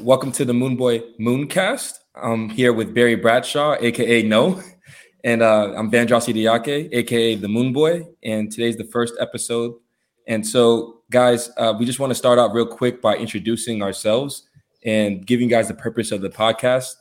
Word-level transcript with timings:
welcome 0.00 0.30
to 0.32 0.44
the 0.44 0.52
Moonboy 0.52 1.18
Mooncast. 1.18 1.94
I'm 2.14 2.48
here 2.48 2.72
with 2.72 2.94
Barry 2.94 3.16
Bradshaw, 3.16 3.76
aka 3.80 4.22
No, 4.22 4.62
and 5.24 5.42
uh, 5.42 5.72
I'm 5.76 5.90
Vandrosi 5.90 6.32
Diake, 6.34 6.88
aka 6.92 7.34
the 7.34 7.48
Moonboy. 7.48 8.06
And 8.22 8.50
today's 8.50 8.76
the 8.76 8.84
first 8.84 9.14
episode. 9.20 9.74
And 10.26 10.46
so, 10.46 11.00
guys, 11.10 11.50
uh, 11.56 11.74
we 11.78 11.84
just 11.84 11.98
want 11.98 12.10
to 12.10 12.14
start 12.14 12.38
out 12.38 12.52
real 12.52 12.66
quick 12.66 13.02
by 13.02 13.16
introducing 13.16 13.82
ourselves 13.82 14.48
and 14.84 15.26
giving 15.26 15.48
you 15.48 15.56
guys 15.56 15.68
the 15.68 15.74
purpose 15.74 16.12
of 16.12 16.20
the 16.20 16.30
podcast, 16.30 16.94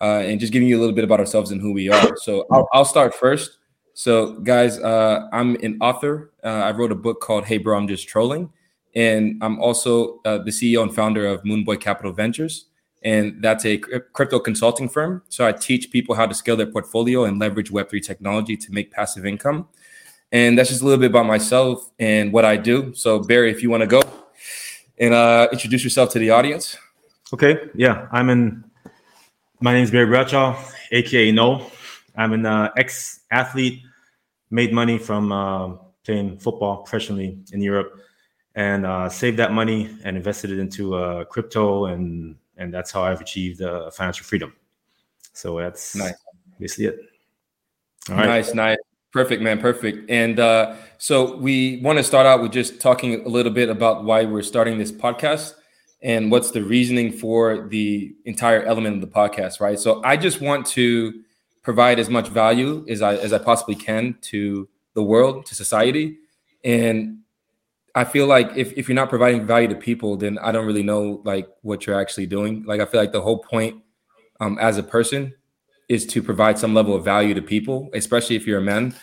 uh, 0.00 0.18
and 0.18 0.38
just 0.38 0.52
giving 0.52 0.68
you 0.68 0.76
a 0.76 0.80
little 0.80 0.94
bit 0.94 1.04
about 1.04 1.20
ourselves 1.20 1.50
and 1.50 1.60
who 1.60 1.72
we 1.72 1.88
are. 1.88 2.16
So 2.16 2.46
I'll, 2.50 2.68
I'll 2.72 2.84
start 2.84 3.14
first. 3.14 3.58
So, 3.94 4.32
guys, 4.40 4.78
uh, 4.80 5.28
I'm 5.32 5.54
an 5.56 5.78
author. 5.80 6.32
Uh, 6.42 6.48
I 6.48 6.72
wrote 6.72 6.92
a 6.92 6.96
book 6.96 7.20
called 7.20 7.44
"Hey, 7.44 7.58
Bro, 7.58 7.78
I'm 7.78 7.88
Just 7.88 8.06
Trolling." 8.08 8.52
And 8.94 9.42
I'm 9.42 9.60
also 9.60 10.20
uh, 10.24 10.38
the 10.38 10.50
CEO 10.50 10.82
and 10.82 10.94
founder 10.94 11.26
of 11.26 11.42
Moonboy 11.42 11.80
Capital 11.80 12.12
Ventures, 12.12 12.66
and 13.02 13.42
that's 13.42 13.66
a 13.66 13.78
crypto 13.78 14.38
consulting 14.38 14.88
firm. 14.88 15.22
So 15.28 15.46
I 15.46 15.52
teach 15.52 15.90
people 15.90 16.14
how 16.14 16.26
to 16.26 16.34
scale 16.34 16.56
their 16.56 16.66
portfolio 16.66 17.24
and 17.24 17.38
leverage 17.38 17.70
Web3 17.70 18.02
technology 18.02 18.56
to 18.56 18.72
make 18.72 18.90
passive 18.90 19.26
income. 19.26 19.68
And 20.32 20.58
that's 20.58 20.70
just 20.70 20.80
a 20.80 20.84
little 20.84 20.98
bit 20.98 21.10
about 21.10 21.26
myself 21.26 21.90
and 21.98 22.32
what 22.32 22.44
I 22.44 22.56
do. 22.56 22.94
So 22.94 23.20
Barry, 23.20 23.50
if 23.50 23.62
you 23.62 23.70
want 23.70 23.82
to 23.82 23.86
go 23.86 24.02
and 24.98 25.12
uh, 25.12 25.48
introduce 25.52 25.84
yourself 25.84 26.10
to 26.10 26.18
the 26.18 26.30
audience. 26.30 26.76
Okay, 27.32 27.58
yeah, 27.74 28.08
I'm 28.10 28.30
in. 28.30 28.64
My 29.60 29.72
name 29.72 29.84
is 29.84 29.90
Barry 29.90 30.06
Bradshaw, 30.06 30.58
aka 30.90 31.30
No. 31.32 31.70
I'm 32.16 32.32
an 32.32 32.46
uh, 32.46 32.70
ex-athlete, 32.76 33.82
made 34.50 34.72
money 34.72 34.98
from 34.98 35.32
uh, 35.32 35.74
playing 36.04 36.38
football 36.38 36.78
professionally 36.78 37.38
in 37.52 37.60
Europe 37.60 37.98
and 38.54 38.86
uh, 38.86 39.08
saved 39.08 39.38
that 39.38 39.52
money 39.52 39.90
and 40.04 40.16
invested 40.16 40.50
it 40.50 40.58
into 40.58 40.94
uh, 40.94 41.24
crypto, 41.24 41.86
and 41.86 42.36
and 42.56 42.72
that's 42.72 42.92
how 42.92 43.02
I've 43.02 43.20
achieved 43.20 43.62
uh, 43.62 43.90
financial 43.90 44.24
freedom. 44.24 44.54
So 45.32 45.58
that's 45.58 45.96
nice. 45.96 46.14
basically 46.60 46.86
it. 46.86 46.98
All 48.10 48.16
right. 48.16 48.26
Nice, 48.26 48.54
nice, 48.54 48.78
perfect, 49.12 49.42
man, 49.42 49.58
perfect. 49.60 50.10
And 50.10 50.38
uh, 50.38 50.76
so 50.98 51.36
we 51.36 51.80
want 51.82 51.98
to 51.98 52.04
start 52.04 52.26
out 52.26 52.42
with 52.42 52.52
just 52.52 52.80
talking 52.80 53.24
a 53.24 53.28
little 53.28 53.52
bit 53.52 53.68
about 53.70 54.04
why 54.04 54.24
we're 54.24 54.42
starting 54.42 54.78
this 54.78 54.92
podcast 54.92 55.54
and 56.02 56.30
what's 56.30 56.50
the 56.50 56.62
reasoning 56.62 57.10
for 57.10 57.66
the 57.68 58.14
entire 58.26 58.62
element 58.62 58.96
of 58.96 59.00
the 59.00 59.06
podcast, 59.06 59.60
right? 59.60 59.78
So 59.78 60.02
I 60.04 60.16
just 60.16 60.40
want 60.40 60.66
to 60.66 61.14
provide 61.62 61.98
as 61.98 62.10
much 62.10 62.28
value 62.28 62.84
as 62.88 63.00
I 63.00 63.16
as 63.16 63.32
I 63.32 63.38
possibly 63.38 63.74
can 63.74 64.16
to 64.22 64.68
the 64.92 65.02
world, 65.02 65.46
to 65.46 65.54
society, 65.54 66.18
and 66.62 67.23
I 67.94 68.04
feel 68.04 68.26
like 68.26 68.50
if, 68.56 68.72
if 68.72 68.88
you're 68.88 68.96
not 68.96 69.08
providing 69.08 69.46
value 69.46 69.68
to 69.68 69.76
people, 69.76 70.16
then 70.16 70.38
I 70.38 70.50
don't 70.50 70.66
really 70.66 70.82
know 70.82 71.22
like 71.24 71.48
what 71.62 71.86
you're 71.86 72.00
actually 72.00 72.26
doing. 72.26 72.64
Like 72.66 72.80
I 72.80 72.86
feel 72.86 73.00
like 73.00 73.12
the 73.12 73.22
whole 73.22 73.38
point 73.38 73.82
um, 74.40 74.58
as 74.58 74.78
a 74.78 74.82
person 74.82 75.32
is 75.88 76.06
to 76.06 76.22
provide 76.22 76.58
some 76.58 76.74
level 76.74 76.94
of 76.94 77.04
value 77.04 77.34
to 77.34 77.42
people, 77.42 77.90
especially 77.94 78.36
if 78.36 78.46
you're 78.46 78.58
a 78.58 78.62
man. 78.62 78.94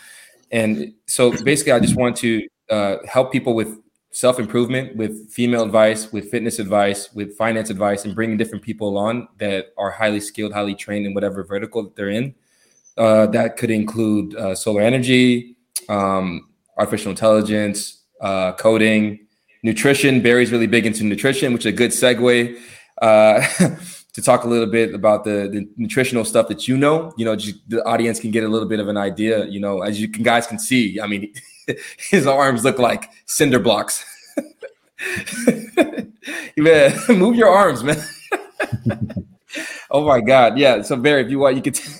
And 0.50 0.92
so 1.06 1.30
basically, 1.42 1.72
I 1.72 1.80
just 1.80 1.96
want 1.96 2.16
to 2.18 2.46
uh, 2.70 2.96
help 3.06 3.32
people 3.32 3.54
with 3.54 3.78
self 4.10 4.38
improvement, 4.38 4.96
with 4.96 5.30
female 5.32 5.62
advice, 5.62 6.12
with 6.12 6.30
fitness 6.30 6.58
advice, 6.58 7.12
with 7.14 7.34
finance 7.36 7.70
advice, 7.70 8.04
and 8.04 8.14
bringing 8.14 8.36
different 8.36 8.62
people 8.62 8.98
on 8.98 9.26
that 9.38 9.68
are 9.78 9.90
highly 9.90 10.20
skilled, 10.20 10.52
highly 10.52 10.74
trained 10.74 11.06
in 11.06 11.14
whatever 11.14 11.42
vertical 11.44 11.82
that 11.82 11.96
they're 11.96 12.10
in. 12.10 12.34
Uh, 12.98 13.26
that 13.26 13.56
could 13.56 13.70
include 13.70 14.34
uh, 14.36 14.54
solar 14.54 14.82
energy, 14.82 15.56
um, 15.88 16.50
artificial 16.76 17.10
intelligence, 17.10 18.01
uh, 18.22 18.52
coding, 18.52 19.26
nutrition. 19.62 20.22
Barry's 20.22 20.50
really 20.50 20.66
big 20.66 20.86
into 20.86 21.04
nutrition, 21.04 21.52
which 21.52 21.66
is 21.66 21.72
a 21.72 21.76
good 21.76 21.90
segue 21.90 22.58
uh, 23.02 23.40
to 24.12 24.22
talk 24.22 24.44
a 24.44 24.48
little 24.48 24.66
bit 24.66 24.94
about 24.94 25.24
the, 25.24 25.48
the 25.52 25.68
nutritional 25.76 26.24
stuff 26.24 26.48
that 26.48 26.68
you 26.68 26.76
know. 26.76 27.12
You 27.16 27.24
know, 27.24 27.36
just, 27.36 27.68
the 27.68 27.84
audience 27.84 28.20
can 28.20 28.30
get 28.30 28.44
a 28.44 28.48
little 28.48 28.68
bit 28.68 28.80
of 28.80 28.88
an 28.88 28.96
idea. 28.96 29.44
You 29.46 29.60
know, 29.60 29.82
as 29.82 30.00
you 30.00 30.08
can 30.08 30.22
guys 30.22 30.46
can 30.46 30.58
see, 30.58 31.00
I 31.00 31.06
mean, 31.06 31.34
his 32.10 32.26
arms 32.26 32.64
look 32.64 32.78
like 32.78 33.10
cinder 33.26 33.58
blocks. 33.58 34.04
man, 36.56 36.96
move 37.08 37.34
your 37.36 37.48
arms, 37.48 37.82
man. 37.82 38.02
oh 39.90 40.06
my 40.06 40.20
God, 40.20 40.56
yeah. 40.58 40.82
So 40.82 40.96
Barry, 40.96 41.24
if 41.24 41.30
you 41.30 41.40
want, 41.40 41.56
you 41.56 41.62
could. 41.62 41.74
T- 41.74 41.92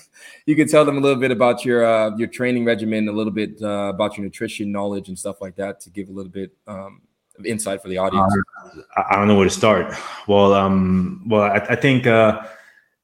you 0.45 0.55
could 0.55 0.69
tell 0.69 0.83
them 0.85 0.97
a 0.97 0.99
little 0.99 1.19
bit 1.19 1.31
about 1.31 1.63
your 1.63 1.85
uh, 1.85 2.15
your 2.17 2.27
training 2.27 2.65
regimen, 2.65 3.07
a 3.07 3.11
little 3.11 3.31
bit 3.31 3.61
uh, 3.61 3.91
about 3.93 4.17
your 4.17 4.25
nutrition 4.25 4.71
knowledge 4.71 5.07
and 5.07 5.17
stuff 5.17 5.41
like 5.41 5.55
that 5.55 5.79
to 5.81 5.89
give 5.89 6.09
a 6.09 6.11
little 6.11 6.31
bit 6.31 6.51
um, 6.67 7.01
of 7.37 7.45
insight 7.45 7.81
for 7.81 7.89
the 7.89 7.97
audience. 7.97 8.33
Uh, 8.65 9.03
I 9.09 9.15
don't 9.15 9.27
know 9.27 9.35
where 9.35 9.47
to 9.47 9.53
start. 9.53 9.93
Well, 10.27 10.53
um, 10.53 11.23
well, 11.27 11.43
I, 11.43 11.57
I 11.69 11.75
think 11.75 12.07
uh, 12.07 12.45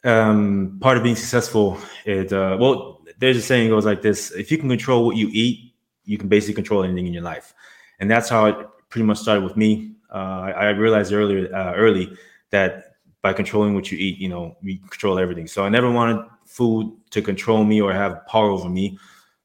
um, 0.03 0.77
part 0.81 0.97
of 0.97 1.03
being 1.03 1.15
successful 1.15 1.79
is 2.05 2.33
uh, 2.33 2.57
well, 2.59 3.01
there's 3.19 3.37
a 3.37 3.41
saying 3.41 3.69
goes 3.69 3.85
like 3.85 4.01
this: 4.01 4.31
if 4.31 4.51
you 4.51 4.57
can 4.57 4.67
control 4.67 5.05
what 5.05 5.15
you 5.15 5.29
eat, 5.31 5.73
you 6.03 6.17
can 6.17 6.27
basically 6.27 6.55
control 6.55 6.83
anything 6.83 7.07
in 7.07 7.13
your 7.13 7.23
life, 7.23 7.53
and 7.99 8.11
that's 8.11 8.27
how 8.27 8.45
it 8.47 8.55
pretty 8.89 9.05
much 9.05 9.19
started 9.19 9.43
with 9.43 9.55
me. 9.55 9.93
Uh, 10.11 10.17
I, 10.47 10.51
I, 10.51 10.69
realized 10.69 11.13
earlier 11.13 11.47
early 11.75 12.11
that 12.49 12.88
by 13.21 13.33
controlling 13.33 13.73
what 13.73 13.91
you 13.91 13.97
eat, 13.97 14.17
you 14.17 14.29
know, 14.29 14.55
we 14.63 14.77
control 14.77 15.19
everything. 15.19 15.47
So 15.47 15.63
I 15.65 15.69
never 15.69 15.91
wanted 15.91 16.25
food 16.45 16.95
to 17.11 17.21
control 17.21 17.63
me 17.63 17.81
or 17.81 17.93
have 17.93 18.25
power 18.27 18.49
over 18.49 18.69
me. 18.69 18.97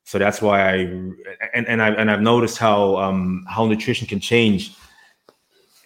So 0.05 0.19
that's 0.19 0.41
why 0.43 0.71
I 0.71 0.75
and 1.55 1.67
and 1.67 1.83
I 1.83 1.91
and 1.91 2.11
I've 2.11 2.21
noticed 2.21 2.59
how 2.59 2.97
um, 2.97 3.45
how 3.49 3.67
nutrition 3.67 4.07
can 4.07 4.21
change 4.21 4.77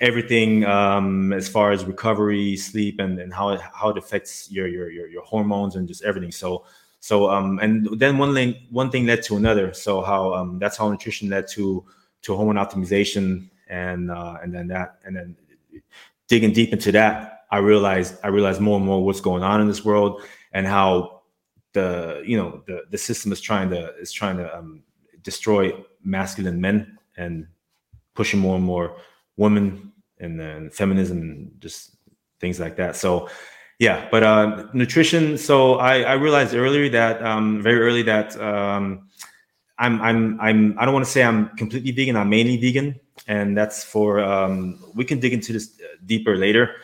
everything 0.01 0.65
um, 0.65 1.33
as 1.33 1.49
far 1.49 1.71
as 1.73 1.85
recovery, 1.85 2.57
sleep, 2.57 2.99
and 2.99 3.19
and 3.21 3.33
how 3.33 3.51
it, 3.51 3.61
how 3.61 3.91
it 3.91 3.99
affects 3.99 4.51
your 4.51 4.67
your 4.67 4.91
your, 4.91 5.09
your 5.09 5.23
hormones 5.23 5.77
and 5.77 5.87
just 5.87 6.03
everything. 6.03 6.33
So 6.33 6.65
so 7.01 7.31
um 7.31 7.61
and 7.61 7.89
then 7.99 8.19
one 8.19 8.35
thing 8.35 8.57
one 8.71 8.91
thing 8.91 9.07
led 9.07 9.23
to 9.25 9.37
another. 9.37 9.73
So 9.73 10.03
how 10.03 10.35
um 10.35 10.59
that's 10.59 10.77
how 10.77 10.91
nutrition 10.91 11.31
led 11.31 11.47
to 11.49 11.85
to 12.23 12.37
hormone 12.37 12.57
optimization 12.57 13.49
and 13.69 14.11
uh, 14.11 14.39
and 14.43 14.53
then 14.53 14.67
that 14.69 14.99
and 15.05 15.15
then 15.15 15.37
digging 16.27 16.53
deep 16.53 16.73
into 16.73 16.93
that, 16.93 17.38
I 17.51 17.59
realized 17.59 18.17
I 18.23 18.29
realized 18.29 18.61
more 18.61 18.77
and 18.77 18.87
more 18.87 19.05
what's 19.05 19.21
going 19.21 19.43
on 19.43 19.61
in 19.61 19.69
this 19.69 19.85
world 19.85 20.23
and 20.53 20.67
how 20.67 21.23
the 21.73 22.23
you 22.25 22.37
know 22.37 22.63
the 22.67 22.83
the 22.91 22.99
system 22.99 23.33
is 23.33 23.41
trying 23.41 23.71
to 23.71 23.95
is 23.97 24.13
trying 24.13 24.37
to 24.39 24.57
um, 24.57 24.83
destroy 25.23 25.73
masculine 26.03 26.61
men 26.61 26.99
and 27.17 27.47
pushing 28.15 28.41
more 28.41 28.57
and 28.57 28.65
more 28.65 28.97
women 29.37 29.93
and 30.19 30.39
then 30.39 30.71
feminism 30.71 31.19
and 31.19 31.53
just 31.61 31.97
things 32.41 32.59
like 32.59 32.77
that. 32.77 32.97
So 32.97 33.29
yeah, 33.79 34.09
but 34.11 34.23
uh, 34.25 34.67
nutrition. 34.73 35.39
So 35.39 35.77
I, 35.77 36.03
I 36.03 36.13
realized 36.15 36.55
earlier 36.55 36.89
that 36.91 37.23
um, 37.25 37.63
very 37.63 37.81
early 37.81 38.03
that 38.03 38.37
um, 38.41 39.09
I'm 39.79 40.01
I'm 40.03 40.41
I'm 40.41 40.77
I 40.79 40.85
don't 40.85 40.95
want 40.95 41.07
to 41.07 41.11
say 41.11 41.23
I'm 41.23 41.57
completely 41.57 41.93
vegan. 41.93 42.17
I'm 42.17 42.29
mainly 42.29 42.57
vegan, 42.57 42.99
and 43.29 43.57
that's 43.57 43.85
for 43.85 44.19
um, 44.19 44.83
we 44.95 45.05
can 45.05 45.21
dig 45.21 45.33
into 45.33 45.53
this 45.53 45.81
deeper 46.05 46.37
later. 46.37 46.77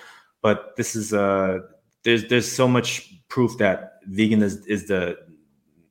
But 0.45 0.77
this 0.77 0.95
is 0.95 1.15
uh, 1.15 1.61
there's 2.03 2.29
there's 2.29 2.53
so 2.53 2.69
much 2.69 3.15
proof 3.29 3.57
that 3.57 4.01
vegan 4.05 4.43
is, 4.43 4.59
is 4.67 4.89
the 4.89 5.17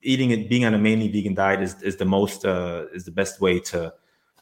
eating 0.03 0.29
it 0.29 0.47
being 0.47 0.63
on 0.63 0.75
a 0.75 0.77
mainly 0.77 1.07
vegan 1.07 1.33
diet 1.33 1.59
is, 1.59 1.81
is 1.81 1.95
the 1.97 2.05
most 2.05 2.45
uh, 2.45 2.85
is 2.93 3.03
the 3.03 3.11
best 3.11 3.41
way 3.41 3.59
to 3.71 3.91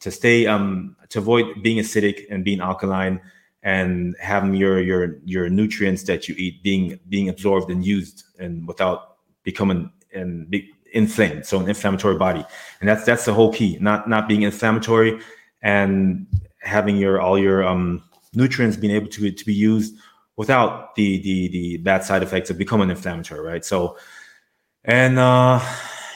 to 0.02 0.12
stay 0.12 0.48
um 0.48 0.98
to 1.08 1.20
avoid 1.20 1.46
being 1.64 1.78
acidic 1.78 2.26
and 2.30 2.44
being 2.44 2.60
alkaline 2.60 3.22
and 3.64 4.18
having 4.20 4.54
your 4.54 4.82
your 4.82 5.16
your 5.24 5.48
nutrients 5.48 6.04
that 6.04 6.28
you 6.28 6.36
eat 6.38 6.62
being 6.62 7.00
being 7.08 7.30
absorbed 7.30 7.72
and 7.72 7.86
used 7.86 8.26
and 8.38 8.68
without 8.68 9.16
becoming 9.44 9.90
and 10.14 10.50
be 10.50 10.70
inflamed 10.92 11.46
so 11.46 11.58
an 11.58 11.70
inflammatory 11.70 12.18
body. 12.18 12.44
And 12.82 12.90
that's 12.90 13.06
that's 13.06 13.24
the 13.24 13.34
whole 13.34 13.54
key 13.54 13.78
not 13.80 14.10
not 14.10 14.28
being 14.28 14.42
inflammatory 14.42 15.22
and 15.62 16.28
having 16.60 16.98
your 16.98 17.22
all 17.22 17.40
your 17.40 17.64
um 17.64 18.04
nutrients 18.34 18.78
being 18.78 18.94
able 18.94 19.08
to 19.08 19.31
to 19.31 19.46
be 19.46 19.53
used 19.53 19.96
without 20.38 20.96
the 20.96 21.22
the 21.22 21.47
the 21.50 21.78
bad 21.78 22.03
side 22.03 22.23
effects 22.23 22.50
of 22.50 22.58
becoming 22.58 22.90
inflammatory, 22.90 23.41
right? 23.41 23.66
So, 23.66 23.97
and 24.84 25.20
uh, 25.20 25.59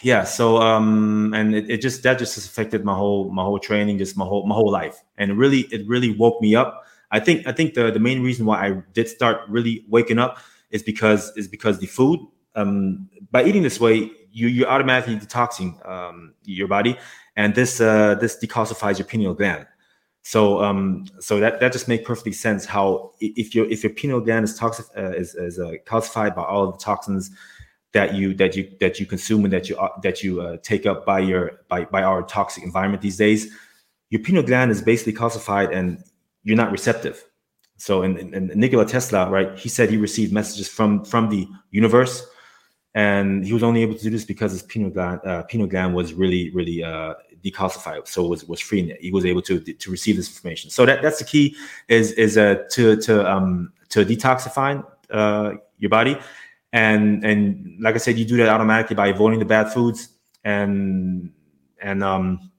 yeah, 0.01 0.23
so 0.23 0.57
um, 0.57 1.33
and 1.33 1.55
it, 1.55 1.69
it 1.69 1.81
just 1.81 2.03
that 2.03 2.17
just 2.19 2.37
affected 2.37 2.83
my 2.85 2.95
whole 2.95 3.31
my 3.31 3.43
whole 3.43 3.59
training, 3.59 3.97
just 3.97 4.17
my 4.17 4.25
whole 4.25 4.45
my 4.45 4.55
whole 4.55 4.71
life, 4.71 5.03
and 5.17 5.31
it 5.31 5.33
really 5.35 5.61
it 5.71 5.87
really 5.87 6.11
woke 6.11 6.41
me 6.41 6.55
up. 6.55 6.83
I 7.11 7.19
think 7.19 7.47
I 7.47 7.51
think 7.51 7.73
the 7.73 7.91
the 7.91 7.99
main 7.99 8.23
reason 8.23 8.45
why 8.45 8.67
I 8.67 8.81
did 8.93 9.07
start 9.07 9.41
really 9.49 9.85
waking 9.89 10.19
up 10.19 10.39
is 10.71 10.83
because 10.83 11.31
is 11.37 11.47
because 11.47 11.79
the 11.79 11.87
food 11.87 12.19
um, 12.55 13.09
by 13.31 13.43
eating 13.43 13.63
this 13.63 13.79
way 13.79 14.11
you 14.31 14.47
you're 14.47 14.67
automatically 14.67 15.17
detoxing 15.17 15.87
um, 15.87 16.33
your 16.43 16.67
body, 16.67 16.97
and 17.35 17.55
this 17.55 17.79
uh, 17.79 18.15
this 18.15 18.37
decalcifies 18.37 18.97
your 18.97 19.07
pineal 19.07 19.33
gland. 19.33 19.65
So 20.27 20.63
um, 20.63 21.05
so 21.19 21.39
that 21.39 21.59
that 21.59 21.71
just 21.71 21.87
makes 21.87 22.03
perfectly 22.03 22.31
sense. 22.31 22.65
How 22.65 23.11
if 23.19 23.53
your 23.53 23.69
if 23.69 23.83
your 23.83 23.93
pineal 23.93 24.19
gland 24.19 24.43
is 24.43 24.57
toxic 24.57 24.87
uh, 24.97 25.11
is, 25.11 25.35
is 25.35 25.59
uh, 25.59 25.73
calcified 25.85 26.35
by 26.35 26.41
all 26.41 26.67
of 26.67 26.79
the 26.79 26.83
toxins 26.83 27.29
that 27.93 28.15
you 28.15 28.33
that 28.33 28.55
you 28.55 28.75
that 28.79 28.99
you 28.99 29.05
consume 29.05 29.43
and 29.43 29.53
that 29.53 29.69
you 29.69 29.77
uh, 29.77 29.89
that 30.01 30.23
you 30.23 30.41
uh, 30.41 30.57
take 30.63 30.87
up 30.87 31.05
by 31.05 31.19
your 31.19 31.59
by 31.69 31.85
by 31.85 32.01
our 32.01 32.23
toxic 32.23 32.63
environment 32.63 33.03
these 33.03 33.17
days, 33.17 33.53
your 34.09 34.19
pineal 34.19 34.41
gland 34.41 34.71
is 34.71 34.81
basically 34.81 35.13
calcified 35.13 35.71
and 35.71 36.03
you're 36.43 36.57
not 36.57 36.71
receptive. 36.71 37.23
So, 37.77 38.01
and, 38.01 38.33
Nikola 38.55 38.87
Tesla, 38.87 39.29
right? 39.29 39.59
He 39.59 39.69
said 39.69 39.91
he 39.91 39.97
received 39.97 40.33
messages 40.33 40.67
from 40.67 41.05
from 41.05 41.29
the 41.29 41.47
universe, 41.69 42.25
and 42.95 43.45
he 43.45 43.53
was 43.53 43.61
only 43.61 43.83
able 43.83 43.93
to 43.93 44.01
do 44.01 44.09
this 44.09 44.25
because 44.25 44.53
his 44.53 44.63
pineal 44.63 44.89
gland, 44.89 45.21
uh, 45.23 45.43
pineal 45.43 45.67
gland 45.67 45.93
was 45.93 46.13
really, 46.13 46.49
really 46.51 46.83
uh, 46.83 47.13
decalcified, 47.45 48.07
so 48.07 48.25
it 48.25 48.29
was 48.29 48.45
was 48.45 48.59
free. 48.59 48.95
He 48.99 49.11
was 49.11 49.25
able 49.25 49.41
to 49.43 49.59
to 49.59 49.91
receive 49.91 50.17
this 50.17 50.29
information. 50.29 50.69
So 50.71 50.85
that 50.85 51.01
that's 51.01 51.19
the 51.19 51.25
key 51.25 51.55
is 51.87 52.11
is 52.13 52.37
uh, 52.37 52.63
to 52.71 52.95
to 52.97 53.31
um 53.31 53.71
to 53.89 54.05
detoxify 54.05 54.83
uh, 55.11 55.51
your 55.77 55.89
body, 55.89 56.17
and 56.73 57.23
and 57.23 57.77
like 57.81 57.95
I 57.95 57.99
said, 57.99 58.17
you 58.17 58.25
do 58.25 58.37
that 58.37 58.49
automatically 58.49 58.95
by 58.95 59.07
avoiding 59.07 59.39
the 59.39 59.45
bad 59.45 59.71
foods 59.71 60.09
and 60.43 61.31
and 61.81 62.03
um 62.03 62.51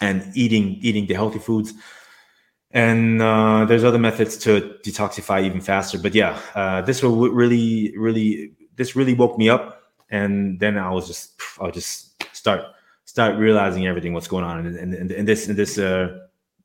and 0.00 0.30
eating 0.34 0.78
eating 0.80 1.06
the 1.06 1.14
healthy 1.14 1.38
foods 1.38 1.74
and 2.74 3.22
uh, 3.22 3.64
there's 3.64 3.84
other 3.84 3.98
methods 3.98 4.36
to 4.36 4.76
detoxify 4.84 5.42
even 5.42 5.60
faster 5.60 5.98
but 5.98 6.14
yeah 6.14 6.38
uh, 6.54 6.82
this 6.82 7.02
will 7.02 7.30
really 7.30 7.96
really 7.96 8.52
this 8.76 8.96
really 8.96 9.14
woke 9.14 9.38
me 9.38 9.48
up 9.48 9.82
and 10.10 10.60
then 10.60 10.76
i 10.76 10.90
was 10.90 11.06
just 11.06 11.40
i'll 11.60 11.70
just 11.70 12.22
start 12.34 12.62
start 13.04 13.36
realizing 13.36 13.86
everything 13.86 14.12
what's 14.12 14.28
going 14.28 14.44
on 14.44 14.66
in, 14.66 14.94
in, 14.94 15.10
in 15.10 15.24
this 15.24 15.48
in 15.48 15.56
this 15.56 15.78
uh, 15.78 16.18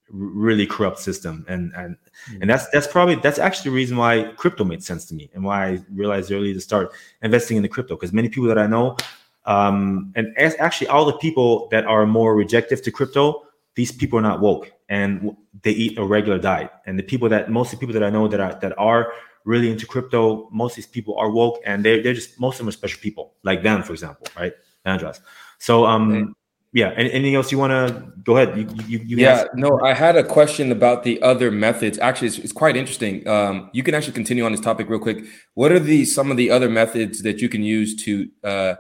really 0.10 0.66
corrupt 0.66 1.00
system 1.00 1.46
and 1.48 1.72
and 1.76 1.96
mm-hmm. 1.96 2.42
and 2.42 2.50
that's 2.50 2.68
that's 2.70 2.88
probably 2.88 3.16
that's 3.16 3.40
actually 3.40 3.70
the 3.70 3.76
reason 3.76 3.96
why 3.98 4.32
crypto 4.38 4.64
made 4.64 4.84
sense 4.84 5.06
to 5.06 5.14
me 5.14 5.30
and 5.34 5.44
why 5.44 5.68
i 5.68 5.80
realized 5.94 6.32
early 6.32 6.54
to 6.54 6.60
start 6.60 6.92
investing 7.22 7.58
in 7.58 7.64
the 7.64 7.70
crypto 7.70 7.96
because 7.96 8.12
many 8.12 8.28
people 8.28 8.48
that 8.48 8.58
i 8.58 8.66
know 8.66 8.98
um, 9.46 10.12
and 10.16 10.36
as 10.38 10.56
actually 10.60 10.88
all 10.88 11.06
the 11.06 11.18
people 11.18 11.68
that 11.70 11.86
are 11.86 12.08
more 12.08 12.36
rejective 12.36 12.82
to 12.82 12.92
crypto 12.92 13.44
these 13.76 13.92
people 13.92 14.20
are 14.20 14.22
not 14.22 14.42
woke 14.42 14.74
and 14.90 15.36
they 15.62 15.72
eat 15.72 15.98
a 15.98 16.04
regular 16.04 16.40
diet. 16.40 16.72
And 16.86 16.98
the 16.98 17.04
people 17.04 17.30
that 17.30 17.50
most 17.50 17.72
of 17.72 17.80
the 17.80 17.86
people 17.86 18.00
that 18.00 18.06
I 18.06 18.10
know 18.10 18.28
that 18.28 18.40
are 18.40 18.60
that 18.60 18.78
are 18.78 19.14
really 19.46 19.72
into 19.72 19.86
crypto, 19.86 20.50
most 20.52 20.74
of 20.74 20.76
these 20.78 20.88
people 20.88 21.16
are 21.18 21.30
woke 21.30 21.62
and 21.66 21.86
they're 21.86 22.02
they're 22.04 22.14
just 22.14 22.40
most 22.40 22.56
of 22.56 22.60
them 22.60 22.70
are 22.70 22.74
special 22.74 23.00
people, 23.02 23.36
like 23.44 23.64
them 23.64 23.84
for 23.84 23.94
example, 23.94 24.28
right? 24.36 24.54
Andras. 24.86 25.22
So 25.60 25.86
um 25.86 26.36
yeah, 26.72 26.92
anything 26.96 27.34
else 27.34 27.52
you 27.52 27.58
want 27.58 27.72
to 27.72 28.12
go 28.24 28.38
ahead? 28.38 28.56
You, 28.56 28.68
you, 28.86 29.00
you 29.00 29.18
yeah, 29.18 29.46
no, 29.56 29.80
I 29.84 29.94
had 29.96 30.16
a 30.16 30.24
question 30.24 30.72
about 30.72 31.04
the 31.04 31.20
other 31.24 31.50
methods. 31.50 31.98
Actually, 31.98 32.28
it's, 32.28 32.38
it's 32.38 32.54
quite 32.54 32.78
interesting. 32.78 33.28
Um, 33.28 33.72
you 33.74 33.82
can 33.82 33.96
actually 33.96 34.14
continue 34.14 34.46
on 34.46 34.52
this 34.52 34.62
topic 34.62 34.88
real 34.88 35.00
quick. 35.00 35.26
What 35.56 35.72
are 35.72 35.80
the 35.80 36.06
some 36.06 36.30
of 36.30 36.38
the 36.38 36.52
other 36.52 36.70
methods 36.70 37.24
that 37.24 37.42
you 37.42 37.50
can 37.50 37.64
use 37.64 37.96
to 38.04 38.30
uh, 38.44 38.76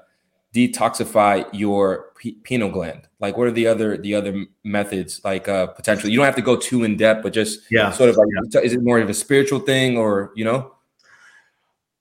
detoxify 0.53 1.47
your 1.51 2.11
pineal 2.43 2.69
gland? 2.69 3.07
Like, 3.19 3.37
what 3.37 3.47
are 3.47 3.51
the 3.51 3.65
other 3.65 3.97
the 3.97 4.13
other 4.13 4.45
methods? 4.63 5.21
Like, 5.23 5.47
uh, 5.47 5.67
potentially, 5.67 6.11
you 6.11 6.19
don't 6.19 6.25
have 6.25 6.35
to 6.35 6.43
go 6.43 6.57
too 6.57 6.83
in 6.83 6.95
depth, 6.95 7.23
but 7.23 7.33
just 7.33 7.61
yeah, 7.71 7.91
sort 7.91 8.11
of 8.11 8.17
like, 8.17 8.27
yeah. 8.53 8.61
is 8.61 8.73
it 8.73 8.83
more 8.83 8.99
of 8.99 9.09
a 9.09 9.15
spiritual 9.15 9.61
thing, 9.61 9.97
or 9.97 10.31
you 10.35 10.45
know? 10.45 10.75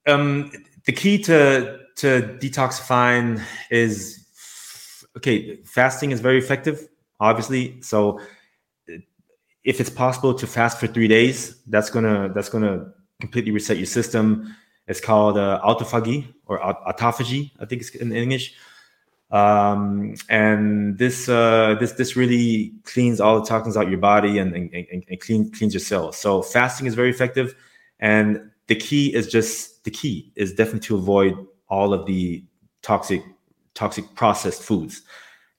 Um, 0.06 0.52
the 0.84 0.92
key 0.92 1.16
to 1.22 1.78
to 1.96 2.38
detoxifying 2.42 3.42
is 3.70 4.17
okay. 5.18 5.56
Fasting 5.64 6.10
is 6.10 6.20
very 6.20 6.38
effective, 6.38 6.88
obviously. 7.20 7.80
So, 7.82 8.20
if 9.64 9.80
it's 9.80 9.90
possible 9.90 10.32
to 10.34 10.46
fast 10.46 10.80
for 10.80 10.86
three 10.86 11.08
days, 11.08 11.60
that's 11.66 11.90
gonna 11.90 12.32
that's 12.34 12.48
gonna 12.48 12.92
completely 13.20 13.50
reset 13.50 13.76
your 13.76 13.86
system 13.86 14.54
it's 14.88 15.00
called 15.00 15.36
uh, 15.36 15.60
autophagy 15.62 16.32
or 16.46 16.58
autophagy, 16.58 17.52
I 17.60 17.66
think 17.66 17.82
it's 17.82 17.90
in 17.90 18.10
English. 18.10 18.54
Um, 19.30 20.14
and 20.30 20.96
this 20.96 21.28
uh, 21.28 21.76
this 21.78 21.92
this 21.92 22.16
really 22.16 22.72
cleans 22.84 23.20
all 23.20 23.38
the 23.38 23.46
toxins 23.46 23.76
out 23.76 23.90
your 23.90 23.98
body 23.98 24.38
and, 24.38 24.54
and, 24.54 24.72
and, 24.72 25.04
and 25.06 25.20
clean, 25.20 25.52
cleans 25.52 25.74
your 25.74 25.82
cells. 25.82 26.16
So 26.16 26.40
fasting 26.40 26.86
is 26.86 26.94
very 26.94 27.10
effective, 27.10 27.54
and 28.00 28.50
the 28.68 28.74
key 28.74 29.14
is 29.14 29.26
just 29.26 29.84
the 29.84 29.90
key 29.90 30.32
is 30.34 30.54
definitely 30.54 30.80
to 30.88 30.96
avoid 30.96 31.34
all 31.68 31.92
of 31.92 32.06
the 32.06 32.42
toxic 32.80 33.22
toxic 33.78 34.04
processed 34.14 34.62
foods. 34.62 35.02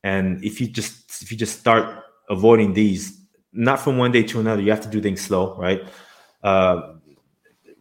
And 0.03 0.43
if 0.43 0.59
you 0.59 0.67
just 0.67 1.21
if 1.23 1.31
you 1.31 1.37
just 1.37 1.59
start 1.59 2.03
avoiding 2.29 2.73
these, 2.73 3.21
not 3.53 3.79
from 3.79 3.97
one 3.97 4.11
day 4.11 4.23
to 4.23 4.39
another, 4.39 4.61
you 4.61 4.69
have 4.71 4.81
to 4.81 4.89
do 4.89 5.01
things 5.01 5.21
slow, 5.21 5.55
right? 5.55 5.81
Uh, 6.43 6.93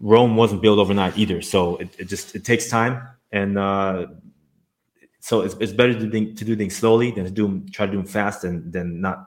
Rome 0.01 0.37
wasn't 0.37 0.63
built 0.63 0.79
overnight 0.79 1.19
either. 1.19 1.43
So 1.43 1.77
it, 1.77 1.89
it 1.99 2.05
just 2.05 2.35
it 2.37 2.45
takes 2.45 2.69
time, 2.69 3.03
and 3.33 3.59
uh, 3.59 4.07
so 5.21 5.43
it's, 5.43 5.55
it's 5.61 5.73
better 5.73 5.93
to, 5.93 6.11
think, 6.11 6.39
to 6.39 6.45
do 6.45 6.57
things 6.57 6.77
slowly 6.77 7.11
than 7.11 7.25
to 7.25 7.31
do 7.31 7.63
try 7.73 7.87
to 7.87 7.93
do 7.93 7.99
them 7.99 8.07
fast 8.07 8.45
and 8.45 8.73
then 8.73 9.01
not 9.01 9.27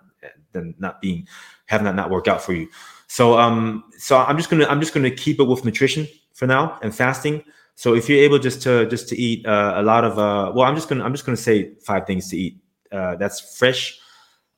than 0.54 0.74
not 0.80 1.02
being 1.02 1.28
having 1.66 1.86
that 1.86 1.96
not 1.96 2.10
work 2.10 2.28
out 2.28 2.42
for 2.42 2.54
you. 2.54 2.68
So 3.08 3.38
um 3.38 3.84
so 3.98 4.18
I'm 4.18 4.38
just 4.38 4.50
gonna 4.50 4.66
I'm 4.66 4.80
just 4.80 4.94
gonna 4.94 5.12
keep 5.12 5.40
it 5.40 5.44
with 5.44 5.66
nutrition 5.66 6.08
for 6.34 6.48
now 6.48 6.80
and 6.82 6.96
fasting. 6.96 7.44
So 7.82 7.96
if 7.96 8.08
you're 8.08 8.20
able 8.20 8.38
just 8.38 8.62
to 8.62 8.86
just 8.86 9.10
to 9.10 9.18
eat 9.18 9.44
uh, 9.48 9.74
a 9.78 9.82
lot 9.82 10.04
of 10.04 10.20
uh 10.20 10.52
well 10.54 10.68
I'm 10.68 10.76
just 10.76 10.88
gonna 10.88 11.04
I'm 11.04 11.14
just 11.14 11.26
gonna 11.26 11.36
say 11.50 11.74
five 11.90 12.06
things 12.06 12.30
to 12.30 12.38
eat. 12.38 12.58
Uh, 12.92 13.16
that's 13.16 13.58
fresh 13.58 13.98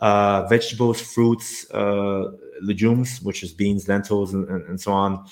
uh, 0.01 0.45
vegetables, 0.47 0.99
fruits, 0.99 1.71
uh, 1.71 2.23
legumes, 2.61 3.21
which 3.21 3.41
is 3.43 3.53
beans, 3.53 3.87
lentils, 3.87 4.33
and, 4.33 4.49
and, 4.49 4.61
and 4.67 4.81
so 4.81 4.91
on 4.91 5.25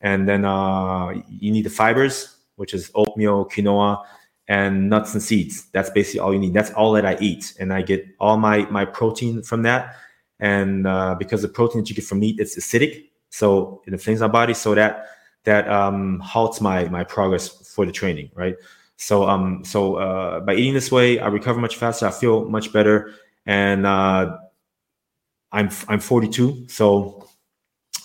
and 0.00 0.28
then 0.28 0.44
uh, 0.44 1.08
you 1.28 1.50
need 1.50 1.64
the 1.64 1.70
fibers, 1.70 2.36
which 2.56 2.74
is 2.74 2.90
oatmeal, 2.94 3.46
quinoa, 3.46 4.04
and 4.48 4.88
nuts 4.88 5.14
and 5.14 5.22
seeds. 5.22 5.68
That's 5.72 5.90
basically 5.90 6.20
all 6.20 6.32
you 6.32 6.38
need. 6.38 6.54
That's 6.54 6.70
all 6.72 6.92
that 6.92 7.06
I 7.06 7.16
eat, 7.20 7.54
and 7.58 7.72
I 7.72 7.82
get 7.82 8.06
all 8.20 8.36
my 8.36 8.58
my 8.70 8.84
protein 8.84 9.42
from 9.42 9.62
that. 9.62 9.96
And 10.40 10.86
uh, 10.86 11.16
because 11.18 11.42
the 11.42 11.48
protein 11.48 11.80
that 11.80 11.88
you 11.88 11.96
get 11.96 12.04
from 12.04 12.20
meat 12.20 12.38
is 12.40 12.56
acidic, 12.56 13.06
so 13.30 13.82
it 13.86 13.92
inflames 13.92 14.20
my 14.20 14.28
body, 14.28 14.54
so 14.54 14.74
that 14.74 15.06
that 15.48 15.68
um, 15.68 16.20
halts 16.20 16.60
my 16.60 16.84
my 16.88 17.04
progress 17.04 17.48
for 17.48 17.86
the 17.86 17.92
training, 17.92 18.30
right? 18.34 18.54
So 18.96 19.28
um 19.28 19.64
so 19.64 19.96
uh, 19.96 20.40
by 20.40 20.54
eating 20.54 20.74
this 20.74 20.92
way, 20.92 21.18
I 21.18 21.28
recover 21.28 21.58
much 21.60 21.76
faster. 21.76 22.06
I 22.06 22.10
feel 22.10 22.44
much 22.48 22.72
better, 22.72 23.14
and 23.46 23.86
uh, 23.86 24.36
I'm 25.50 25.70
I'm 25.88 26.00
42, 26.00 26.68
so 26.68 27.26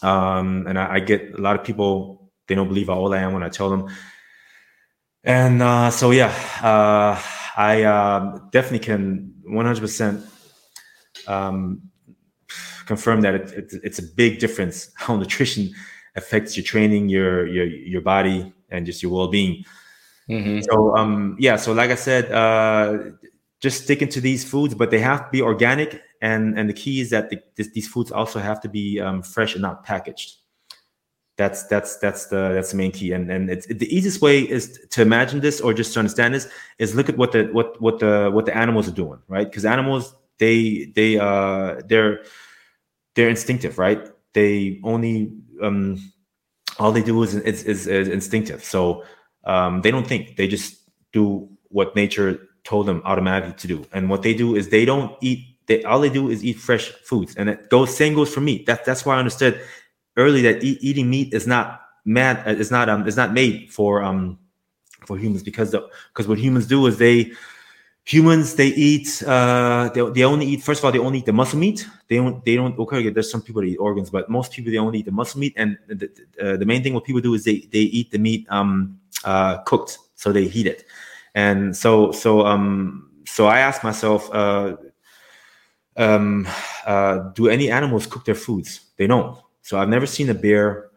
um, 0.02 0.66
and 0.68 0.80
I, 0.80 0.96
I, 0.96 1.00
get 1.00 1.34
a 1.34 1.42
lot 1.42 1.58
of 1.58 1.64
people 1.64 2.30
they 2.48 2.56
don't 2.56 2.68
believe 2.68 2.88
how 2.88 2.96
old 2.96 3.14
I 3.14 3.20
am 3.20 3.32
when 3.34 3.44
I 3.44 3.48
tell 3.48 3.70
them. 3.70 3.88
And 5.24 5.62
uh, 5.62 5.92
so 5.92 6.12
yeah, 6.12 6.34
uh, 6.62 7.22
I 7.56 7.84
uh, 7.84 8.40
definitely 8.52 8.80
can 8.80 9.34
100% 9.48 10.28
um, 11.28 11.90
confirm 12.86 13.22
that 13.22 13.34
it, 13.36 13.52
it, 13.52 13.74
it's 13.82 14.00
a 14.00 14.04
big 14.04 14.40
difference 14.40 14.92
how 14.96 15.16
nutrition 15.16 15.72
affects 16.16 16.56
your 16.56 16.64
training, 16.64 17.10
your 17.10 17.48
your 17.48 17.66
your 17.66 18.02
body, 18.02 18.54
and 18.70 18.86
just 18.86 19.04
your 19.04 19.12
well 19.12 19.28
being. 19.28 19.66
Mm-hmm. 20.30 20.62
So 20.62 20.96
um, 20.96 21.36
yeah, 21.40 21.58
so 21.58 21.74
like 21.74 21.92
I 21.92 21.96
said, 21.96 22.32
uh, 22.32 23.12
just 23.60 23.84
sticking 23.84 24.10
to 24.10 24.22
these 24.22 24.44
foods, 24.44 24.74
but 24.74 24.92
they 24.92 25.00
have 25.00 25.26
to 25.26 25.30
be 25.32 25.42
organic 25.42 26.02
and 26.24 26.58
and 26.58 26.70
the 26.70 26.74
key 26.74 27.02
is 27.02 27.10
that 27.12 27.30
the, 27.30 27.40
this, 27.56 27.70
these 27.72 27.88
foods 27.88 28.12
also 28.12 28.40
have 28.40 28.60
to 28.62 28.70
be 28.70 29.00
um, 29.00 29.22
fresh 29.22 29.54
and 29.54 29.62
not 29.62 29.84
packaged 29.84 30.38
that's 31.36 31.64
that's 31.66 31.98
that's 31.98 32.28
the 32.28 32.54
that's 32.54 32.72
the 32.72 32.78
main 32.78 32.92
key 32.92 33.12
and 33.12 33.30
and 33.30 33.50
it's 33.50 33.66
it, 33.66 33.80
the 33.80 33.96
easiest 33.96 34.22
way 34.22 34.40
is 34.40 34.80
to 34.90 35.02
imagine 35.02 35.42
this 35.42 35.60
or 35.60 35.74
just 35.74 35.94
to 35.94 36.00
understand 36.00 36.34
this 36.34 36.48
is 36.78 36.96
look 36.96 37.10
at 37.10 37.18
what 37.18 37.32
the 37.32 37.44
what 37.52 37.80
what 37.82 38.00
the 38.00 38.30
what 38.32 38.46
the 38.46 38.56
animals 38.56 38.88
are 38.88 38.94
doing 38.94 39.20
right 39.28 39.50
because 39.50 39.66
animals 39.66 40.16
they 40.38 40.92
they 40.96 41.18
uh 41.18 41.82
they're 41.88 42.24
they're 43.16 43.30
instinctive 43.30 43.78
right 43.78 44.08
they 44.34 44.80
only 44.84 45.34
um 45.64 45.98
all 46.80 46.92
they 46.92 47.04
do 47.04 47.22
is 47.24 47.36
is, 47.36 47.64
is, 47.64 47.88
is 47.88 48.08
instinctive. 48.08 48.64
So 48.64 49.04
um 49.46 49.82
they 49.82 49.92
don't 49.92 50.08
think. 50.08 50.36
They 50.38 50.48
just 50.48 50.78
do 51.12 51.50
what 51.70 51.96
nature 51.96 52.48
told 52.64 52.86
them 52.88 53.02
automatically 53.06 53.56
to 53.56 53.68
do. 53.68 53.86
And 53.92 54.10
what 54.10 54.22
they 54.24 54.34
do 54.34 54.56
is 54.56 54.70
they 54.70 54.86
don't 54.86 55.16
eat 55.22 55.40
they 55.68 55.84
all 55.84 56.00
they 56.00 56.10
do 56.10 56.30
is 56.30 56.44
eat 56.44 56.58
fresh 56.58 56.90
foods, 56.90 57.36
and 57.36 57.50
it 57.50 57.70
goes 57.70 57.96
same 57.96 58.14
goes 58.14 58.34
for 58.34 58.42
meat. 58.42 58.66
That 58.66 58.86
that's 58.86 59.06
why 59.06 59.16
I 59.16 59.20
understood 59.20 59.62
early 60.18 60.42
that 60.44 60.64
eat, 60.64 60.80
eating 60.82 61.10
meat 61.10 61.34
is 61.34 61.48
not 61.48 61.82
mad 62.06 62.46
is 62.60 62.72
not 62.72 62.90
um 62.90 63.08
is 63.08 63.16
not 63.16 63.34
made 63.34 63.72
for 63.72 64.04
um 64.04 64.38
for 65.06 65.18
humans 65.18 65.44
because 65.44 65.72
the 65.72 65.88
because 66.12 66.28
what 66.28 66.38
humans 66.38 66.68
do 66.68 66.86
is 66.86 66.98
they 66.98 67.32
humans 68.06 68.56
they 68.56 68.68
eat 68.68 69.24
uh 69.24 69.90
they, 69.94 70.02
they 70.10 70.24
only 70.24 70.46
eat 70.46 70.62
first 70.62 70.82
of 70.82 70.86
all 70.86 70.92
they 70.92 71.00
only 71.00 71.20
eat 71.20 71.26
the 71.26 71.32
muscle 71.32 71.58
meat 71.58 71.88
they 72.10 72.18
don't 72.18 72.44
they 72.44 72.56
don't 72.56 72.78
okay 72.78 73.10
there's 73.10 73.32
some 73.32 73.42
people 73.42 73.62
that 73.62 73.68
eat 73.68 73.78
organs 73.78 74.10
but 74.10 74.30
most 74.30 74.52
people 74.52 74.72
they 74.72 74.78
only 74.78 75.00
eat 75.00 75.06
the 75.06 75.12
muscle 75.12 75.40
meat 75.40 75.54
and 75.56 75.78
the, 75.88 76.10
uh, 76.42 76.58
the 76.58 76.66
main 76.66 76.84
thing 76.84 76.94
what 76.94 77.06
people 77.06 77.22
do 77.22 77.34
is 77.34 77.46
they 77.46 77.60
they 77.72 77.80
eat 77.80 78.12
the 78.12 78.18
meat 78.20 78.46
um 78.50 79.00
uh 79.24 79.60
cooked 79.60 80.00
so 80.16 80.34
they 80.34 80.48
heat 80.48 80.68
it 80.68 80.84
and 81.36 81.76
so 81.76 82.12
so 82.12 82.46
um 82.46 83.10
so 83.26 83.48
i 83.48 83.60
asked 83.60 83.86
myself 83.86 84.30
uh 84.34 84.76
um, 85.96 86.48
uh, 86.86 87.30
do 87.34 87.48
any 87.48 87.70
animals 87.70 88.08
cook 88.08 88.26
their 88.26 88.36
foods? 88.36 88.92
They 88.98 89.08
don't. 89.08 89.38
So 89.62 89.80
I've 89.80 89.90
never 89.90 90.06
seen 90.06 90.30
a 90.30 90.34
bear 90.34 90.90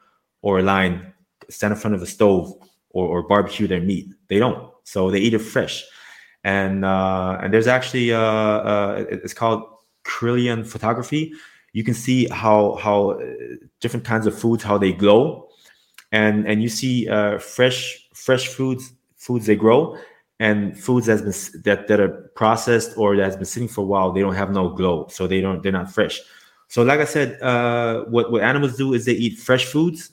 or 0.43 0.59
a 0.59 0.63
lion 0.63 1.13
stand 1.49 1.73
in 1.73 1.79
front 1.79 1.95
of 1.95 2.03
a 2.03 2.07
stove 2.07 2.55
or, 2.91 3.07
or 3.07 3.23
barbecue 3.23 3.67
their 3.67 3.81
meat. 3.81 4.13
They 4.29 4.39
don't. 4.39 4.73
So 4.85 5.11
they 5.11 5.19
eat 5.19 5.35
it 5.35 5.41
fresh. 5.41 5.85
And 6.47 6.85
uh, 6.85 7.43
and 7.43 7.53
there's 7.53 7.67
actually 7.67 8.13
uh, 8.13 8.21
uh, 8.21 9.05
it's 9.11 9.35
called 9.35 9.65
Kirlian 10.05 10.65
photography. 10.65 11.33
you 11.77 11.85
can 11.85 11.93
see 11.93 12.27
how 12.29 12.77
how 12.77 13.11
uh, 13.11 13.25
different 13.81 14.07
kinds 14.07 14.27
of 14.27 14.35
foods 14.43 14.63
how 14.65 14.79
they 14.79 14.93
glow, 14.93 15.47
and 16.11 16.47
and 16.49 16.63
you 16.63 16.71
see 16.71 17.07
uh, 17.07 17.37
fresh 17.39 18.09
fresh 18.15 18.49
foods 18.49 18.93
foods 19.17 19.45
they 19.45 19.57
grow, 19.57 19.99
and 20.41 20.59
foods 20.87 21.05
that's 21.05 21.21
been 21.21 21.63
that 21.65 21.87
that 21.89 22.01
are 22.01 22.31
processed 22.35 22.97
or 22.97 23.15
that's 23.15 23.37
been 23.37 23.45
sitting 23.45 23.69
for 23.69 23.83
a 23.83 23.85
while 23.85 24.11
they 24.11 24.23
don't 24.23 24.37
have 24.43 24.51
no 24.51 24.71
glow, 24.71 25.07
so 25.11 25.27
they 25.27 25.43
don't 25.43 25.63
they're 25.63 25.71
not 25.81 25.93
fresh. 25.93 26.19
So 26.69 26.83
like 26.83 27.01
I 27.01 27.05
said, 27.05 27.29
uh, 27.43 28.05
what 28.05 28.33
what 28.33 28.43
animals 28.43 28.79
do 28.79 28.95
is 28.95 29.05
they 29.05 29.13
eat 29.13 29.39
fresh 29.39 29.67
foods 29.67 30.13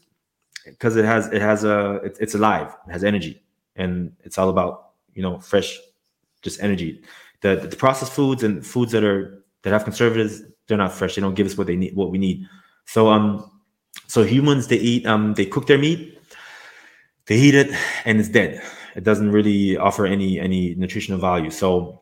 because 0.66 0.98
it 0.98 1.06
has 1.06 1.28
it 1.32 1.42
has 1.42 1.63
a 1.63 2.02
it, 2.04 2.18
it's 2.20 2.36
alive, 2.36 2.75
it 2.90 2.92
has 2.92 3.06
energy, 3.06 3.42
and 3.78 4.12
it's 4.25 4.38
all 4.38 4.50
about 4.50 4.92
you 5.13 5.22
know 5.22 5.40
fresh, 5.40 5.80
just 6.44 6.62
energy. 6.62 7.02
The 7.42 7.56
the 7.56 7.76
processed 7.76 8.14
foods 8.14 8.44
and 8.44 8.66
foods 8.66 8.92
that 8.92 9.04
are 9.04 9.44
that 9.64 9.74
have 9.74 9.84
conservatives, 9.84 10.42
they're 10.68 10.78
not 10.78 10.94
fresh. 10.94 11.16
They 11.16 11.22
don't 11.22 11.36
give 11.36 11.48
us 11.48 11.58
what 11.58 11.68
they 11.68 11.76
need, 11.76 11.96
what 11.96 12.12
we 12.12 12.18
need. 12.18 12.46
So 12.86 13.10
um, 13.10 13.50
so 14.08 14.24
humans 14.24 14.68
they 14.68 14.78
eat 14.78 15.06
um 15.06 15.34
they 15.34 15.46
cook 15.46 15.68
their 15.68 15.78
meat, 15.78 16.20
they 17.26 17.36
eat 17.36 17.56
it, 17.56 17.72
and 18.06 18.20
it's 18.20 18.30
dead. 18.30 18.62
It 18.96 19.04
doesn't 19.04 19.32
really 19.32 19.78
offer 19.78 20.06
any 20.06 20.40
any 20.40 20.76
nutritional 20.76 21.20
value. 21.20 21.50
So 21.50 22.02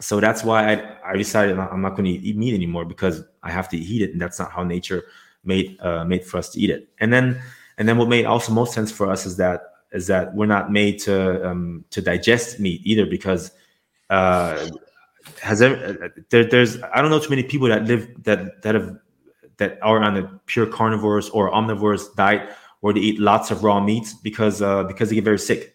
so 0.00 0.20
that's 0.20 0.44
why 0.44 0.74
I, 0.74 1.12
I 1.12 1.16
decided 1.16 1.58
I'm 1.58 1.80
not 1.80 1.96
going 1.96 2.04
to 2.04 2.10
eat 2.10 2.36
meat 2.36 2.54
anymore 2.54 2.84
because 2.84 3.22
I 3.42 3.50
have 3.50 3.68
to 3.70 3.78
eat 3.78 4.02
it, 4.02 4.10
and 4.12 4.20
that's 4.20 4.38
not 4.38 4.52
how 4.52 4.62
nature 4.62 5.04
made 5.44 5.80
uh, 5.80 6.04
made 6.04 6.24
for 6.24 6.38
us 6.38 6.50
to 6.50 6.60
eat 6.60 6.70
it. 6.70 6.88
And 7.00 7.12
then 7.12 7.40
and 7.78 7.88
then 7.88 7.96
what 7.98 8.08
made 8.08 8.26
also 8.26 8.52
most 8.52 8.74
sense 8.74 8.92
for 8.92 9.10
us 9.10 9.26
is 9.26 9.36
that 9.36 9.60
is 9.92 10.06
that 10.08 10.34
we're 10.34 10.46
not 10.46 10.72
made 10.72 10.98
to 11.00 11.48
um, 11.48 11.84
to 11.90 12.02
digest 12.02 12.60
meat 12.60 12.80
either 12.84 13.06
because 13.06 13.50
uh, 14.10 14.68
has 15.42 15.58
there, 15.58 16.12
there, 16.30 16.44
there's 16.44 16.80
I 16.82 17.00
don't 17.00 17.10
know 17.10 17.20
too 17.20 17.30
many 17.30 17.42
people 17.42 17.68
that 17.68 17.84
live 17.84 18.08
that 18.24 18.62
that 18.62 18.74
have 18.74 18.96
that 19.58 19.78
are 19.82 20.02
on 20.02 20.16
a 20.16 20.40
pure 20.46 20.66
carnivores 20.66 21.28
or 21.30 21.50
omnivores 21.50 22.14
diet 22.14 22.50
where 22.80 22.92
they 22.92 23.00
eat 23.00 23.18
lots 23.18 23.50
of 23.50 23.64
raw 23.64 23.80
meats 23.80 24.14
because 24.14 24.62
uh, 24.62 24.84
because 24.84 25.08
they 25.08 25.14
get 25.16 25.24
very 25.24 25.38
sick. 25.38 25.74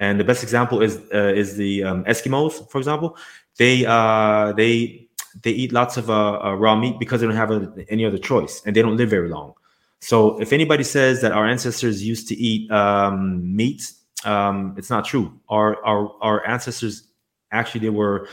And 0.00 0.18
the 0.18 0.24
best 0.24 0.42
example 0.42 0.82
is 0.82 1.00
uh, 1.14 1.32
is 1.34 1.56
the 1.56 1.84
um, 1.84 2.04
Eskimos, 2.04 2.68
for 2.70 2.78
example. 2.78 3.16
They 3.58 3.86
uh, 3.86 4.52
they 4.52 5.08
they 5.42 5.50
eat 5.50 5.72
lots 5.72 5.96
of 5.96 6.10
uh, 6.10 6.40
uh, 6.40 6.54
raw 6.54 6.76
meat 6.76 6.98
because 6.98 7.20
they 7.20 7.26
don't 7.26 7.36
have 7.36 7.50
a, 7.50 7.72
any 7.88 8.04
other 8.04 8.18
choice, 8.18 8.62
and 8.66 8.74
they 8.74 8.82
don't 8.82 8.96
live 8.96 9.10
very 9.10 9.28
long. 9.28 9.54
So 10.02 10.36
if 10.40 10.52
anybody 10.52 10.82
says 10.82 11.20
that 11.20 11.30
our 11.30 11.46
ancestors 11.46 12.02
used 12.02 12.26
to 12.28 12.34
eat 12.34 12.68
um, 12.72 13.54
meat, 13.54 13.92
um, 14.24 14.74
it's 14.76 14.90
not 14.90 15.04
true. 15.04 15.32
Our 15.48 15.82
our 15.86 16.10
our 16.20 16.46
ancestors 16.46 17.04
actually 17.52 17.82
they 17.82 17.90
were 17.90 18.28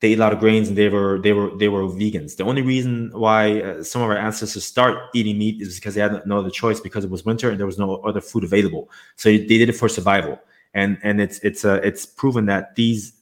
they 0.00 0.12
eat 0.12 0.18
a 0.18 0.20
lot 0.20 0.32
of 0.32 0.40
grains 0.40 0.68
and 0.68 0.78
they 0.78 0.88
were 0.88 1.20
they 1.20 1.34
were 1.34 1.54
they 1.58 1.68
were 1.68 1.82
vegans. 1.82 2.36
The 2.36 2.44
only 2.44 2.62
reason 2.62 3.10
why 3.12 3.60
uh, 3.60 3.82
some 3.82 4.00
of 4.00 4.08
our 4.08 4.16
ancestors 4.16 4.64
start 4.64 4.96
eating 5.14 5.36
meat 5.36 5.60
is 5.60 5.74
because 5.74 5.94
they 5.94 6.00
had 6.00 6.26
no 6.26 6.38
other 6.38 6.48
choice 6.48 6.80
because 6.80 7.04
it 7.04 7.10
was 7.10 7.22
winter 7.22 7.50
and 7.50 7.58
there 7.60 7.66
was 7.66 7.78
no 7.78 7.96
other 7.96 8.22
food 8.22 8.42
available. 8.42 8.90
So 9.16 9.28
they 9.28 9.44
did 9.44 9.68
it 9.68 9.74
for 9.74 9.90
survival. 9.90 10.40
And 10.72 10.96
and 11.02 11.20
it's 11.20 11.38
it's 11.40 11.66
uh, 11.66 11.80
it's 11.84 12.06
proven 12.06 12.46
that 12.46 12.76
these 12.76 13.12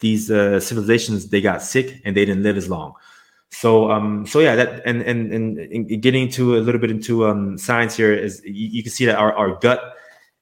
these 0.00 0.30
uh, 0.30 0.60
civilizations 0.60 1.30
they 1.30 1.40
got 1.40 1.62
sick 1.62 2.02
and 2.04 2.14
they 2.14 2.26
didn't 2.26 2.42
live 2.42 2.58
as 2.58 2.68
long. 2.68 2.92
So 3.50 3.90
um 3.90 4.26
so 4.26 4.40
yeah 4.40 4.54
that 4.56 4.82
and 4.84 5.02
and 5.02 5.32
and, 5.32 6.02
getting 6.02 6.24
into 6.24 6.56
a 6.56 6.60
little 6.60 6.80
bit 6.80 6.90
into 6.90 7.26
um 7.26 7.56
science 7.58 7.96
here 7.96 8.12
is 8.12 8.42
you, 8.44 8.68
you 8.68 8.82
can 8.82 8.92
see 8.92 9.06
that 9.06 9.16
our, 9.16 9.32
our 9.32 9.58
gut 9.58 9.96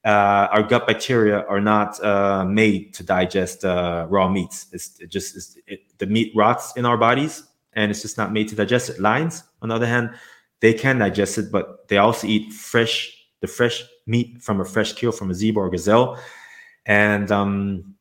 uh, 0.07 0.47
our 0.53 0.63
gut 0.63 0.87
bacteria 0.87 1.41
are 1.49 1.61
not 1.61 2.03
uh, 2.03 2.45
made 2.45 2.95
to 2.95 3.03
digest 3.03 3.65
uh, 3.65 4.07
raw 4.09 4.29
meats. 4.29 4.67
It's 4.73 5.01
it 5.01 5.11
just 5.11 5.37
it's, 5.37 5.59
it, 5.67 5.81
the 5.99 6.07
meat 6.07 6.33
rots 6.37 6.77
in 6.77 6.87
our 6.87 6.97
bodies, 6.97 7.43
and 7.73 7.91
it's 7.91 8.03
just 8.03 8.17
not 8.17 8.33
made 8.33 8.47
to 8.49 8.55
digest 8.55 8.89
it. 8.89 9.01
Lions, 9.01 9.43
on 9.63 9.69
the 9.69 9.75
other 9.75 9.87
hand, 9.87 10.11
they 10.61 10.73
can 10.73 11.01
digest 11.01 11.39
it, 11.39 11.51
but 11.51 11.89
they 11.89 11.99
also 11.99 12.29
eat 12.29 12.53
fresh 12.53 13.13
the 13.41 13.49
fresh 13.49 13.83
meat 14.07 14.41
from 14.41 14.61
a 14.61 14.65
fresh 14.65 14.93
kill 14.93 15.11
from 15.11 15.29
a 15.29 15.35
zebra 15.35 15.65
or 15.65 15.71
gazelle, 15.71 16.21
and 16.87 17.33
um, 17.33 17.96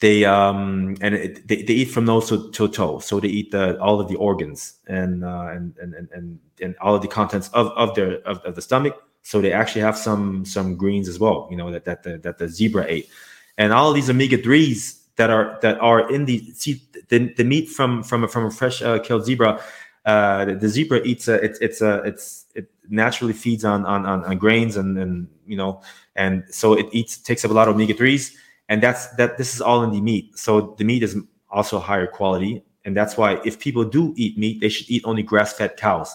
they 0.00 0.24
um 0.24 0.96
and 1.00 1.14
it, 1.14 1.48
they, 1.48 1.62
they 1.62 1.74
eat 1.74 1.90
from 1.90 2.04
nose 2.04 2.28
to, 2.28 2.50
to 2.52 2.68
toe. 2.68 2.98
So 2.98 3.20
they 3.20 3.28
eat 3.28 3.50
the 3.50 3.80
all 3.80 4.00
of 4.00 4.08
the 4.08 4.16
organs 4.16 4.74
and 4.86 5.24
uh 5.24 5.48
and 5.50 5.74
and 5.78 5.94
and, 6.12 6.38
and 6.60 6.76
all 6.80 6.94
of 6.94 7.02
the 7.02 7.08
contents 7.08 7.48
of 7.50 7.68
of 7.68 7.94
their 7.94 8.20
of, 8.26 8.38
of 8.44 8.54
the 8.54 8.62
stomach. 8.62 8.96
So 9.22 9.40
they 9.40 9.52
actually 9.52 9.82
have 9.82 9.96
some 9.96 10.44
some 10.44 10.76
greens 10.76 11.08
as 11.08 11.18
well 11.18 11.48
you 11.50 11.56
know 11.56 11.70
that 11.70 11.84
that 11.84 12.02
the, 12.02 12.18
that 12.18 12.38
the 12.38 12.48
zebra 12.48 12.84
ate. 12.88 13.08
And 13.56 13.72
all 13.72 13.92
these 13.92 14.08
omega-3s 14.08 14.98
that 15.16 15.30
are 15.30 15.58
that 15.62 15.78
are 15.80 16.10
in 16.12 16.24
the 16.26 16.52
see 16.52 16.82
the, 17.08 17.32
the 17.34 17.44
meat 17.44 17.68
from 17.68 18.02
from 18.02 18.24
a, 18.24 18.28
from 18.28 18.46
a 18.46 18.50
fresh 18.50 18.82
uh, 18.82 18.98
killed 19.00 19.24
zebra 19.24 19.60
uh 20.06 20.44
the, 20.44 20.54
the 20.54 20.68
zebra 20.68 21.00
eats 21.04 21.26
a 21.26 21.34
it's 21.34 21.58
it's 21.58 21.80
a 21.80 22.02
it's 22.04 22.46
it 22.54 22.70
naturally 22.88 23.32
feeds 23.32 23.64
on 23.64 23.84
on 23.84 24.06
on, 24.06 24.24
on 24.24 24.38
grains 24.38 24.76
and 24.76 24.96
and 24.96 25.28
you 25.46 25.56
know 25.56 25.82
and 26.14 26.44
so 26.50 26.72
it 26.72 26.86
eats 26.92 27.18
takes 27.18 27.44
up 27.44 27.50
a 27.50 27.54
lot 27.54 27.68
of 27.68 27.74
omega-3s 27.74 28.32
and 28.68 28.82
that's 28.82 29.08
that 29.16 29.38
this 29.38 29.54
is 29.54 29.60
all 29.60 29.82
in 29.82 29.90
the 29.90 30.00
meat. 30.00 30.38
So 30.38 30.74
the 30.78 30.84
meat 30.84 31.02
is 31.02 31.16
also 31.50 31.78
higher 31.78 32.06
quality. 32.06 32.62
And 32.84 32.96
that's 32.96 33.16
why 33.16 33.40
if 33.44 33.58
people 33.58 33.84
do 33.84 34.14
eat 34.16 34.38
meat 34.38 34.60
they 34.60 34.68
should 34.68 34.88
eat 34.90 35.02
only 35.04 35.22
grass-fed 35.22 35.76
cows. 35.76 36.14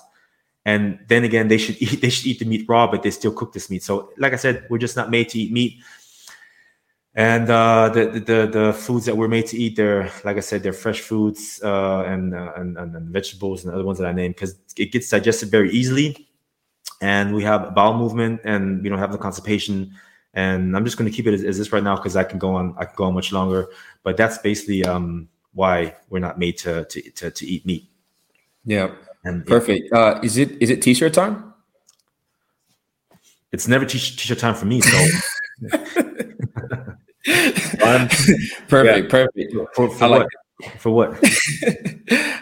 And 0.66 1.00
then 1.08 1.24
again 1.24 1.48
they 1.48 1.58
should 1.58 1.78
eat 1.82 2.02
they 2.02 2.10
should 2.10 2.28
eat 2.28 2.40
the 2.40 2.46
meat 2.46 2.66
raw 2.68 2.90
but 2.90 3.04
they 3.04 3.12
still 3.12 3.34
cook 3.34 3.54
this 3.54 3.70
meat. 3.70 3.84
So 3.84 4.12
like 4.18 4.34
i 4.34 4.38
said 4.38 4.66
we're 4.70 4.78
just 4.78 4.96
not 4.96 5.10
made 5.10 5.30
to 5.30 5.40
eat 5.40 5.52
meat. 5.52 5.80
And 7.16 7.48
uh, 7.48 7.90
the, 7.90 8.06
the 8.08 8.48
the 8.52 8.74
foods 8.74 9.06
that 9.06 9.16
we're 9.16 9.28
made 9.28 9.46
to 9.48 9.58
eat 9.58 9.76
they're 9.76 10.12
like 10.24 10.38
i 10.38 10.40
said 10.40 10.64
they're 10.64 10.74
fresh 10.74 11.02
foods 11.02 11.62
uh, 11.64 12.04
and, 12.08 12.34
uh, 12.34 12.54
and, 12.56 12.76
and 12.78 12.96
and 12.96 13.10
vegetables 13.10 13.66
and 13.66 13.74
other 13.74 13.84
ones 13.84 14.00
that 14.00 14.08
i 14.08 14.12
named 14.12 14.34
because 14.36 14.56
it 14.78 14.92
gets 14.92 15.10
digested 15.10 15.50
very 15.50 15.72
easily. 15.72 16.28
And 17.02 17.36
we 17.36 17.44
have 17.44 17.76
bowel 17.76 17.98
movement 17.98 18.42
and 18.46 18.82
we 18.82 18.90
don't 18.90 19.00
have 19.00 19.12
the 19.12 19.18
constipation 19.18 19.94
and 20.34 20.76
I'm 20.76 20.86
just 20.86 20.98
going 20.98 21.10
to 21.10 21.16
keep 21.16 21.28
it 21.28 21.34
as, 21.34 21.44
as 21.44 21.58
this 21.58 21.72
right 21.72 21.84
now 21.84 21.96
because 21.96 22.16
I 22.16 22.24
can 22.24 22.40
go 22.40 22.56
on 22.56 22.76
I 22.78 22.86
can 22.86 22.96
go 22.96 23.06
on 23.06 23.14
much 23.14 23.32
longer. 23.32 23.68
But 24.04 24.18
that's 24.18 24.38
basically 24.40 24.84
um, 24.84 25.30
why 25.54 25.96
we're 26.10 26.20
not 26.20 26.40
made 26.40 26.58
to 26.60 26.86
to 26.86 27.12
to, 27.12 27.32
to 27.32 27.46
eat 27.46 27.66
meat. 27.66 27.90
Yeah, 28.66 28.92
and 29.24 29.46
perfect. 29.46 29.90
Yeah. 29.92 30.00
Uh, 30.00 30.20
is 30.24 30.38
it 30.38 30.52
is 30.62 30.70
it 30.70 30.82
t-shirt 30.82 31.14
time? 31.14 31.54
It's 33.52 33.68
never 33.68 33.86
t- 33.86 34.00
t-shirt 34.00 34.40
time 34.40 34.56
for 34.56 34.66
me. 34.66 34.82
So. 34.82 35.08
perfect, 38.68 38.68
yeah. 38.68 39.10
perfect. 39.10 39.54
For, 39.76 39.90
for 39.90 40.10
what? 40.10 40.28
For 40.80 40.92
what? 40.92 41.20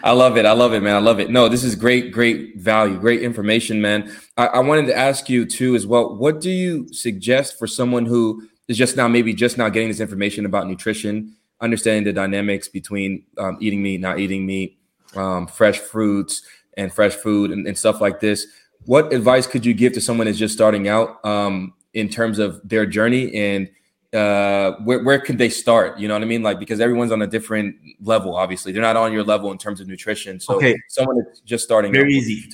I 0.04 0.12
love 0.12 0.36
it. 0.36 0.44
I 0.44 0.52
love 0.52 0.74
it, 0.74 0.82
man. 0.82 0.96
I 0.96 0.98
love 0.98 1.20
it. 1.20 1.30
No, 1.30 1.48
this 1.48 1.64
is 1.64 1.74
great, 1.74 2.12
great 2.12 2.58
value, 2.58 2.98
great 2.98 3.22
information, 3.22 3.80
man. 3.80 4.12
I, 4.36 4.46
I, 4.46 4.58
wanted 4.60 4.86
to 4.86 4.96
ask 4.96 5.28
you 5.28 5.46
too 5.46 5.74
as 5.74 5.86
well. 5.86 6.16
What 6.16 6.40
do 6.40 6.50
you 6.50 6.92
suggest 6.92 7.58
for 7.58 7.66
someone 7.66 8.06
who 8.06 8.48
is 8.68 8.76
just 8.76 8.96
now, 8.96 9.08
maybe 9.08 9.32
just 9.32 9.58
now 9.58 9.68
getting 9.68 9.88
this 9.88 10.00
information 10.00 10.44
about 10.44 10.66
nutrition, 10.66 11.36
understanding 11.60 12.04
the 12.04 12.12
dynamics 12.12 12.68
between 12.68 13.24
um, 13.38 13.58
eating 13.60 13.82
meat, 13.82 14.00
not 14.00 14.18
eating 14.18 14.44
meat, 14.44 14.78
um, 15.14 15.46
fresh 15.46 15.78
fruits 15.78 16.42
and 16.76 16.92
fresh 16.92 17.14
food, 17.14 17.50
and, 17.50 17.66
and, 17.66 17.78
stuff 17.78 18.00
like 18.00 18.20
this? 18.20 18.46
What 18.84 19.12
advice 19.12 19.46
could 19.46 19.64
you 19.64 19.74
give 19.74 19.92
to 19.92 20.00
someone 20.00 20.26
that's 20.26 20.38
just 20.38 20.54
starting 20.54 20.88
out 20.88 21.24
um, 21.24 21.74
in 21.94 22.08
terms 22.08 22.38
of 22.38 22.60
their 22.68 22.86
journey 22.86 23.34
and 23.34 23.70
uh 24.12 24.72
where, 24.84 25.02
where 25.02 25.18
could 25.18 25.38
they 25.38 25.48
start? 25.48 25.98
You 25.98 26.06
know 26.08 26.14
what 26.14 26.22
i 26.22 26.26
mean? 26.26 26.42
Like 26.42 26.58
because 26.58 26.80
everyone's 26.80 27.12
on 27.12 27.22
a 27.22 27.26
different 27.26 27.76
level 28.00 28.36
obviously. 28.36 28.72
They're 28.72 28.82
not 28.82 28.96
on 28.96 29.12
your 29.12 29.24
level 29.24 29.50
in 29.50 29.58
terms 29.58 29.80
of 29.80 29.88
nutrition. 29.88 30.38
So 30.40 30.56
okay. 30.56 30.76
someone 30.88 31.18
that's 31.18 31.40
just 31.40 31.64
starting 31.64 31.92
very 31.92 32.12
easy. 32.14 32.50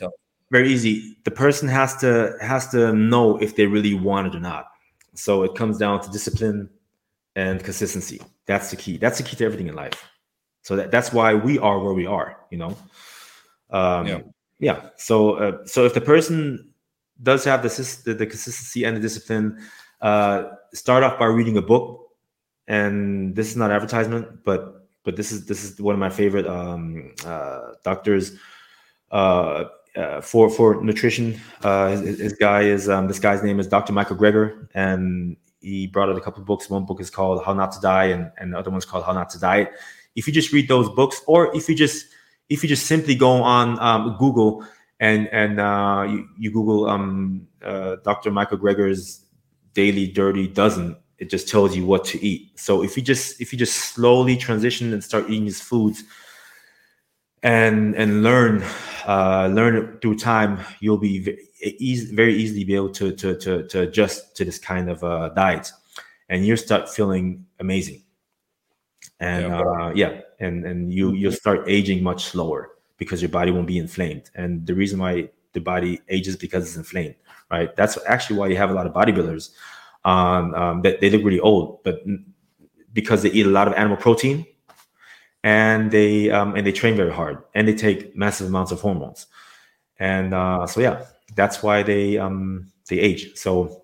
very 0.50 0.70
easy. 0.70 1.16
The 1.24 1.30
person 1.30 1.68
has 1.68 1.96
to 1.96 2.36
has 2.40 2.68
to 2.68 2.92
know 2.92 3.36
if 3.38 3.56
they 3.56 3.66
really 3.66 3.94
want 3.94 4.28
it 4.28 4.36
or 4.36 4.40
not. 4.40 4.66
So 5.14 5.42
it 5.42 5.54
comes 5.56 5.78
down 5.78 6.00
to 6.02 6.10
discipline 6.10 6.70
and 7.34 7.62
consistency. 7.62 8.20
That's 8.46 8.70
the 8.70 8.76
key. 8.76 8.96
That's 8.96 9.18
the 9.18 9.24
key 9.24 9.36
to 9.36 9.44
everything 9.44 9.66
in 9.66 9.74
life. 9.74 10.00
So 10.62 10.76
that, 10.76 10.90
that's 10.90 11.12
why 11.12 11.34
we 11.34 11.58
are 11.58 11.78
where 11.80 11.94
we 11.94 12.06
are 12.06 12.36
you 12.50 12.58
know? 12.58 12.76
Um 13.70 14.06
yeah, 14.06 14.20
yeah. 14.60 14.80
so 14.96 15.34
uh, 15.34 15.66
so 15.66 15.84
if 15.84 15.94
the 15.94 16.00
person 16.00 16.72
does 17.22 17.44
have 17.44 17.62
the, 17.62 17.68
the, 18.04 18.14
the 18.14 18.26
consistency 18.26 18.84
and 18.84 18.96
the 18.96 19.00
discipline 19.00 19.58
uh, 20.00 20.44
start 20.74 21.02
off 21.02 21.18
by 21.18 21.26
reading 21.26 21.56
a 21.56 21.62
book, 21.62 22.08
and 22.66 23.34
this 23.34 23.48
is 23.48 23.56
not 23.56 23.70
advertisement, 23.70 24.44
but 24.44 24.88
but 25.04 25.16
this 25.16 25.32
is 25.32 25.46
this 25.46 25.64
is 25.64 25.80
one 25.80 25.94
of 25.94 25.98
my 25.98 26.10
favorite 26.10 26.46
um, 26.46 27.12
uh, 27.24 27.72
doctors 27.84 28.32
uh, 29.10 29.64
uh, 29.96 30.20
for 30.20 30.50
for 30.50 30.82
nutrition. 30.82 31.40
Uh, 31.62 31.90
his, 31.90 32.18
his, 32.18 32.32
guy 32.34 32.62
is 32.62 32.88
um, 32.88 33.08
this 33.08 33.18
guy's 33.18 33.42
name 33.42 33.58
is 33.58 33.66
Dr. 33.66 33.92
Michael 33.92 34.16
Greger, 34.16 34.68
and 34.74 35.36
he 35.60 35.86
brought 35.86 36.08
out 36.08 36.16
a 36.16 36.20
couple 36.20 36.42
books. 36.44 36.68
One 36.68 36.84
book 36.84 37.00
is 37.00 37.10
called 37.10 37.42
How 37.44 37.52
Not 37.52 37.72
to 37.72 37.80
Die, 37.80 38.04
and, 38.04 38.30
and 38.38 38.52
the 38.52 38.58
other 38.58 38.70
one's 38.70 38.84
called 38.84 39.04
How 39.04 39.12
Not 39.12 39.30
to 39.30 39.40
Diet. 39.40 39.72
If 40.14 40.26
you 40.26 40.32
just 40.32 40.52
read 40.52 40.68
those 40.68 40.88
books, 40.90 41.20
or 41.26 41.54
if 41.56 41.68
you 41.68 41.74
just 41.74 42.06
if 42.48 42.62
you 42.62 42.68
just 42.68 42.86
simply 42.86 43.14
go 43.14 43.30
on 43.30 43.78
um, 43.80 44.16
Google 44.18 44.64
and 45.00 45.28
and 45.28 45.60
uh, 45.60 46.06
you, 46.08 46.28
you 46.36 46.50
Google 46.50 46.88
um, 46.88 47.46
uh, 47.62 47.96
Dr. 48.04 48.30
Michael 48.30 48.58
Greger's 48.58 49.24
daily 49.80 50.06
dirty 50.20 50.46
doesn't 50.62 50.96
it 51.18 51.28
just 51.34 51.48
tells 51.48 51.76
you 51.76 51.84
what 51.90 52.04
to 52.10 52.16
eat 52.30 52.40
so 52.66 52.82
if 52.86 52.96
you 52.96 53.02
just 53.02 53.40
if 53.40 53.52
you 53.52 53.58
just 53.58 53.76
slowly 53.92 54.36
transition 54.36 54.92
and 54.92 55.02
start 55.10 55.24
eating 55.30 55.44
these 55.44 55.60
foods 55.60 56.04
and 57.42 57.94
and 57.94 58.22
learn 58.22 58.64
uh, 59.06 59.48
learn 59.48 59.98
through 60.00 60.16
time, 60.16 60.60
you'll 60.80 60.98
be 60.98 61.18
very, 61.18 61.38
very 62.12 62.34
easily 62.34 62.64
be 62.64 62.74
able 62.74 62.90
to, 62.90 63.12
to 63.12 63.36
to 63.36 63.66
to 63.68 63.80
adjust 63.82 64.36
to 64.36 64.44
this 64.44 64.58
kind 64.58 64.90
of 64.90 65.02
uh, 65.04 65.30
diet, 65.30 65.70
and 66.28 66.46
you 66.46 66.56
start 66.56 66.88
feeling 66.88 67.46
amazing. 67.60 68.02
And 69.20 69.46
yeah, 69.46 69.60
uh, 69.60 69.92
yeah 69.94 70.20
and 70.40 70.64
and 70.64 70.92
you 70.92 71.12
you'll 71.12 71.32
start 71.32 71.68
aging 71.68 72.02
much 72.02 72.24
slower 72.24 72.70
because 72.98 73.22
your 73.22 73.30
body 73.30 73.50
won't 73.50 73.66
be 73.66 73.78
inflamed. 73.78 74.30
And 74.34 74.66
the 74.66 74.74
reason 74.74 74.98
why 74.98 75.30
the 75.52 75.60
body 75.60 76.00
ages 76.08 76.36
because 76.36 76.66
it's 76.66 76.76
inflamed, 76.76 77.14
right? 77.50 77.74
That's 77.76 77.98
actually 78.06 78.38
why 78.38 78.48
you 78.48 78.56
have 78.56 78.70
a 78.70 78.74
lot 78.74 78.86
of 78.86 78.92
bodybuilders 78.92 79.50
um, 80.04 80.54
um, 80.54 80.82
that 80.82 81.00
they 81.00 81.10
look 81.10 81.24
really 81.24 81.40
old, 81.40 81.82
but 81.82 82.00
because 82.92 83.22
they 83.22 83.30
eat 83.30 83.46
a 83.46 83.50
lot 83.50 83.68
of 83.68 83.74
animal 83.74 83.96
protein 83.96 84.46
and 85.44 85.90
they 85.90 86.30
um, 86.30 86.56
and 86.56 86.66
they 86.66 86.72
train 86.72 86.96
very 86.96 87.12
hard 87.12 87.42
and 87.54 87.68
they 87.68 87.74
take 87.74 88.16
massive 88.16 88.48
amounts 88.48 88.72
of 88.72 88.80
hormones. 88.80 89.26
And 89.98 90.34
uh, 90.34 90.66
so 90.66 90.80
yeah 90.80 91.04
that's 91.34 91.62
why 91.62 91.82
they 91.82 92.18
um, 92.18 92.70
they 92.88 92.98
age. 92.98 93.36
So 93.36 93.82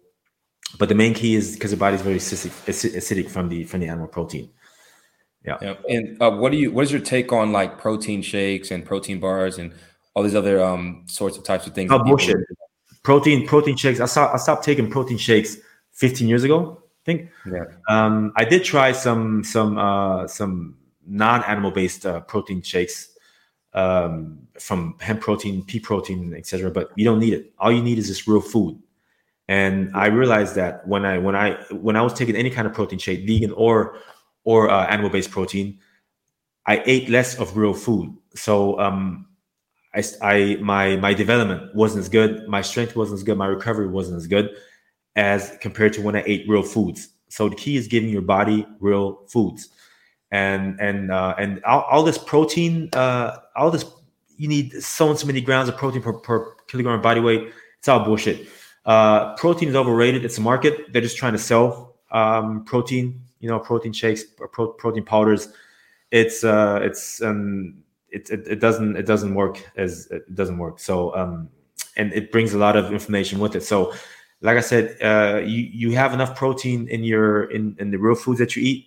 but 0.78 0.88
the 0.88 0.94
main 0.94 1.14
key 1.14 1.35
is 1.35 1.54
because 1.54 1.71
the 1.71 1.76
body 1.76 1.97
is 1.97 2.02
very 2.02 2.16
acidic, 2.16 2.50
acidic 2.97 3.30
from 3.30 3.49
the 3.49 3.64
from 3.64 3.80
the 3.80 3.88
animal 3.88 4.09
protein. 4.09 4.50
Yeah, 5.44 5.59
yeah. 5.61 5.75
and 5.88 6.21
uh, 6.23 6.30
what 6.30 6.52
do 6.52 6.59
you 6.59 6.73
what 6.73 6.85
is 6.85 6.92
your 6.92 7.02
take 7.02 7.33
on 7.33 7.52
like 7.52 7.78
protein 7.78 8.23
shakes 8.23 8.71
and 8.71 8.85
protein 8.85 9.21
bars 9.21 9.59
and 9.59 9.75
all 10.14 10.23
these 10.23 10.35
other 10.35 10.64
um 10.64 11.04
sorts 11.06 11.37
of 11.37 11.44
types 11.44 11.66
of 11.66 11.75
things 11.75 11.90
oh 11.92 11.99
bullshit 12.02 12.37
protein 13.04 13.46
protein 13.46 13.76
shakes 13.76 14.00
i 14.00 14.06
stopped 14.06 14.34
i 14.34 14.38
stopped 14.38 14.64
taking 14.64 14.90
protein 14.90 15.18
shakes 15.18 15.56
15 15.92 16.26
years 16.26 16.42
ago 16.42 16.82
i 16.82 17.04
think 17.04 17.30
yeah 17.46 17.64
um 17.88 18.32
i 18.37 18.44
did 18.44 18.64
try 18.64 18.90
some 18.90 19.44
some 19.44 19.78
uh 19.78 20.26
some 20.26 20.76
non-animal 21.06 21.70
based 21.70 22.06
uh, 22.06 22.20
protein 22.20 22.62
shakes 22.62 23.14
um, 23.75 24.38
from 24.58 24.96
hemp 25.00 25.20
protein, 25.20 25.64
pea 25.64 25.80
protein, 25.80 26.34
etc. 26.37 26.70
But 26.70 26.90
you 26.96 27.04
don't 27.04 27.18
need 27.18 27.34
it. 27.34 27.52
All 27.58 27.73
you 27.73 27.82
need 27.82 27.99
is 27.99 28.08
this 28.08 28.26
real 28.26 28.40
food. 28.40 28.80
And 29.49 29.90
I 29.94 30.06
realized 30.06 30.54
that 30.54 30.87
when 30.88 31.04
I 31.04 31.18
when 31.18 31.37
I 31.37 31.62
when 31.70 31.96
I 31.96 32.02
was 32.02 32.14
taking 32.14 32.37
any 32.37 32.50
kind 32.50 32.66
of 32.66 32.73
protein 32.73 32.99
shake, 32.99 33.26
vegan 33.26 33.52
or 33.52 33.99
or 34.44 34.70
uh, 34.70 34.87
animal 34.87 35.11
based 35.11 35.30
protein, 35.30 35.78
I 36.66 36.82
ate 36.87 37.11
less 37.11 37.38
of 37.38 37.56
real 37.56 37.75
food. 37.75 38.16
So 38.34 38.78
um, 38.80 39.26
I, 39.94 40.02
I 40.22 40.56
my 40.60 40.96
my 40.96 41.14
development 41.14 41.74
wasn't 41.74 42.00
as 42.00 42.08
good, 42.08 42.48
my 42.48 42.62
strength 42.62 42.96
wasn't 42.96 43.18
as 43.18 43.22
good, 43.22 43.38
my 43.38 43.46
recovery 43.46 43.88
wasn't 43.88 44.16
as 44.16 44.26
good 44.26 44.50
as 45.16 45.56
compared 45.60 45.92
to 45.94 46.02
when 46.02 46.16
I 46.16 46.22
ate 46.26 46.48
real 46.48 46.62
foods. 46.62 47.08
So 47.28 47.48
the 47.48 47.56
key 47.56 47.76
is 47.76 47.88
giving 47.88 48.10
your 48.10 48.22
body 48.22 48.66
real 48.80 49.26
foods 49.28 49.68
and 50.34 50.80
and 50.80 51.12
uh, 51.12 51.34
and 51.38 51.62
all, 51.64 51.82
all, 51.82 52.02
this 52.02 52.18
protein, 52.18 52.88
uh, 52.92 53.36
all 53.54 53.70
this 53.70 53.84
you 54.36 54.48
need 54.48 54.72
so 54.82 55.08
and 55.08 55.18
so 55.18 55.28
many 55.28 55.40
grams 55.40 55.68
of 55.68 55.76
protein 55.76 56.02
per, 56.02 56.12
per 56.12 56.56
kilogram 56.66 57.00
body 57.00 57.20
weight. 57.20 57.52
It's 57.78 57.86
all 57.86 58.04
bullshit. 58.04 58.48
Uh, 58.84 59.36
protein 59.36 59.68
is 59.68 59.76
overrated. 59.76 60.24
It's 60.24 60.36
a 60.38 60.40
market. 60.40 60.92
They're 60.92 61.02
just 61.02 61.16
trying 61.16 61.34
to 61.34 61.38
sell 61.38 61.94
um, 62.10 62.64
protein. 62.64 63.20
You 63.38 63.48
know, 63.48 63.60
protein 63.60 63.92
shakes 63.92 64.24
pro- 64.24 64.72
protein 64.72 65.04
powders. 65.04 65.48
It's 66.10 66.42
uh, 66.42 66.80
it's 66.82 67.22
um, 67.22 67.83
it, 68.14 68.30
it, 68.30 68.47
it 68.47 68.61
doesn't 68.61 68.97
it 68.97 69.06
doesn't 69.06 69.35
work 69.35 69.71
as 69.76 70.06
it 70.11 70.35
doesn't 70.35 70.59
work. 70.59 70.78
So 70.78 71.14
um, 71.16 71.49
and 71.97 72.12
it 72.12 72.33
brings 72.33 72.54
a 72.54 72.59
lot 72.59 72.76
of 72.76 72.92
information 72.92 73.38
with 73.38 73.54
it. 73.54 73.62
So, 73.62 73.92
like 74.40 74.56
I 74.56 74.61
said, 74.61 74.97
uh, 75.02 75.40
you 75.44 75.68
you 75.73 75.90
have 75.92 76.12
enough 76.12 76.37
protein 76.37 76.88
in 76.88 77.04
your 77.04 77.50
in 77.50 77.76
in 77.78 77.90
the 77.90 77.99
real 77.99 78.14
foods 78.14 78.38
that 78.38 78.56
you 78.56 78.62
eat 78.62 78.87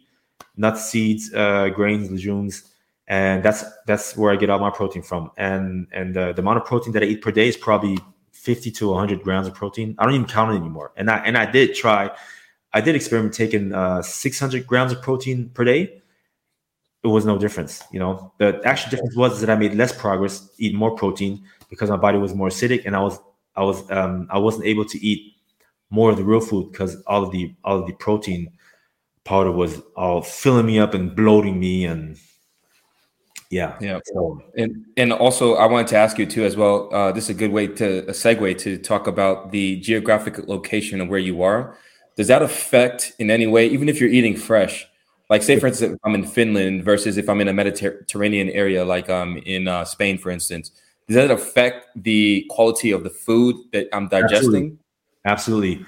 nuts, 0.56 0.90
seeds, 0.90 1.34
uh, 1.34 1.70
grains, 1.70 2.10
legumes, 2.12 2.64
and 3.08 3.44
that's 3.44 3.64
that's 3.86 4.16
where 4.18 4.32
I 4.32 4.36
get 4.36 4.50
all 4.50 4.60
my 4.60 4.72
protein 4.72 5.02
from. 5.04 5.32
And 5.38 5.88
and 5.92 6.16
uh, 6.16 6.34
the 6.34 6.42
amount 6.42 6.58
of 6.58 6.66
protein 6.66 6.94
that 6.94 7.04
I 7.04 7.08
eat 7.08 7.22
per 7.22 7.32
day 7.32 7.48
is 7.48 7.58
probably 7.58 7.98
50 8.32 8.72
to 8.72 8.90
100 8.90 9.24
grams 9.24 9.48
of 9.48 9.54
protein. 9.54 9.96
I 9.98 10.06
don't 10.06 10.14
even 10.14 10.28
count 10.28 10.54
it 10.54 10.58
anymore. 10.58 10.92
And 10.96 11.10
I 11.10 11.18
and 11.20 11.38
I 11.38 11.50
did 11.50 11.76
try, 11.76 12.12
I 12.74 12.82
did 12.82 12.96
experiment 12.96 13.34
taking 13.34 13.74
uh, 13.74 14.02
600 14.02 14.68
grams 14.68 14.92
of 14.92 15.02
protein 15.02 15.50
per 15.50 15.64
day. 15.64 16.02
It 17.08 17.12
was 17.14 17.26
no 17.26 17.38
difference. 17.38 17.84
You 17.92 18.00
know, 18.00 18.34
the 18.38 18.60
actual 18.66 18.92
difference 18.92 19.16
was 19.16 19.40
that 19.40 19.50
I 19.50 19.56
made 19.56 19.74
less 19.76 19.98
progress, 19.98 20.50
eat 20.58 20.76
more 20.76 20.92
protein 20.92 21.44
because 21.70 21.90
my 21.90 21.96
body 21.96 22.18
was 22.18 22.34
more 22.36 22.50
acidic, 22.50 22.86
and 22.86 22.96
I 22.96 23.00
was 23.00 23.18
I 23.56 23.64
was 23.64 23.90
um, 23.92 24.28
I 24.30 24.38
wasn't 24.38 24.66
able 24.66 24.86
to 24.86 24.98
eat 25.00 25.36
more 25.90 26.10
of 26.10 26.18
the 26.18 26.24
real 26.24 26.42
food 26.42 26.72
because 26.72 27.02
all 27.08 27.24
of 27.24 27.32
the 27.32 27.56
all 27.64 27.80
of 27.80 27.88
the 27.88 27.94
protein 27.94 28.52
powder 29.24 29.52
was 29.52 29.82
all 29.96 30.22
filling 30.22 30.66
me 30.66 30.80
up 30.80 30.94
and 30.94 31.16
bloating 31.16 31.60
me 31.60 31.86
and 31.86 32.18
yeah. 33.50 33.78
Yeah. 33.80 34.00
So, 34.14 34.42
and 34.58 34.86
and 34.98 35.14
also 35.14 35.56
i 35.56 35.66
wanted 35.66 35.88
to 35.88 35.96
ask 35.96 36.20
you 36.20 36.26
too 36.26 36.44
as 36.44 36.58
well 36.58 36.94
uh, 36.94 37.14
this 37.14 37.26
is 37.26 37.30
a 37.30 37.34
good 37.34 37.52
way 37.52 37.68
to 37.68 38.00
a 38.08 38.12
segue 38.12 38.58
to 38.60 38.78
talk 38.78 39.08
about 39.08 39.52
the 39.52 39.78
geographic 39.80 40.48
location 40.48 41.00
of 41.00 41.08
where 41.08 41.20
you 41.20 41.42
are. 41.42 41.78
Does 42.18 42.28
that 42.28 42.42
affect 42.42 43.14
in 43.20 43.32
any 43.32 43.48
way 43.48 43.68
even 43.68 43.88
if 43.88 44.02
you're 44.02 44.10
eating 44.10 44.36
fresh 44.36 44.88
like 45.30 45.44
say 45.44 45.60
for 45.60 45.68
instance 45.68 45.94
if 45.94 46.00
i'm 46.04 46.16
in 46.16 46.24
finland 46.26 46.84
versus 46.84 47.18
if 47.18 47.30
i'm 47.30 47.42
in 47.42 47.48
a 47.48 47.54
mediterranean 47.54 48.50
area 48.50 48.84
like 48.84 49.10
um 49.10 49.38
in 49.46 49.68
uh, 49.68 49.84
spain 49.84 50.18
for 50.18 50.30
instance 50.30 50.72
does 51.08 51.16
that 51.16 51.32
affect 51.32 51.88
the 51.96 52.46
quality 52.50 52.92
of 52.92 53.04
the 53.04 53.10
food 53.10 53.56
that 53.72 53.88
i'm 53.94 54.08
digesting 54.08 54.78
absolutely, 55.26 55.74
absolutely. 55.76 55.86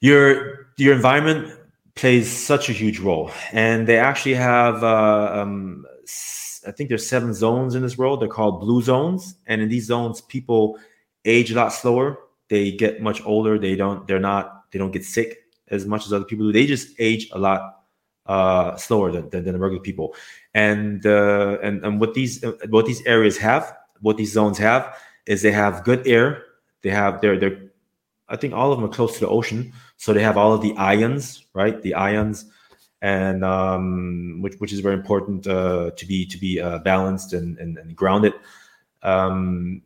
your 0.00 0.66
your 0.76 0.94
environment 0.94 1.52
plays 1.96 2.30
such 2.30 2.68
a 2.68 2.72
huge 2.72 3.00
role. 3.00 3.30
And 3.52 3.88
they 3.88 3.98
actually 3.98 4.34
have, 4.34 4.84
uh, 4.84 5.30
um, 5.32 5.84
I 6.66 6.70
think 6.70 6.88
there's 6.88 7.06
seven 7.06 7.34
zones 7.34 7.74
in 7.74 7.82
this 7.82 7.98
world. 7.98 8.20
They're 8.20 8.28
called 8.28 8.60
blue 8.60 8.82
zones, 8.82 9.36
and 9.46 9.60
in 9.60 9.68
these 9.68 9.86
zones, 9.86 10.20
people 10.20 10.78
age 11.24 11.50
a 11.50 11.54
lot 11.54 11.70
slower. 11.70 12.18
They 12.48 12.72
get 12.72 13.02
much 13.02 13.24
older. 13.24 13.58
They 13.58 13.74
don't. 13.74 14.06
They're 14.06 14.20
not. 14.20 14.70
They 14.70 14.78
don't 14.78 14.92
get 14.92 15.04
sick 15.04 15.38
as 15.68 15.86
much 15.86 16.06
as 16.06 16.12
other 16.12 16.24
people 16.24 16.46
do. 16.46 16.52
They 16.52 16.66
just 16.66 16.88
age 16.98 17.28
a 17.32 17.38
lot 17.38 17.85
uh, 18.28 18.76
slower 18.76 19.12
than, 19.12 19.28
than, 19.30 19.44
than 19.44 19.58
regular 19.58 19.82
people. 19.82 20.14
And 20.54 21.04
uh, 21.04 21.58
and 21.62 21.84
and 21.84 22.00
what 22.00 22.14
these 22.14 22.44
what 22.68 22.86
these 22.86 23.04
areas 23.06 23.36
have, 23.38 23.76
what 24.00 24.16
these 24.16 24.32
zones 24.32 24.58
have, 24.58 24.96
is 25.26 25.42
they 25.42 25.52
have 25.52 25.84
good 25.84 26.06
air. 26.06 26.42
They 26.82 26.90
have 26.90 27.20
they're 27.20 27.38
they're 27.38 27.60
I 28.28 28.36
think 28.36 28.54
all 28.54 28.72
of 28.72 28.78
them 28.78 28.88
are 28.88 28.92
close 28.92 29.14
to 29.14 29.20
the 29.20 29.28
ocean, 29.28 29.72
so 29.96 30.12
they 30.12 30.22
have 30.22 30.36
all 30.36 30.52
of 30.52 30.60
the 30.60 30.74
ions, 30.76 31.44
right? 31.54 31.80
The 31.80 31.94
ions, 31.94 32.46
and 33.00 33.44
um, 33.44 34.38
which 34.42 34.54
which 34.58 34.72
is 34.72 34.80
very 34.80 34.94
important 34.94 35.46
uh, 35.46 35.90
to 35.96 36.06
be 36.06 36.26
to 36.26 36.38
be 36.38 36.60
uh, 36.60 36.78
balanced 36.78 37.32
and, 37.32 37.58
and, 37.58 37.78
and 37.78 37.94
grounded. 37.94 38.32
Um, 39.02 39.82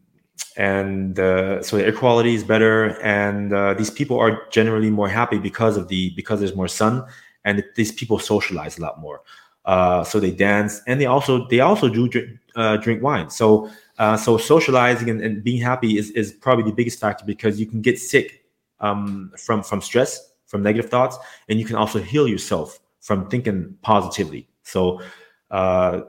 and 0.56 1.18
uh, 1.18 1.62
so 1.62 1.76
the 1.76 1.84
air 1.84 1.92
quality 1.92 2.34
is 2.34 2.44
better, 2.44 3.00
and 3.02 3.52
uh, 3.52 3.74
these 3.74 3.90
people 3.90 4.18
are 4.18 4.42
generally 4.50 4.90
more 4.90 5.08
happy 5.08 5.38
because 5.38 5.76
of 5.76 5.88
the 5.88 6.10
because 6.16 6.40
there's 6.40 6.56
more 6.56 6.68
sun, 6.68 7.04
and 7.44 7.64
these 7.76 7.92
people 7.92 8.18
socialize 8.18 8.78
a 8.78 8.82
lot 8.82 9.00
more. 9.00 9.22
Uh, 9.64 10.02
so 10.04 10.18
they 10.18 10.30
dance, 10.30 10.80
and 10.86 11.00
they 11.00 11.06
also 11.06 11.46
they 11.48 11.60
also 11.60 11.88
do 11.88 12.08
drink, 12.08 12.38
uh, 12.56 12.76
drink 12.78 13.02
wine. 13.02 13.30
So 13.30 13.70
uh, 13.98 14.16
so 14.16 14.38
socializing 14.38 15.10
and, 15.10 15.20
and, 15.20 15.44
being 15.44 15.60
happy 15.60 15.98
is, 15.98 16.10
is 16.12 16.32
probably 16.32 16.64
the 16.64 16.72
biggest 16.72 16.98
factor 16.98 17.22
because 17.26 17.60
you 17.60 17.66
can 17.66 17.82
get 17.82 17.98
sick 17.98 18.46
um, 18.80 19.30
from 19.36 19.62
from 19.62 19.82
stress, 19.82 20.32
from 20.46 20.62
negative 20.62 20.90
thoughts, 20.90 21.18
and 21.48 21.58
you 21.58 21.66
can 21.66 21.76
also 21.76 22.00
heal 22.00 22.26
yourself 22.26 22.80
from 23.00 23.28
thinking 23.28 23.76
positively. 23.82 24.48
So 24.62 25.02
uh, 25.50 26.02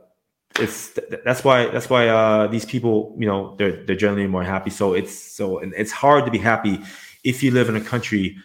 it's 0.57 0.97
that's 1.25 1.43
why 1.43 1.67
that's 1.67 1.89
why 1.89 2.07
uh, 2.07 2.47
these 2.47 2.65
people, 2.65 3.15
you 3.19 3.25
know, 3.25 3.55
they're 3.57 3.83
they're 3.85 3.95
generally 3.95 4.27
more 4.27 4.43
happy. 4.43 4.69
So 4.69 4.93
it's 4.93 5.13
so 5.13 5.59
and 5.59 5.73
it's 5.75 5.91
hard 5.91 6.25
to 6.25 6.31
be 6.31 6.37
happy 6.37 6.79
if 7.23 7.43
you 7.43 7.51
live 7.51 7.69
in 7.69 7.75
a 7.75 7.81
country 7.81 8.37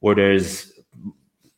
where 0.00 0.14
there's 0.14 0.67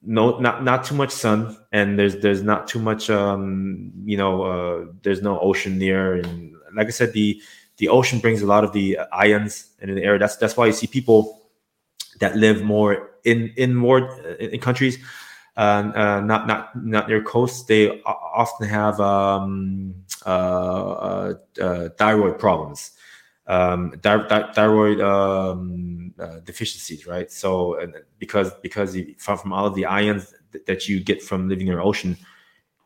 no 0.02 0.38
not 0.38 0.64
not 0.64 0.84
too 0.84 0.94
much 0.94 1.10
sun 1.10 1.56
and 1.72 1.98
there's 1.98 2.16
there's 2.18 2.42
not 2.42 2.66
too 2.66 2.78
much 2.78 3.10
um 3.10 3.92
you 4.04 4.16
know 4.16 4.42
uh 4.42 4.84
there's 5.02 5.20
no 5.20 5.38
ocean 5.40 5.78
near 5.78 6.14
and 6.14 6.50
like 6.74 6.86
I 6.86 6.90
said, 6.90 7.12
the 7.12 7.40
the 7.76 7.88
ocean 7.88 8.18
brings 8.18 8.42
a 8.42 8.46
lot 8.46 8.64
of 8.64 8.72
the 8.72 8.98
ions 9.12 9.70
in 9.80 9.94
the 9.94 10.02
air. 10.02 10.18
That's 10.18 10.36
that's 10.36 10.56
why 10.56 10.66
you 10.66 10.72
see 10.72 10.86
people 10.86 11.42
that 12.20 12.36
live 12.36 12.62
more 12.62 13.10
in 13.24 13.52
in 13.56 13.74
more 13.74 14.10
uh, 14.10 14.34
in 14.36 14.60
countries, 14.60 14.98
uh, 15.56 15.90
uh, 15.94 16.20
not 16.20 16.46
not 16.46 16.76
not 16.84 17.08
near 17.08 17.22
coasts. 17.22 17.64
They 17.64 18.02
often 18.02 18.68
have 18.68 19.00
um, 19.00 19.94
uh, 20.26 20.28
uh, 20.28 21.34
uh 21.60 21.88
thyroid 21.98 22.38
problems, 22.38 22.92
um, 23.50 23.92
thyroid 24.02 25.00
um, 25.00 26.14
deficiencies, 26.44 27.06
right? 27.06 27.30
So 27.32 27.78
because 28.18 28.52
because 28.62 28.96
from, 29.18 29.38
from 29.38 29.52
all 29.52 29.66
of 29.66 29.74
the 29.74 29.86
ions 29.86 30.32
that 30.66 30.88
you 30.88 31.00
get 31.00 31.20
from 31.22 31.48
living 31.48 31.66
in 31.66 31.74
the 31.74 31.82
ocean, 31.82 32.16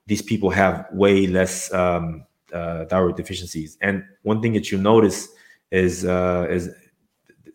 these 0.06 0.22
people 0.22 0.50
have 0.50 0.86
way 0.90 1.26
less 1.26 1.72
um, 1.72 2.24
uh, 2.52 2.86
thyroid 2.86 3.16
deficiencies. 3.16 3.76
And 3.82 4.04
one 4.22 4.40
thing 4.40 4.54
that 4.54 4.70
you 4.72 4.78
notice 4.78 5.28
is 5.70 6.06
uh, 6.06 6.46
is 6.48 6.70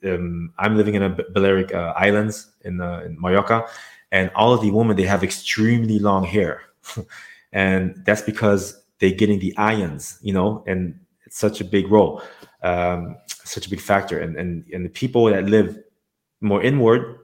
um, 0.06 0.54
I'm 0.60 0.78
living 0.78 0.94
in 0.94 1.02
a 1.02 1.10
Balearic 1.10 1.74
uh, 1.74 1.94
Islands 1.98 2.52
in, 2.62 2.80
uh, 2.80 3.02
in 3.06 3.20
Mallorca, 3.20 3.66
and 4.12 4.30
all 4.36 4.54
of 4.54 4.62
the 4.62 4.70
women 4.72 4.96
they 4.96 5.04
have 5.04 5.24
extremely 5.24 5.98
long 5.98 6.24
hair, 6.24 6.62
and 7.54 8.02
that's 8.06 8.22
because 8.22 8.82
they're 9.00 9.12
getting 9.12 9.40
the 9.40 9.58
ions, 9.58 10.20
you 10.22 10.34
know, 10.34 10.64
and 10.68 11.00
it's 11.30 11.38
such 11.38 11.62
a 11.62 11.64
big 11.64 11.92
role, 11.92 12.24
um, 12.64 13.16
such 13.28 13.68
a 13.68 13.70
big 13.70 13.80
factor. 13.80 14.20
And 14.20 14.36
and 14.36 14.66
and 14.74 14.84
the 14.84 14.90
people 14.90 15.26
that 15.26 15.46
live 15.46 15.78
more 16.42 16.62
inward, 16.62 17.20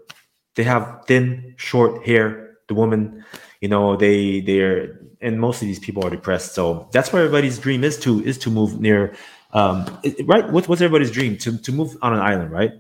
they 0.54 0.63
have 0.63 1.02
thin, 1.08 1.56
short 1.58 2.06
hair. 2.06 2.58
The 2.68 2.76
woman, 2.76 3.26
you 3.62 3.68
know, 3.68 3.96
they 3.96 4.41
they're 4.41 5.00
and 5.22 5.41
most 5.41 5.62
of 5.63 5.68
these 5.68 5.80
people 5.80 6.06
are 6.06 6.12
depressed. 6.12 6.54
So 6.54 6.88
that's 6.94 7.12
where 7.12 7.24
everybody's 7.24 7.58
dream 7.58 7.84
is 7.84 7.98
to 8.02 8.24
is 8.24 8.38
to 8.39 8.52
move 8.52 8.80
near, 8.80 9.15
um, 9.54 9.86
right? 10.26 10.48
What's 10.52 10.68
what's 10.70 10.82
everybody's 10.82 11.12
dream 11.12 11.36
to 11.39 11.58
to 11.58 11.72
move 11.72 11.98
on 12.04 12.13
an 12.13 12.20
island, 12.20 12.52
right? 12.52 12.74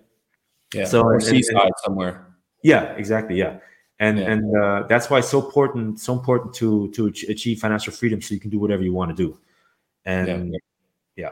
Yeah. 0.73 0.85
So 0.85 1.01
or 1.01 1.19
seaside 1.19 1.71
somewhere. 1.83 2.27
Yeah, 2.61 2.93
exactly. 2.93 3.37
Yeah 3.37 3.59
and 3.97 4.19
yeah. 4.19 4.31
and 4.31 4.57
uh, 4.57 4.83
that's 4.89 5.09
why 5.09 5.19
it's 5.19 5.29
so 5.29 5.39
important 5.45 5.99
so 6.01 6.11
important 6.11 6.53
to 6.53 6.91
to 6.91 7.07
achieve 7.07 7.59
financial 7.59 7.93
freedom 7.93 8.21
so 8.21 8.33
you 8.33 8.41
can 8.41 8.49
do 8.49 8.59
whatever 8.59 8.83
you 8.83 8.91
want 8.91 9.09
to 9.09 9.15
do 9.15 9.39
and 10.03 10.27
yeah, 10.27 10.59
yeah. 11.15 11.29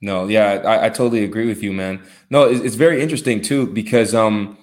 no 0.00 0.26
yeah 0.28 0.62
I, 0.64 0.86
I, 0.86 0.88
totally 0.88 1.24
agree 1.24 1.46
with 1.46 1.62
you 1.62 1.72
man 1.72 2.02
no 2.30 2.44
it's, 2.44 2.60
it's 2.60 2.74
very 2.74 3.00
interesting 3.02 3.40
too 3.40 3.66
because 3.66 4.14
um 4.14 4.58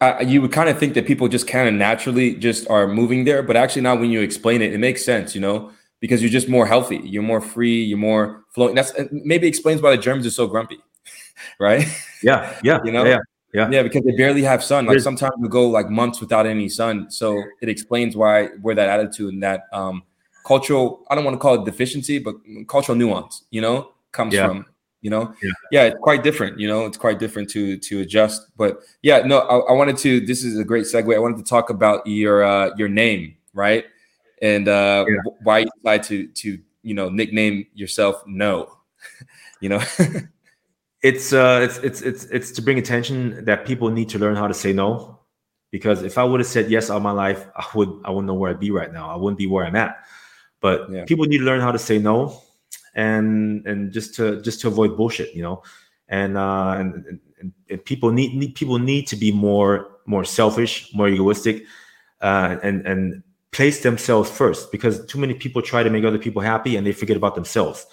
I, 0.00 0.22
you 0.22 0.42
would 0.42 0.52
kind 0.52 0.68
of 0.68 0.78
think 0.78 0.94
that 0.94 1.06
people 1.06 1.28
just 1.28 1.46
kind 1.46 1.68
of 1.68 1.74
naturally 1.74 2.34
just 2.34 2.68
are 2.68 2.88
moving 2.88 3.24
there 3.24 3.42
but 3.42 3.56
actually 3.56 3.82
now 3.82 3.94
when 3.96 4.10
you 4.10 4.20
explain 4.20 4.62
it 4.62 4.72
it 4.72 4.78
makes 4.78 5.04
sense 5.04 5.34
you 5.34 5.40
know 5.40 5.70
because 6.00 6.22
you're 6.22 6.30
just 6.30 6.48
more 6.48 6.66
healthy 6.66 7.00
you're 7.04 7.22
more 7.22 7.40
free 7.40 7.82
you're 7.82 7.98
more 7.98 8.44
flowing 8.54 8.74
that's 8.74 8.92
maybe 9.10 9.46
explains 9.46 9.80
why 9.80 9.94
the 9.94 10.02
germans 10.02 10.26
are 10.26 10.30
so 10.30 10.46
grumpy 10.46 10.78
right 11.60 11.86
yeah 12.22 12.58
yeah 12.62 12.80
you 12.84 12.92
know 12.92 13.04
yeah 13.04 13.18
yeah. 13.54 13.68
Yeah, 13.70 13.82
because 13.82 14.02
they 14.04 14.12
barely 14.12 14.42
have 14.42 14.64
sun. 14.64 14.86
Like 14.86 15.00
sometimes 15.00 15.34
we 15.38 15.48
go 15.48 15.68
like 15.68 15.90
months 15.90 16.20
without 16.20 16.46
any 16.46 16.68
sun. 16.70 17.10
So 17.10 17.42
it 17.60 17.68
explains 17.68 18.16
why 18.16 18.46
where 18.62 18.74
that 18.74 18.88
attitude 18.88 19.34
and 19.34 19.42
that 19.42 19.64
um 19.72 20.04
cultural, 20.44 21.04
I 21.10 21.14
don't 21.14 21.24
want 21.24 21.34
to 21.34 21.38
call 21.38 21.54
it 21.54 21.64
deficiency, 21.64 22.18
but 22.18 22.36
cultural 22.68 22.96
nuance, 22.96 23.44
you 23.50 23.60
know, 23.60 23.92
comes 24.12 24.34
yeah. 24.34 24.48
from, 24.48 24.66
you 25.00 25.10
know. 25.10 25.34
Yeah. 25.42 25.50
yeah, 25.70 25.82
it's 25.84 25.98
quite 26.00 26.22
different, 26.22 26.58
you 26.58 26.68
know, 26.68 26.86
it's 26.86 26.96
quite 26.96 27.18
different 27.18 27.50
to 27.50 27.78
to 27.78 28.00
adjust. 28.00 28.48
But 28.56 28.80
yeah, 29.02 29.20
no, 29.20 29.38
I, 29.38 29.58
I 29.70 29.72
wanted 29.72 29.96
to 29.98 30.20
this 30.20 30.44
is 30.44 30.58
a 30.58 30.64
great 30.64 30.84
segue. 30.84 31.14
I 31.14 31.18
wanted 31.18 31.38
to 31.38 31.44
talk 31.44 31.70
about 31.70 32.06
your 32.06 32.44
uh 32.44 32.70
your 32.76 32.88
name, 32.88 33.36
right? 33.54 33.84
And 34.40 34.68
uh 34.68 35.04
yeah. 35.08 35.32
why 35.42 35.58
you 35.60 35.70
decide 35.82 36.02
to 36.04 36.26
to 36.26 36.58
you 36.82 36.94
know 36.94 37.08
nickname 37.08 37.66
yourself 37.74 38.22
no, 38.26 38.78
you 39.60 39.68
know. 39.68 39.82
it's 41.02 41.32
uh 41.32 41.60
it's 41.62 41.78
it's 41.78 42.00
it's 42.00 42.24
it's 42.26 42.50
to 42.52 42.62
bring 42.62 42.78
attention 42.78 43.44
that 43.44 43.66
people 43.66 43.90
need 43.90 44.08
to 44.08 44.18
learn 44.18 44.36
how 44.36 44.46
to 44.46 44.54
say 44.54 44.72
no 44.72 45.18
because 45.70 46.02
if 46.02 46.16
i 46.16 46.24
would 46.24 46.38
have 46.38 46.46
said 46.46 46.70
yes 46.70 46.90
all 46.90 47.00
my 47.00 47.10
life 47.10 47.46
i 47.56 47.66
would 47.74 48.00
i 48.04 48.10
wouldn't 48.10 48.26
know 48.26 48.34
where 48.34 48.50
i'd 48.50 48.60
be 48.60 48.70
right 48.70 48.92
now 48.92 49.10
i 49.10 49.16
wouldn't 49.16 49.38
be 49.38 49.46
where 49.46 49.64
i'm 49.64 49.74
at 49.74 50.04
but 50.62 50.90
yeah. 50.90 51.04
people 51.04 51.26
need 51.26 51.38
to 51.38 51.44
learn 51.44 51.60
how 51.60 51.70
to 51.70 51.78
say 51.78 51.98
no 51.98 52.40
and 52.94 53.66
and 53.66 53.92
just 53.92 54.14
to 54.14 54.40
just 54.40 54.60
to 54.60 54.68
avoid 54.68 54.96
bullshit 54.96 55.34
you 55.34 55.42
know 55.42 55.62
and 56.08 56.38
uh 56.38 56.74
and, 56.78 56.94
and, 57.40 57.52
and 57.68 57.84
people 57.84 58.10
need, 58.10 58.34
need 58.34 58.54
people 58.54 58.78
need 58.78 59.06
to 59.06 59.16
be 59.16 59.30
more 59.30 59.98
more 60.06 60.24
selfish 60.24 60.90
more 60.94 61.08
egoistic 61.08 61.64
uh 62.22 62.56
and 62.62 62.86
and 62.86 63.22
place 63.50 63.82
themselves 63.82 64.30
first 64.30 64.72
because 64.72 65.04
too 65.04 65.18
many 65.18 65.34
people 65.34 65.60
try 65.60 65.82
to 65.82 65.90
make 65.90 66.04
other 66.04 66.18
people 66.18 66.40
happy 66.40 66.76
and 66.76 66.86
they 66.86 66.92
forget 66.92 67.18
about 67.18 67.34
themselves 67.34 67.86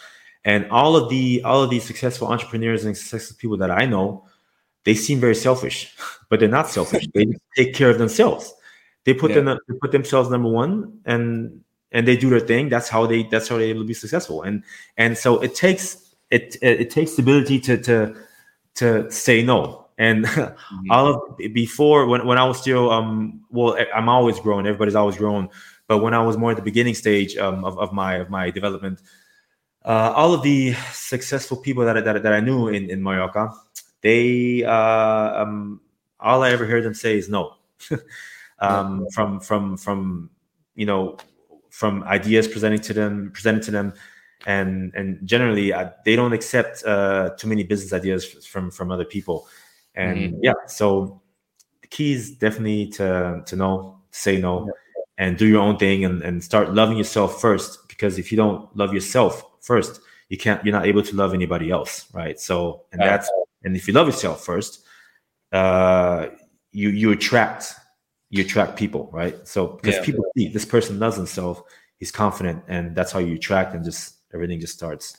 and 0.45 0.69
all 0.71 0.95
of 0.95 1.09
the 1.09 1.41
all 1.43 1.63
of 1.63 1.69
these 1.69 1.83
successful 1.83 2.27
entrepreneurs 2.27 2.85
and 2.85 2.95
successful 2.95 3.37
people 3.39 3.57
that 3.57 3.71
I 3.71 3.85
know, 3.85 4.25
they 4.85 4.93
seem 4.93 5.19
very 5.19 5.35
selfish, 5.35 5.95
but 6.29 6.39
they're 6.39 6.49
not 6.49 6.69
selfish. 6.69 7.07
they 7.13 7.27
take 7.55 7.73
care 7.73 7.89
of 7.89 7.97
themselves. 7.97 8.53
They 9.05 9.13
put 9.13 9.31
yeah. 9.31 9.41
them 9.41 9.59
they 9.67 9.75
put 9.75 9.91
themselves 9.91 10.29
number 10.29 10.49
one 10.49 10.99
and 11.05 11.61
and 11.91 12.07
they 12.07 12.17
do 12.17 12.29
their 12.29 12.39
thing. 12.39 12.69
That's 12.69 12.89
how 12.89 13.05
they 13.05 13.23
that's 13.23 13.47
how 13.47 13.57
they're 13.57 13.67
able 13.67 13.81
to 13.81 13.87
be 13.87 13.93
successful. 13.93 14.43
And 14.43 14.63
and 14.97 15.17
so 15.17 15.39
it 15.39 15.55
takes 15.55 16.13
it 16.29 16.57
it 16.61 16.89
takes 16.89 17.15
the 17.15 17.21
ability 17.21 17.59
to 17.61 17.77
to 17.83 18.15
to 18.75 19.11
say 19.11 19.43
no. 19.43 19.85
And 19.97 20.25
mm-hmm. 20.25 20.91
all 20.91 21.13
of 21.13 21.37
before 21.53 22.05
when, 22.05 22.25
when 22.25 22.37
I 22.37 22.45
was 22.45 22.59
still 22.59 22.91
um 22.91 23.41
well 23.49 23.77
I'm 23.93 24.09
always 24.09 24.39
growing, 24.39 24.65
everybody's 24.65 24.95
always 24.95 25.17
growing. 25.17 25.49
But 25.87 25.99
when 26.03 26.13
I 26.13 26.21
was 26.21 26.37
more 26.37 26.51
at 26.51 26.57
the 26.57 26.63
beginning 26.63 26.93
stage 26.93 27.35
um, 27.37 27.65
of, 27.65 27.79
of 27.79 27.91
my 27.91 28.15
of 28.15 28.29
my 28.29 28.51
development, 28.51 29.01
uh, 29.83 30.13
all 30.15 30.35
of 30.35 30.43
the 30.43 30.73
successful 30.91 31.57
people 31.57 31.83
that, 31.85 32.05
that, 32.05 32.21
that 32.21 32.33
I 32.33 32.41
knew 32.41 32.67
in, 32.67 32.91
in 32.91 33.01
Mallorca, 33.01 33.51
they 34.01 34.63
uh, 34.63 35.41
um, 35.41 35.81
all 36.19 36.43
I 36.43 36.51
ever 36.51 36.67
heard 36.67 36.83
them 36.83 36.93
say 36.93 37.17
is 37.17 37.27
no. 37.27 37.55
um, 38.59 39.07
from 39.13 39.39
from 39.39 39.77
from 39.77 40.29
you 40.75 40.85
know 40.85 41.17
from 41.79 42.03
ideas 42.03 42.47
presented 42.47 42.83
to 42.83 42.93
them 42.93 43.31
presented 43.33 43.63
to 43.63 43.71
them 43.71 43.93
and 44.45 44.93
and 44.95 45.07
generally 45.33 45.71
uh, 45.71 45.89
they 46.05 46.15
don't 46.15 46.33
accept 46.33 46.83
uh, 46.85 47.29
too 47.37 47.47
many 47.47 47.63
business 47.63 47.93
ideas 47.93 48.25
from 48.51 48.71
from 48.71 48.91
other 48.91 49.05
people 49.05 49.47
and 49.95 50.17
mm-hmm. 50.17 50.43
yeah 50.43 50.59
so 50.67 51.21
the 51.81 51.87
key 51.87 52.11
is 52.13 52.31
definitely 52.45 52.87
to 52.87 53.41
to 53.45 53.55
know 53.55 53.97
say 54.11 54.39
no 54.39 54.65
yeah. 54.65 55.25
and 55.25 55.37
do 55.37 55.45
your 55.45 55.61
own 55.61 55.77
thing 55.77 56.05
and, 56.05 56.21
and 56.21 56.43
start 56.43 56.73
loving 56.73 56.97
yourself 56.97 57.39
first 57.41 57.87
because 57.99 58.17
if 58.17 58.31
you 58.31 58.37
don't 58.37 58.73
love 58.75 58.93
yourself 58.93 59.43
first, 59.61 60.01
you 60.29 60.37
can't 60.37 60.63
you're 60.63 60.73
not 60.73 60.85
able 60.85 61.03
to 61.03 61.15
love 61.15 61.33
anybody 61.33 61.69
else, 61.69 62.07
right? 62.13 62.39
So 62.39 62.85
and 62.91 63.01
that's 63.01 63.29
and 63.63 63.75
if 63.75 63.87
you 63.87 63.93
love 63.93 64.07
yourself 64.07 64.45
first, 64.45 64.85
uh 65.51 66.27
you 66.71 66.89
you 66.89 67.11
attract 67.11 67.73
you 68.29 68.43
attract 68.43 68.77
people, 68.77 69.09
right? 69.11 69.35
So 69.47 69.67
because 69.67 69.95
yeah. 69.95 70.03
people 70.03 70.25
see 70.37 70.49
this 70.49 70.65
person 70.65 70.99
loves 70.99 71.15
himself, 71.15 71.63
he's 71.97 72.11
confident, 72.11 72.63
and 72.67 72.95
that's 72.95 73.11
how 73.11 73.19
you 73.19 73.35
attract, 73.35 73.73
and 73.73 73.83
just 73.83 74.17
everything 74.33 74.59
just 74.59 74.73
starts 74.73 75.15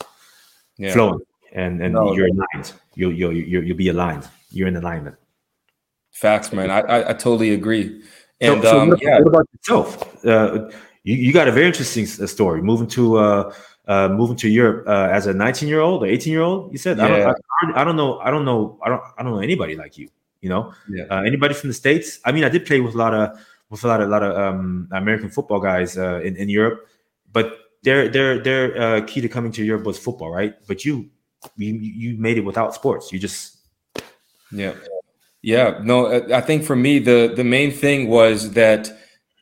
yeah. 0.76 0.92
flowing, 0.92 1.20
and 1.52 1.82
and 1.82 1.94
no, 1.94 2.14
you're 2.14 2.28
aligned. 2.28 2.72
You'll 2.94 3.12
you 3.12 3.30
you 3.30 3.60
you'll 3.60 3.76
be 3.76 3.88
aligned. 3.88 4.28
You're 4.50 4.68
in 4.68 4.76
alignment. 4.76 5.16
Facts, 6.12 6.52
man. 6.52 6.70
I 6.70 6.80
I, 6.80 7.10
I 7.10 7.12
totally 7.12 7.50
agree. 7.50 8.02
And 8.40 8.62
so, 8.62 8.70
so 8.70 8.80
um, 8.80 8.88
what, 8.90 9.02
yeah. 9.02 9.18
what 9.18 9.28
about 9.28 9.48
yourself? 9.52 10.24
Uh, 10.24 10.70
you, 11.02 11.14
you 11.16 11.32
got 11.32 11.48
a 11.48 11.52
very 11.52 11.66
interesting 11.66 12.06
story. 12.06 12.62
Moving 12.62 12.86
to 12.88 13.16
uh, 13.16 13.54
uh, 13.86 14.08
moving 14.08 14.36
to 14.36 14.48
Europe 14.48 14.86
uh, 14.86 15.08
as 15.10 15.26
a 15.26 15.34
19 15.34 15.68
year 15.68 15.80
old 15.80 16.02
or 16.02 16.06
18 16.06 16.32
year 16.32 16.42
old. 16.42 16.72
You 16.72 16.78
said 16.78 16.98
yeah. 16.98 17.04
I, 17.04 17.08
don't, 17.08 17.76
I, 17.76 17.80
I, 17.80 17.84
don't 17.84 17.96
know. 17.96 18.18
I 18.20 18.30
don't 18.30 18.44
know. 18.44 18.78
I 18.82 18.88
don't. 18.88 19.02
I 19.18 19.22
don't 19.22 19.32
know 19.32 19.40
anybody 19.40 19.76
like 19.76 19.98
you. 19.98 20.08
You 20.40 20.48
know, 20.48 20.74
yeah. 20.88 21.04
uh, 21.10 21.22
anybody 21.22 21.54
from 21.54 21.68
the 21.68 21.74
states. 21.74 22.18
I 22.24 22.32
mean, 22.32 22.44
I 22.44 22.48
did 22.48 22.64
play 22.64 22.80
with 22.80 22.94
a 22.94 22.98
lot 22.98 23.14
of 23.14 23.38
with 23.68 23.84
a 23.84 23.88
lot 23.88 24.00
of 24.00 24.08
a 24.08 24.10
lot 24.10 24.22
of 24.22 24.36
um, 24.36 24.88
American 24.92 25.30
football 25.30 25.60
guys 25.60 25.98
uh, 25.98 26.20
in 26.20 26.36
in 26.36 26.48
Europe, 26.48 26.88
but 27.32 27.58
their 27.82 28.08
their 28.08 28.42
their 28.42 28.80
uh, 28.80 29.00
key 29.06 29.20
to 29.20 29.28
coming 29.28 29.52
to 29.52 29.64
Europe 29.64 29.84
was 29.84 29.98
football, 29.98 30.30
right? 30.30 30.54
But 30.66 30.84
you 30.84 31.10
you 31.56 31.74
you 31.74 32.16
made 32.18 32.38
it 32.38 32.44
without 32.44 32.74
sports. 32.74 33.12
You 33.12 33.18
just 33.18 33.58
yeah 34.50 34.74
yeah 35.42 35.78
no. 35.82 36.26
I 36.32 36.40
think 36.40 36.64
for 36.64 36.76
me 36.76 36.98
the 36.98 37.32
the 37.34 37.44
main 37.44 37.70
thing 37.70 38.08
was 38.08 38.52
that 38.52 38.90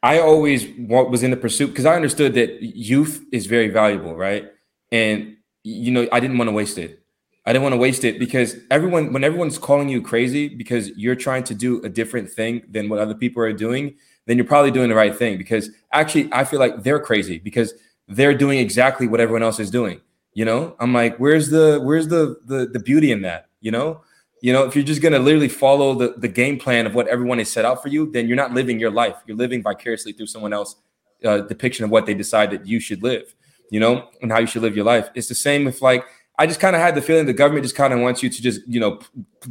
I 0.03 0.21
always 0.21 0.67
was 0.79 1.23
in 1.23 1.31
the 1.31 1.37
pursuit 1.37 1.69
because 1.69 1.87
I 1.87 1.97
understood 1.97 2.35
that 2.35 2.63
youth 2.63 3.25
is 3.33 3.47
very 3.47 3.69
valuable, 3.69 4.15
right? 4.15 4.51
And 4.93 5.37
you 5.65 5.91
know, 5.91 6.09
I 6.13 6.21
didn't 6.21 6.39
want 6.39 6.49
to 6.49 6.53
waste 6.53 6.79
it. 6.79 7.03
I 7.49 7.53
didn't 7.53 7.63
want 7.63 7.73
to 7.73 7.79
waste 7.79 8.05
it 8.05 8.19
because 8.19 8.57
everyone, 8.71 9.11
when 9.11 9.25
everyone's 9.25 9.57
calling 9.57 9.89
you 9.89 10.03
crazy 10.03 10.51
because 10.51 10.91
you're 10.99 11.15
trying 11.15 11.45
to 11.45 11.55
do 11.55 11.83
a 11.83 11.89
different 11.89 12.29
thing 12.29 12.63
than 12.69 12.91
what 12.91 12.99
other 12.99 13.15
people 13.15 13.43
are 13.43 13.55
doing, 13.55 13.95
then 14.27 14.37
you're 14.37 14.45
probably 14.45 14.71
doing 14.71 14.91
the 14.91 14.95
right 14.95 15.17
thing. 15.17 15.39
Because 15.39 15.71
actually, 15.95 16.29
I 16.31 16.45
feel 16.45 16.61
like 16.61 16.83
they're 16.83 17.01
crazy 17.01 17.39
because 17.39 17.73
they're 18.07 18.35
doing 18.35 18.59
exactly 18.59 19.09
what 19.09 19.19
everyone 19.19 19.43
else 19.43 19.59
is 19.61 19.71
doing. 19.71 20.03
You 20.35 20.45
know, 20.45 20.77
I'm 20.79 20.93
like, 20.93 21.17
where's 21.17 21.49
the 21.49 21.81
where's 21.83 22.09
the 22.09 22.39
the 22.45 22.67
the 22.67 22.81
beauty 22.81 23.13
in 23.13 23.23
that? 23.23 23.47
You 23.63 23.71
know, 23.71 24.03
you 24.43 24.53
know, 24.53 24.67
if 24.67 24.77
you're 24.77 24.85
just 24.85 25.01
to 25.01 25.19
literally 25.19 25.49
follow 25.49 25.95
the, 25.95 26.17
the 26.19 26.29
game 26.29 26.59
plan 26.59 26.85
of 26.85 26.95
what 26.95 27.09
everyone 27.09 27.39
has 27.39 27.51
set 27.51 27.65
out 27.65 27.83
for 27.83 27.89
you, 27.89 28.13
then 28.13 28.29
you're 28.29 28.37
not 28.37 28.53
living 28.53 28.79
your 28.79 28.91
life. 28.91 29.17
You're 29.27 29.39
living 29.39 29.63
vicariously 29.63 30.13
through 30.13 30.27
someone 30.27 30.53
else' 30.53 30.77
uh, 31.25 31.39
depiction 31.39 31.87
of 31.87 31.91
what 31.91 32.05
they 32.05 32.13
decide 32.13 32.51
that 32.51 32.67
you 32.67 32.79
should 32.79 33.03
live, 33.03 33.35
you 33.71 33.81
know, 33.81 34.07
and 34.21 34.31
how 34.31 34.39
you 34.39 34.47
should 34.47 34.61
live 34.61 34.77
your 34.77 34.85
life. 34.85 35.09
It's 35.15 35.29
the 35.29 35.35
same 35.35 35.65
with 35.65 35.81
like, 35.81 36.05
I 36.39 36.47
just 36.47 36.61
kind 36.61 36.77
of 36.77 36.83
had 36.83 36.95
the 36.95 37.03
feeling 37.03 37.27
the 37.27 37.33
government 37.33 37.65
just 37.65 37.75
kind 37.75 37.93
of 37.93 38.01
wants 38.01 38.23
you 38.23 38.31
to 38.31 38.43
just, 38.43 38.61
you 38.67 38.79
know, 38.79 39.01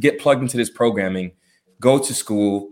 get 0.00 0.18
plugged 0.18 0.42
into 0.42 0.56
this 0.56 0.70
programming, 0.70 1.32
go 1.80 1.98
to 1.98 2.14
school, 2.14 2.70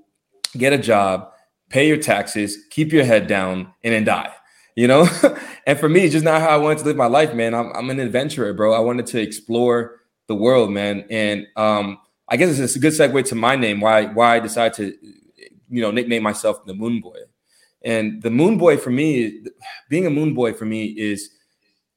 get 0.56 0.72
a 0.72 0.78
job, 0.78 1.30
pay 1.68 1.86
your 1.86 1.98
taxes, 1.98 2.56
keep 2.70 2.92
your 2.92 3.04
head 3.04 3.26
down, 3.26 3.72
and 3.84 3.92
then 3.92 4.04
die. 4.04 4.32
You 4.74 4.88
know, 4.88 5.08
and 5.66 5.78
for 5.78 5.88
me, 5.88 6.02
it's 6.02 6.12
just 6.12 6.24
not 6.24 6.40
how 6.40 6.48
I 6.48 6.56
wanted 6.56 6.78
to 6.78 6.84
live 6.84 6.96
my 6.96 7.06
life, 7.06 7.34
man. 7.34 7.54
I'm, 7.54 7.72
I'm 7.74 7.90
an 7.90 8.00
adventurer, 8.00 8.52
bro. 8.52 8.74
I 8.74 8.80
wanted 8.80 9.06
to 9.06 9.20
explore 9.20 10.00
the 10.26 10.34
world, 10.34 10.70
man. 10.70 11.04
And 11.10 11.46
um, 11.56 11.98
I 12.28 12.36
guess 12.36 12.58
it's 12.58 12.76
a 12.76 12.78
good 12.78 12.92
segue 12.92 13.24
to 13.26 13.34
my 13.34 13.56
name. 13.56 13.80
Why 13.80 14.06
why 14.06 14.36
I 14.36 14.40
decided 14.40 14.74
to 14.76 15.08
you 15.68 15.82
know 15.82 15.90
nickname 15.90 16.22
myself 16.22 16.64
the 16.66 16.74
Moon 16.74 17.00
Boy. 17.00 17.18
And 17.82 18.22
the 18.22 18.30
Moon 18.30 18.58
Boy 18.58 18.76
for 18.76 18.90
me, 18.90 19.44
being 19.88 20.06
a 20.06 20.10
Moon 20.10 20.34
Boy 20.34 20.52
for 20.52 20.64
me 20.64 20.86
is 20.86 21.30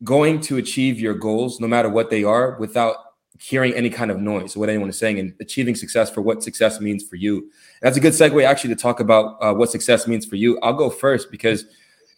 going 0.03 0.39
to 0.39 0.57
achieve 0.57 0.99
your 0.99 1.13
goals 1.13 1.59
no 1.59 1.67
matter 1.67 1.89
what 1.89 2.09
they 2.09 2.23
are 2.23 2.57
without 2.59 2.95
hearing 3.41 3.73
any 3.73 3.89
kind 3.89 4.12
of 4.12 4.19
noise 4.19 4.57
what 4.57 4.67
anyone 4.67 4.89
is 4.89 4.97
saying 4.97 5.17
and 5.17 5.33
achieving 5.39 5.73
success 5.73 6.09
for 6.09 6.21
what 6.21 6.43
success 6.43 6.81
means 6.81 7.03
for 7.03 7.15
you. 7.15 7.38
And 7.38 7.49
that's 7.81 7.95
a 7.95 8.01
good 8.01 8.13
segue 8.13 8.45
actually 8.45 8.75
to 8.75 8.81
talk 8.81 8.99
about 8.99 9.38
uh, 9.41 9.53
what 9.53 9.71
success 9.71 10.07
means 10.07 10.25
for 10.25 10.35
you. 10.35 10.59
I'll 10.59 10.73
go 10.73 10.89
first 10.89 11.31
because 11.31 11.65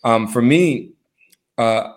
um, 0.03 0.27
for 0.27 0.41
me, 0.41 0.91
uh, 1.57 1.93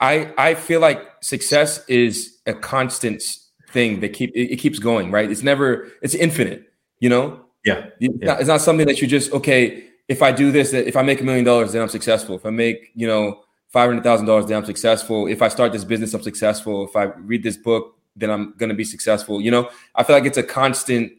I 0.00 0.34
I 0.36 0.54
feel 0.54 0.80
like 0.80 1.02
success 1.22 1.84
is 1.88 2.38
a 2.46 2.52
constant 2.52 3.22
thing 3.70 4.00
that 4.00 4.10
keep 4.10 4.30
it, 4.34 4.52
it 4.52 4.56
keeps 4.56 4.78
going, 4.78 5.10
right? 5.10 5.30
It's 5.30 5.42
never 5.42 5.88
it's 6.02 6.14
infinite, 6.14 6.72
you 7.00 7.08
know. 7.08 7.40
Yeah, 7.64 7.86
it's, 8.00 8.14
yeah. 8.20 8.26
Not, 8.26 8.40
it's 8.40 8.48
not 8.48 8.60
something 8.60 8.86
that 8.86 9.00
you 9.00 9.06
just 9.06 9.32
okay. 9.32 9.88
If 10.08 10.20
I 10.20 10.32
do 10.32 10.50
this, 10.50 10.74
if 10.74 10.96
I 10.96 11.02
make 11.02 11.20
a 11.20 11.24
million 11.24 11.44
dollars, 11.44 11.72
then 11.72 11.80
I'm 11.80 11.88
successful. 11.88 12.34
If 12.34 12.44
I 12.44 12.50
make 12.50 12.90
you 12.94 13.06
know 13.06 13.44
five 13.72 13.88
hundred 13.88 14.04
thousand 14.04 14.26
dollars, 14.26 14.46
then 14.46 14.58
I'm 14.58 14.64
successful. 14.64 15.26
If 15.26 15.42
I 15.42 15.48
start 15.48 15.72
this 15.72 15.84
business, 15.84 16.14
I'm 16.14 16.22
successful. 16.22 16.86
If 16.86 16.94
I 16.94 17.04
read 17.04 17.42
this 17.42 17.56
book, 17.56 17.96
then 18.14 18.30
I'm 18.30 18.54
going 18.58 18.68
to 18.68 18.74
be 18.74 18.84
successful. 18.84 19.40
You 19.40 19.50
know, 19.50 19.70
I 19.94 20.04
feel 20.04 20.14
like 20.14 20.26
it's 20.26 20.38
a 20.38 20.42
constant 20.42 21.12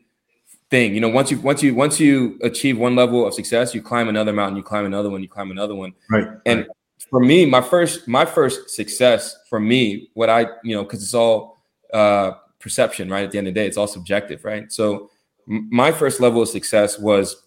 thing. 0.69 0.93
You 0.93 1.01
know, 1.01 1.09
once 1.09 1.31
you 1.31 1.39
once 1.39 1.63
you 1.63 1.75
once 1.75 1.99
you 1.99 2.39
achieve 2.41 2.77
one 2.77 2.95
level 2.95 3.25
of 3.25 3.33
success, 3.33 3.73
you 3.73 3.81
climb 3.81 4.07
another 4.07 4.31
mountain, 4.31 4.55
you 4.55 4.63
climb 4.63 4.85
another 4.85 5.09
one, 5.09 5.21
you 5.21 5.27
climb 5.27 5.51
another 5.51 5.75
one. 5.75 5.93
Right. 6.09 6.27
And 6.45 6.67
for 7.09 7.19
me, 7.19 7.45
my 7.45 7.61
first 7.61 8.07
my 8.07 8.25
first 8.25 8.69
success 8.69 9.35
for 9.49 9.59
me, 9.59 10.09
what 10.13 10.29
I 10.29 10.47
you 10.63 10.75
know, 10.75 10.83
because 10.83 11.03
it's 11.03 11.13
all 11.13 11.57
uh, 11.93 12.31
perception, 12.59 13.09
right? 13.09 13.23
At 13.23 13.31
the 13.31 13.37
end 13.37 13.47
of 13.47 13.53
the 13.53 13.59
day, 13.59 13.67
it's 13.67 13.77
all 13.77 13.87
subjective, 13.87 14.45
right? 14.45 14.71
So 14.71 15.09
m- 15.49 15.67
my 15.71 15.91
first 15.91 16.19
level 16.19 16.41
of 16.41 16.49
success 16.49 16.97
was 16.99 17.43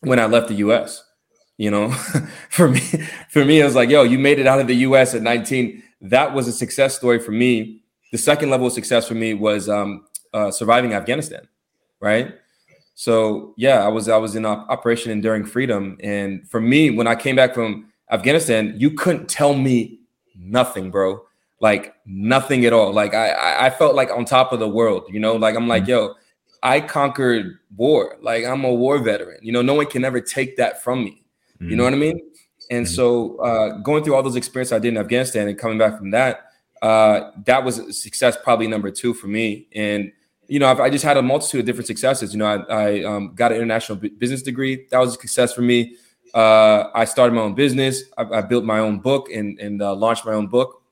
when 0.00 0.18
I 0.18 0.26
left 0.26 0.48
the 0.48 0.54
U.S. 0.54 1.03
You 1.56 1.70
know, 1.70 1.90
for 2.50 2.68
me, 2.68 2.80
for 3.30 3.44
me, 3.44 3.60
it 3.60 3.64
was 3.64 3.74
like, 3.74 3.88
yo, 3.88 4.02
you 4.02 4.18
made 4.18 4.38
it 4.38 4.46
out 4.46 4.60
of 4.60 4.66
the 4.66 4.76
U.S. 4.76 5.14
at 5.14 5.22
19. 5.22 5.82
That 6.00 6.34
was 6.34 6.48
a 6.48 6.52
success 6.52 6.96
story 6.96 7.18
for 7.18 7.30
me. 7.30 7.80
The 8.12 8.18
second 8.18 8.50
level 8.50 8.66
of 8.66 8.72
success 8.72 9.06
for 9.08 9.14
me 9.14 9.34
was 9.34 9.68
um, 9.68 10.06
uh, 10.32 10.50
surviving 10.50 10.94
Afghanistan, 10.94 11.46
right? 12.00 12.34
So 12.94 13.54
yeah, 13.56 13.84
I 13.84 13.88
was 13.88 14.08
I 14.08 14.16
was 14.16 14.36
in 14.36 14.46
Operation 14.46 15.10
Enduring 15.10 15.44
Freedom, 15.44 15.96
and 16.00 16.48
for 16.48 16.60
me, 16.60 16.90
when 16.90 17.06
I 17.06 17.16
came 17.16 17.36
back 17.36 17.54
from 17.54 17.86
Afghanistan, 18.10 18.74
you 18.76 18.92
couldn't 18.92 19.28
tell 19.28 19.54
me 19.54 20.00
nothing, 20.36 20.90
bro. 20.90 21.22
Like 21.60 21.94
nothing 22.06 22.64
at 22.66 22.72
all. 22.72 22.92
Like 22.92 23.14
I 23.14 23.66
I 23.66 23.70
felt 23.70 23.94
like 23.96 24.10
on 24.10 24.24
top 24.24 24.52
of 24.52 24.60
the 24.60 24.68
world, 24.68 25.04
you 25.08 25.18
know. 25.18 25.34
Like 25.34 25.56
I'm 25.56 25.66
like, 25.66 25.88
yo, 25.88 26.14
I 26.62 26.80
conquered 26.80 27.58
war. 27.76 28.16
Like 28.20 28.44
I'm 28.44 28.64
a 28.64 28.72
war 28.72 28.98
veteran. 28.98 29.38
You 29.42 29.52
know, 29.52 29.62
no 29.62 29.74
one 29.74 29.86
can 29.86 30.04
ever 30.04 30.20
take 30.20 30.56
that 30.58 30.82
from 30.82 31.02
me. 31.04 31.23
Mm-hmm. 31.60 31.70
You 31.70 31.76
know 31.76 31.84
what 31.84 31.92
I 31.92 31.96
mean? 31.96 32.20
And 32.70 32.86
mm-hmm. 32.86 32.94
so 32.94 33.36
uh, 33.38 33.78
going 33.78 34.04
through 34.04 34.14
all 34.14 34.22
those 34.22 34.36
experiences 34.36 34.72
I 34.72 34.78
did 34.78 34.88
in 34.88 34.98
Afghanistan 34.98 35.48
and 35.48 35.58
coming 35.58 35.78
back 35.78 35.98
from 35.98 36.10
that, 36.12 36.50
uh, 36.82 37.30
that 37.44 37.64
was 37.64 38.00
success 38.00 38.36
probably 38.42 38.66
number 38.66 38.90
two 38.90 39.14
for 39.14 39.26
me. 39.26 39.68
And 39.74 40.12
you 40.48 40.58
know, 40.58 40.68
I've, 40.68 40.80
i 40.80 40.90
just 40.90 41.04
had 41.04 41.16
a 41.16 41.22
multitude 41.22 41.60
of 41.60 41.66
different 41.66 41.86
successes. 41.86 42.32
You 42.32 42.38
know, 42.38 42.46
I, 42.46 42.56
I 42.56 43.04
um, 43.04 43.34
got 43.34 43.52
an 43.52 43.56
international 43.56 43.98
business 44.18 44.42
degree. 44.42 44.86
That 44.90 44.98
was 44.98 45.16
a 45.16 45.20
success 45.20 45.54
for 45.54 45.62
me. 45.62 45.96
Uh, 46.34 46.90
I 46.94 47.04
started 47.04 47.34
my 47.34 47.42
own 47.42 47.54
business. 47.54 48.02
I, 48.18 48.24
I 48.24 48.40
built 48.42 48.64
my 48.64 48.80
own 48.80 48.98
book 48.98 49.30
and, 49.30 49.58
and 49.58 49.80
uh, 49.80 49.94
launched 49.94 50.26
my 50.26 50.32
own 50.32 50.48
book, 50.48 50.82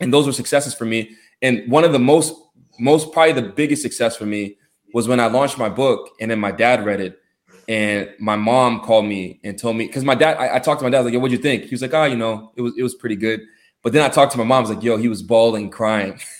and 0.00 0.12
those 0.12 0.26
were 0.26 0.32
successes 0.32 0.74
for 0.74 0.84
me. 0.84 1.10
And 1.40 1.70
one 1.70 1.84
of 1.84 1.92
the 1.92 1.98
most, 1.98 2.34
most 2.78 3.12
probably 3.12 3.32
the 3.32 3.48
biggest 3.48 3.82
success 3.82 4.16
for 4.16 4.26
me 4.26 4.56
was 4.92 5.08
when 5.08 5.20
I 5.20 5.26
launched 5.26 5.58
my 5.58 5.68
book, 5.68 6.10
and 6.20 6.30
then 6.30 6.40
my 6.40 6.50
dad 6.50 6.84
read 6.84 7.00
it, 7.00 7.20
and 7.68 8.10
my 8.18 8.36
mom 8.36 8.80
called 8.80 9.06
me 9.06 9.40
and 9.42 9.58
told 9.58 9.76
me 9.76 9.86
because 9.86 10.04
my 10.04 10.14
dad, 10.14 10.36
I, 10.36 10.56
I, 10.56 10.58
talked 10.58 10.80
to 10.80 10.84
my 10.84 10.90
dad, 10.90 11.04
like, 11.04 11.12
"Yo, 11.12 11.18
what'd 11.18 11.36
you 11.36 11.42
think?" 11.42 11.64
He 11.64 11.70
was 11.70 11.82
like, 11.82 11.94
"Ah, 11.94 12.02
oh, 12.02 12.04
you 12.04 12.16
know, 12.16 12.52
it 12.56 12.62
was 12.62 12.74
it 12.76 12.82
was 12.82 12.94
pretty 12.94 13.16
good." 13.16 13.40
But 13.82 13.92
then 13.92 14.02
I 14.02 14.08
talked 14.08 14.32
to 14.32 14.38
my 14.38 14.44
mom, 14.44 14.58
I 14.58 14.60
was 14.60 14.70
like, 14.70 14.82
"Yo, 14.82 14.96
he 14.96 15.08
was 15.08 15.22
bawling, 15.22 15.70
crying." 15.70 16.20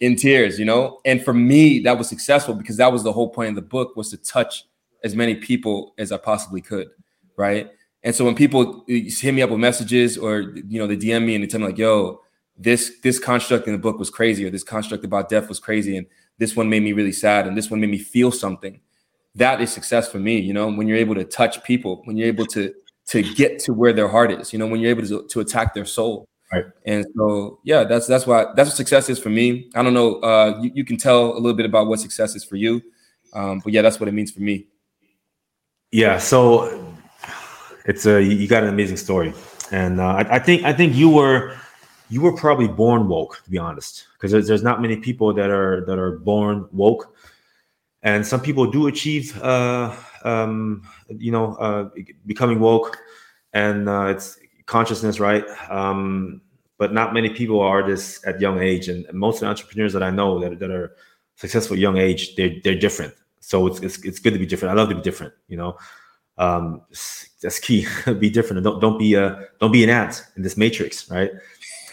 in 0.00 0.16
tears, 0.16 0.58
you 0.58 0.64
know? 0.64 1.00
And 1.04 1.24
for 1.24 1.34
me, 1.34 1.80
that 1.80 1.98
was 1.98 2.08
successful 2.08 2.54
because 2.54 2.76
that 2.76 2.92
was 2.92 3.02
the 3.02 3.12
whole 3.12 3.30
point 3.30 3.50
of 3.50 3.54
the 3.56 3.62
book 3.62 3.96
was 3.96 4.10
to 4.10 4.16
touch 4.16 4.64
as 5.04 5.14
many 5.14 5.34
people 5.34 5.94
as 5.98 6.12
I 6.12 6.16
possibly 6.16 6.60
could, 6.60 6.88
right? 7.36 7.70
And 8.02 8.14
so 8.14 8.24
when 8.24 8.34
people 8.34 8.84
hit 8.86 9.34
me 9.34 9.42
up 9.42 9.50
with 9.50 9.58
messages 9.58 10.16
or 10.16 10.40
you 10.40 10.78
know 10.78 10.86
they 10.86 10.96
DM 10.96 11.24
me 11.24 11.34
and 11.34 11.42
they 11.42 11.48
tell 11.48 11.60
me 11.60 11.66
like, 11.66 11.78
"Yo, 11.78 12.20
this 12.56 12.92
this 13.02 13.18
construct 13.18 13.66
in 13.66 13.72
the 13.72 13.78
book 13.78 13.98
was 13.98 14.08
crazy," 14.08 14.44
or 14.44 14.50
"This 14.50 14.62
construct 14.62 15.04
about 15.04 15.28
death 15.28 15.48
was 15.48 15.58
crazy," 15.58 15.96
and 15.96 16.06
this 16.38 16.54
one 16.54 16.70
made 16.70 16.82
me 16.82 16.92
really 16.92 17.12
sad, 17.12 17.46
and 17.46 17.56
this 17.56 17.70
one 17.70 17.80
made 17.80 17.90
me 17.90 17.98
feel 17.98 18.30
something. 18.30 18.80
That 19.38 19.60
is 19.60 19.72
success 19.72 20.10
for 20.10 20.18
me, 20.18 20.38
you 20.38 20.52
know. 20.52 20.70
When 20.70 20.86
you're 20.86 20.98
able 20.98 21.14
to 21.14 21.24
touch 21.24 21.62
people, 21.64 22.02
when 22.04 22.16
you're 22.16 22.28
able 22.28 22.46
to 22.46 22.74
to 23.08 23.22
get 23.34 23.58
to 23.60 23.72
where 23.72 23.92
their 23.92 24.08
heart 24.08 24.30
is, 24.30 24.52
you 24.52 24.58
know, 24.58 24.66
when 24.66 24.80
you're 24.80 24.90
able 24.90 25.06
to 25.06 25.26
to 25.26 25.40
attack 25.40 25.74
their 25.74 25.84
soul, 25.84 26.28
Right. 26.52 26.64
And 26.86 27.04
so, 27.14 27.60
yeah, 27.62 27.84
that's 27.84 28.06
that's 28.06 28.26
why 28.26 28.46
that's 28.56 28.70
what 28.70 28.76
success 28.76 29.10
is 29.10 29.18
for 29.18 29.28
me. 29.28 29.70
I 29.74 29.82
don't 29.82 29.92
know. 29.92 30.14
Uh, 30.20 30.58
you, 30.62 30.70
you 30.76 30.84
can 30.84 30.96
tell 30.96 31.32
a 31.32 31.38
little 31.38 31.54
bit 31.54 31.66
about 31.66 31.88
what 31.88 32.00
success 32.00 32.34
is 32.34 32.42
for 32.42 32.56
you, 32.56 32.80
um, 33.34 33.60
but 33.62 33.72
yeah, 33.72 33.82
that's 33.82 34.00
what 34.00 34.08
it 34.08 34.12
means 34.12 34.30
for 34.30 34.40
me. 34.40 34.66
Yeah. 35.90 36.18
So 36.18 36.96
it's 37.84 38.06
a 38.06 38.22
you 38.22 38.48
got 38.48 38.62
an 38.62 38.70
amazing 38.70 38.96
story, 38.96 39.34
and 39.72 40.00
uh, 40.00 40.06
I, 40.06 40.36
I, 40.36 40.38
think 40.38 40.64
I 40.64 40.72
think 40.72 40.94
you 40.94 41.10
were 41.10 41.54
you 42.08 42.22
were 42.22 42.34
probably 42.34 42.68
born 42.68 43.08
woke 43.08 43.42
to 43.44 43.50
be 43.50 43.58
honest, 43.58 44.06
because 44.14 44.32
there's, 44.32 44.48
there's 44.48 44.62
not 44.62 44.80
many 44.80 44.96
people 44.96 45.34
that 45.34 45.50
are 45.50 45.84
that 45.84 45.98
are 45.98 46.18
born 46.18 46.66
woke, 46.72 47.14
and 48.02 48.26
some 48.26 48.40
people 48.40 48.70
do 48.70 48.86
achieve 48.86 49.40
uh, 49.42 49.94
um, 50.24 50.82
you 51.08 51.32
know 51.32 51.54
uh, 51.54 51.88
becoming 52.26 52.60
woke, 52.60 52.98
and 53.52 53.88
uh, 53.88 54.06
it's 54.06 54.38
consciousness, 54.66 55.20
right? 55.20 55.44
Um, 55.70 56.40
but 56.78 56.92
not 56.92 57.12
many 57.12 57.30
people 57.30 57.60
are 57.60 57.86
this 57.86 58.24
at 58.26 58.40
young 58.40 58.60
age, 58.60 58.88
and 58.88 59.06
most 59.12 59.36
of 59.36 59.40
the 59.40 59.46
entrepreneurs 59.46 59.92
that 59.92 60.02
I 60.02 60.10
know 60.10 60.38
that, 60.40 60.58
that 60.60 60.70
are 60.70 60.94
successful 61.36 61.74
at 61.74 61.80
young 61.80 61.96
age, 61.96 62.36
they're 62.36 62.54
they're 62.62 62.78
different. 62.78 63.14
So 63.40 63.66
it's, 63.66 63.80
it's 63.80 64.04
it's 64.04 64.18
good 64.20 64.32
to 64.32 64.38
be 64.38 64.46
different. 64.46 64.72
I 64.72 64.80
love 64.80 64.88
to 64.90 64.94
be 64.94 65.02
different. 65.02 65.34
You 65.48 65.56
know, 65.56 65.78
um, 66.36 66.82
that's 67.42 67.58
key. 67.58 67.86
be 68.18 68.30
different. 68.30 68.62
Don't 68.62 68.80
don't 68.80 68.98
be 68.98 69.14
a 69.14 69.48
don't 69.60 69.72
be 69.72 69.82
an 69.82 69.90
ant 69.90 70.24
in 70.36 70.42
this 70.42 70.56
matrix, 70.56 71.10
right? 71.10 71.32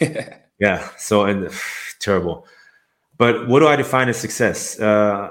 yeah. 0.60 0.88
So 0.98 1.24
and 1.24 1.50
terrible. 1.98 2.46
But 3.18 3.48
what 3.48 3.60
do 3.60 3.66
I 3.66 3.76
define 3.76 4.08
as 4.08 4.18
success? 4.18 4.78
Uh, 4.78 5.30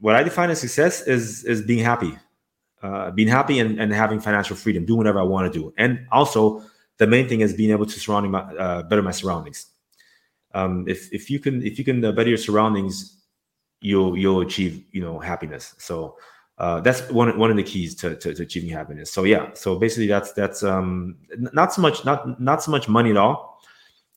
what 0.00 0.16
I 0.16 0.22
define 0.22 0.50
as 0.50 0.60
success 0.60 1.02
is 1.06 1.44
is 1.44 1.62
being 1.62 1.84
happy, 1.84 2.18
uh, 2.82 3.10
being 3.10 3.28
happy 3.28 3.58
and, 3.58 3.78
and 3.80 3.92
having 3.92 4.20
financial 4.20 4.56
freedom, 4.56 4.84
doing 4.84 4.98
whatever 4.98 5.20
I 5.20 5.24
want 5.24 5.52
to 5.52 5.58
do, 5.58 5.72
and 5.76 6.06
also 6.10 6.64
the 6.98 7.06
main 7.06 7.28
thing 7.28 7.40
is 7.40 7.54
being 7.54 7.70
able 7.70 7.86
to 7.86 7.98
surrounding 7.98 8.32
my, 8.32 8.40
uh, 8.40 8.82
better 8.82 9.02
my 9.02 9.10
surroundings. 9.10 9.66
Um, 10.52 10.84
if 10.88 11.12
if 11.12 11.30
you 11.30 11.38
can 11.38 11.62
if 11.62 11.78
you 11.78 11.84
can 11.84 12.04
uh, 12.04 12.12
better 12.12 12.28
your 12.28 12.38
surroundings, 12.38 13.22
you'll 13.80 14.16
you'll 14.16 14.40
achieve 14.40 14.84
you 14.90 15.02
know 15.02 15.18
happiness. 15.18 15.74
So 15.78 16.16
uh, 16.58 16.80
that's 16.80 17.08
one 17.10 17.38
one 17.38 17.50
of 17.50 17.56
the 17.56 17.62
keys 17.62 17.94
to, 17.96 18.16
to, 18.16 18.34
to, 18.34 18.42
achieving 18.42 18.70
happiness. 18.70 19.12
So 19.12 19.24
yeah, 19.24 19.50
so 19.54 19.78
basically 19.78 20.08
that's 20.08 20.32
that's 20.32 20.62
um, 20.62 21.16
not 21.52 21.72
so 21.72 21.82
much 21.82 22.04
not 22.04 22.40
not 22.40 22.62
so 22.62 22.70
much 22.70 22.88
money 22.88 23.10
at 23.10 23.16
all. 23.16 23.62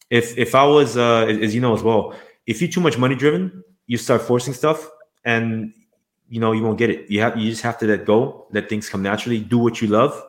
If 0.10 0.38
if 0.38 0.56
I 0.56 0.66
was 0.66 0.98
uh, 0.98 1.26
as 1.26 1.54
you 1.54 1.62
know 1.62 1.74
as 1.74 1.84
well, 1.84 2.16
if 2.48 2.62
you're 2.62 2.72
too 2.72 2.82
much 2.82 2.98
money 2.98 3.16
driven, 3.16 3.64
you 3.88 3.98
start 3.98 4.22
forcing 4.22 4.54
stuff 4.54 4.90
and 5.26 5.74
you 6.30 6.40
know 6.40 6.52
you 6.52 6.64
won't 6.64 6.78
get 6.78 6.90
it. 6.90 7.10
You 7.10 7.22
have 7.22 7.38
you 7.38 7.50
just 7.50 7.64
have 7.64 7.78
to 7.80 7.88
let 7.88 8.06
go, 8.06 8.48
let 8.52 8.70
things 8.70 8.90
come 8.90 9.02
naturally. 9.04 9.40
Do 9.40 9.58
what 9.58 9.82
you 9.82 9.88
love 9.88 10.22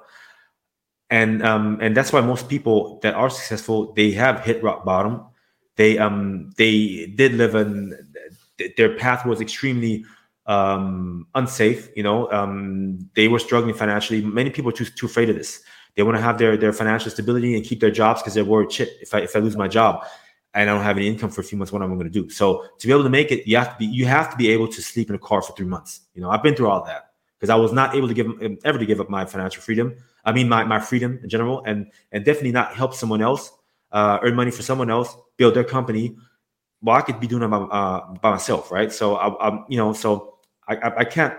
and 1.11 1.43
um, 1.45 1.79
and 1.81 1.97
that's 1.97 2.13
why 2.13 2.21
most 2.21 2.49
people 2.49 2.99
that 3.03 3.15
are 3.15 3.31
successful 3.31 3.93
they 3.93 4.11
have 4.13 4.41
hit 4.41 4.63
rock 4.63 4.85
bottom. 4.85 5.23
They 5.77 5.99
um 5.99 6.51
they 6.57 7.07
did 7.15 7.35
live 7.35 7.55
in 7.55 7.97
their 8.77 8.97
path 8.97 9.27
was 9.27 9.41
extremely 9.41 10.05
um, 10.47 11.27
unsafe. 11.35 11.89
You 11.97 12.03
know, 12.05 12.31
um, 12.31 13.11
they 13.15 13.29
were 13.29 13.39
struggling 13.39 13.75
financially. 13.75 14.23
Many 14.23 14.51
people 14.51 14.71
are 14.71 14.75
too 14.75 14.87
too 14.87 15.07
afraid 15.07 15.29
of 15.31 15.37
this. 15.37 15.63
They 15.95 16.03
want 16.03 16.17
to 16.17 16.23
have 16.23 16.39
their 16.39 16.57
their 16.57 16.73
financial 16.73 17.11
stability 17.11 17.55
and 17.55 17.65
keep 17.65 17.81
their 17.81 17.91
jobs 17.91 18.21
because 18.23 18.35
they're 18.35 18.45
worried. 18.45 18.73
Shit, 18.73 18.91
if 19.01 19.15
I 19.15 19.21
if 19.21 19.37
I 19.37 19.41
lose 19.41 19.57
my 19.57 19.69
job 19.69 20.05
and 20.55 20.71
I 20.71 20.73
don't 20.73 20.85
have 20.85 20.97
any 20.97 21.09
income 21.09 21.31
for 21.31 21.41
a 21.41 21.45
few 21.45 21.59
months, 21.59 21.73
what 21.73 21.83
am 21.83 21.93
I 21.93 21.95
going 21.95 22.11
to 22.11 22.23
do? 22.23 22.31
So 22.31 22.65
to 22.79 22.87
be 22.87 22.93
able 22.93 23.03
to 23.03 23.11
make 23.11 23.33
it, 23.33 23.47
you 23.47 23.57
have 23.57 23.73
to 23.73 23.77
be 23.79 23.87
you 23.87 24.07
have 24.07 24.31
to 24.31 24.37
be 24.37 24.49
able 24.51 24.69
to 24.69 24.81
sleep 24.81 25.09
in 25.11 25.17
a 25.17 25.19
car 25.19 25.43
for 25.43 25.53
three 25.55 25.67
months. 25.67 26.03
You 26.15 26.23
know, 26.23 26.31
I've 26.31 26.43
been 26.43 26.55
through 26.55 26.69
all 26.69 26.85
that 26.85 27.11
because 27.39 27.51
I 27.51 27.57
was 27.57 27.73
not 27.73 27.95
able 27.95 28.09
to 28.09 28.15
give 28.15 28.27
ever 28.65 28.79
to 28.79 28.87
give 28.87 29.01
up 29.01 29.11
my 29.11 29.25
financial 29.25 29.63
freedom. 29.63 29.95
I 30.25 30.33
mean, 30.33 30.49
my, 30.49 30.65
my 30.65 30.81
freedom 30.81 31.19
in 31.23 31.29
general, 31.29 31.63
and 31.67 31.91
and 32.13 32.25
definitely 32.25 32.53
not 32.53 32.75
help 32.75 32.95
someone 32.95 33.21
else 33.21 33.53
uh, 33.93 34.19
earn 34.23 34.35
money 34.35 34.51
for 34.51 34.63
someone 34.63 34.91
else, 34.91 35.17
build 35.37 35.55
their 35.55 35.65
company. 35.65 36.17
Well, 36.83 36.97
I 36.97 37.01
could 37.01 37.19
be 37.19 37.27
doing 37.27 37.43
it 37.43 37.49
by, 37.49 37.57
uh, 37.57 38.13
by 38.15 38.31
myself, 38.33 38.71
right? 38.71 38.93
So 38.93 39.17
I, 39.17 39.49
am 39.49 39.65
you 39.69 39.79
know, 39.79 39.93
so 39.93 40.39
I, 40.69 40.77
I, 40.77 40.99
I 40.99 41.05
can't. 41.05 41.35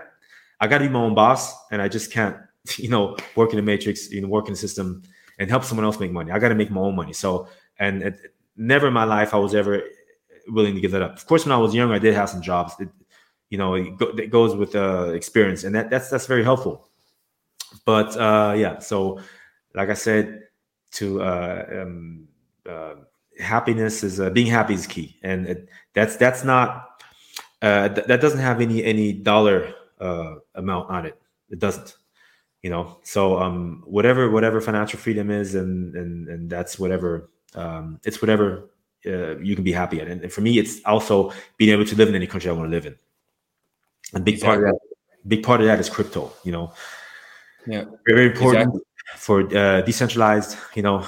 I 0.60 0.66
got 0.66 0.78
to 0.78 0.84
be 0.84 0.90
my 0.90 1.00
own 1.00 1.14
boss, 1.14 1.54
and 1.70 1.80
I 1.82 1.88
just 1.88 2.10
can't, 2.10 2.36
you 2.76 2.88
know, 2.88 3.16
work 3.36 3.50
in 3.50 3.56
the 3.56 3.62
matrix, 3.62 4.10
you 4.10 4.20
know, 4.20 4.28
work 4.28 4.46
in 4.46 4.52
the 4.52 4.58
system, 4.58 5.02
and 5.38 5.48
help 5.50 5.64
someone 5.64 5.84
else 5.84 6.00
make 6.00 6.12
money. 6.12 6.32
I 6.32 6.38
got 6.38 6.48
to 6.48 6.54
make 6.54 6.70
my 6.70 6.80
own 6.80 6.96
money. 6.96 7.12
So, 7.12 7.48
and 7.78 8.02
it, 8.02 8.34
never 8.56 8.88
in 8.88 8.94
my 8.94 9.04
life 9.04 9.34
I 9.34 9.38
was 9.38 9.54
ever 9.54 9.82
willing 10.48 10.74
to 10.74 10.80
give 10.80 10.92
that 10.92 11.02
up. 11.02 11.16
Of 11.16 11.26
course, 11.26 11.44
when 11.44 11.52
I 11.52 11.58
was 11.58 11.74
younger, 11.74 11.94
I 11.94 11.98
did 11.98 12.14
have 12.14 12.30
some 12.30 12.42
jobs. 12.42 12.74
It, 12.78 12.88
you 13.50 13.58
know, 13.58 13.74
it, 13.74 13.96
go, 13.96 14.06
it 14.06 14.30
goes 14.30 14.56
with 14.56 14.74
uh, 14.74 15.10
experience, 15.14 15.64
and 15.64 15.74
that 15.74 15.90
that's 15.90 16.10
that's 16.10 16.26
very 16.26 16.44
helpful. 16.44 16.88
But 17.84 18.16
uh, 18.16 18.54
yeah, 18.56 18.78
so 18.78 19.20
like 19.74 19.88
I 19.90 19.94
said, 19.94 20.44
to 20.92 21.22
uh, 21.22 21.64
um, 21.82 22.28
uh, 22.68 22.94
happiness 23.38 24.02
is 24.02 24.20
uh, 24.20 24.30
being 24.30 24.46
happy 24.46 24.74
is 24.74 24.86
key, 24.86 25.16
and 25.22 25.46
it, 25.46 25.68
that's 25.92 26.16
that's 26.16 26.44
not 26.44 27.02
uh, 27.62 27.88
th- 27.88 28.06
that 28.06 28.20
doesn't 28.20 28.40
have 28.40 28.60
any 28.60 28.82
any 28.84 29.12
dollar 29.12 29.74
uh, 30.00 30.36
amount 30.54 30.90
on 30.90 31.06
it. 31.06 31.20
It 31.50 31.58
doesn't, 31.58 31.96
you 32.62 32.70
know. 32.70 32.98
So 33.02 33.38
um, 33.38 33.82
whatever 33.86 34.30
whatever 34.30 34.60
financial 34.60 34.98
freedom 34.98 35.30
is, 35.30 35.54
and 35.54 35.94
and 35.94 36.28
and 36.28 36.50
that's 36.50 36.78
whatever 36.78 37.30
Um, 37.54 38.00
it's 38.04 38.20
whatever 38.20 38.70
uh, 39.06 39.38
you 39.38 39.54
can 39.54 39.64
be 39.64 39.72
happy 39.72 40.00
at. 40.00 40.08
And, 40.08 40.22
and, 40.22 40.32
for 40.32 40.40
me, 40.40 40.58
it's 40.58 40.80
also 40.84 41.32
being 41.56 41.72
able 41.72 41.84
to 41.84 41.96
live 41.96 42.08
in 42.08 42.14
any 42.14 42.26
country 42.26 42.50
I 42.50 42.52
want 42.52 42.66
to 42.66 42.70
live 42.70 42.86
in. 42.86 42.96
A 44.14 44.20
big 44.20 44.34
exactly. 44.34 44.64
part 44.64 44.74
of 44.74 44.74
that, 44.74 45.28
big 45.28 45.42
part 45.42 45.60
of 45.60 45.66
that 45.66 45.80
is 45.80 45.88
crypto. 45.88 46.32
You 46.44 46.52
know, 46.52 46.72
yeah, 47.66 47.84
very, 48.06 48.16
very 48.18 48.26
important 48.26 48.66
exactly. 48.66 48.80
for 49.16 49.56
uh, 49.56 49.80
decentralized, 49.82 50.56
you 50.74 50.82
know, 50.82 51.06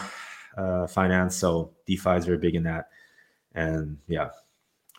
uh, 0.57 0.87
finance. 0.87 1.37
So 1.37 1.75
DeFi 1.87 2.11
is 2.11 2.25
very 2.25 2.39
big 2.39 2.55
in 2.55 2.65
that, 2.65 2.89
and 3.55 3.99
yeah, 4.09 4.31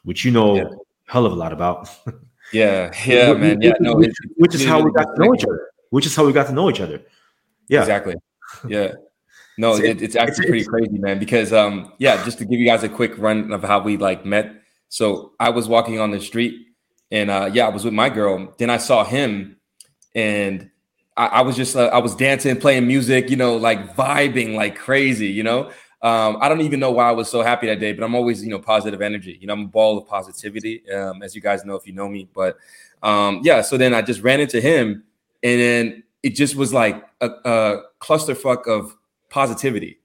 which 0.03 0.23
you 0.23 0.31
know 0.31 0.55
yeah. 0.55 0.69
hell 1.07 1.25
of 1.25 1.33
a 1.33 1.35
lot 1.35 1.51
about. 1.51 1.89
yeah, 2.53 2.91
yeah, 3.05 3.33
man. 3.33 3.61
Yeah, 3.61 3.73
no, 3.79 3.95
which, 3.95 4.15
which 4.37 4.55
is 4.55 4.65
how 4.65 4.81
we 4.81 4.91
got 4.93 5.15
to 5.15 5.21
know 5.21 5.35
each 5.35 5.43
other. 5.43 5.69
Which 5.89 6.05
is 6.05 6.15
how 6.15 6.25
we 6.25 6.33
got 6.33 6.47
to 6.47 6.53
know 6.53 6.69
each 6.69 6.79
other. 6.79 7.01
Yeah, 7.67 7.81
exactly. 7.81 8.15
Yeah. 8.67 8.93
No, 9.59 9.75
it, 9.75 10.01
it's 10.01 10.15
actually 10.15 10.47
pretty 10.47 10.63
crazy, 10.63 10.97
man. 10.97 11.19
Because 11.19 11.51
um, 11.51 11.91
yeah, 11.97 12.23
just 12.23 12.37
to 12.37 12.45
give 12.45 12.61
you 12.61 12.65
guys 12.65 12.83
a 12.83 12.87
quick 12.87 13.17
run 13.17 13.51
of 13.51 13.61
how 13.61 13.81
we 13.81 13.97
like 13.97 14.25
met. 14.25 14.53
So 14.87 15.33
I 15.37 15.49
was 15.49 15.67
walking 15.67 15.99
on 15.99 16.11
the 16.11 16.21
street, 16.21 16.67
and 17.11 17.29
uh, 17.29 17.49
yeah, 17.51 17.65
I 17.65 17.69
was 17.69 17.83
with 17.83 17.93
my 17.93 18.07
girl. 18.07 18.55
Then 18.57 18.69
I 18.69 18.77
saw 18.77 19.03
him, 19.03 19.57
and 20.15 20.71
I, 21.17 21.25
I 21.25 21.41
was 21.41 21.57
just 21.57 21.75
uh, 21.75 21.87
I 21.87 21.97
was 21.97 22.15
dancing, 22.15 22.57
playing 22.57 22.87
music, 22.87 23.29
you 23.29 23.35
know, 23.35 23.57
like 23.57 23.97
vibing 23.97 24.55
like 24.55 24.77
crazy, 24.77 25.27
you 25.27 25.43
know. 25.43 25.71
Um, 26.01 26.37
I 26.39 26.47
don't 26.47 26.61
even 26.61 26.79
know 26.79 26.91
why 26.91 27.09
I 27.09 27.11
was 27.11 27.29
so 27.29 27.41
happy 27.41 27.67
that 27.67 27.81
day, 27.81 27.91
but 27.91 28.05
I'm 28.05 28.15
always, 28.15 28.41
you 28.41 28.49
know, 28.49 28.59
positive 28.59 29.01
energy. 29.01 29.37
You 29.41 29.47
know, 29.47 29.53
I'm 29.55 29.63
a 29.63 29.67
ball 29.67 29.97
of 29.97 30.07
positivity, 30.07 30.89
um, 30.89 31.21
as 31.21 31.35
you 31.35 31.41
guys 31.41 31.65
know 31.65 31.75
if 31.75 31.85
you 31.85 31.91
know 31.91 32.07
me. 32.07 32.29
But 32.33 32.55
um, 33.03 33.41
yeah, 33.43 33.61
so 33.61 33.75
then 33.75 33.93
I 33.93 34.03
just 34.03 34.21
ran 34.21 34.39
into 34.39 34.61
him, 34.61 35.03
and 35.43 35.59
then 35.59 36.03
it 36.23 36.29
just 36.29 36.55
was 36.55 36.71
like 36.71 37.05
a, 37.19 37.27
a 37.27 37.81
clusterfuck 37.99 38.65
of 38.65 38.95
positivity 39.29 39.99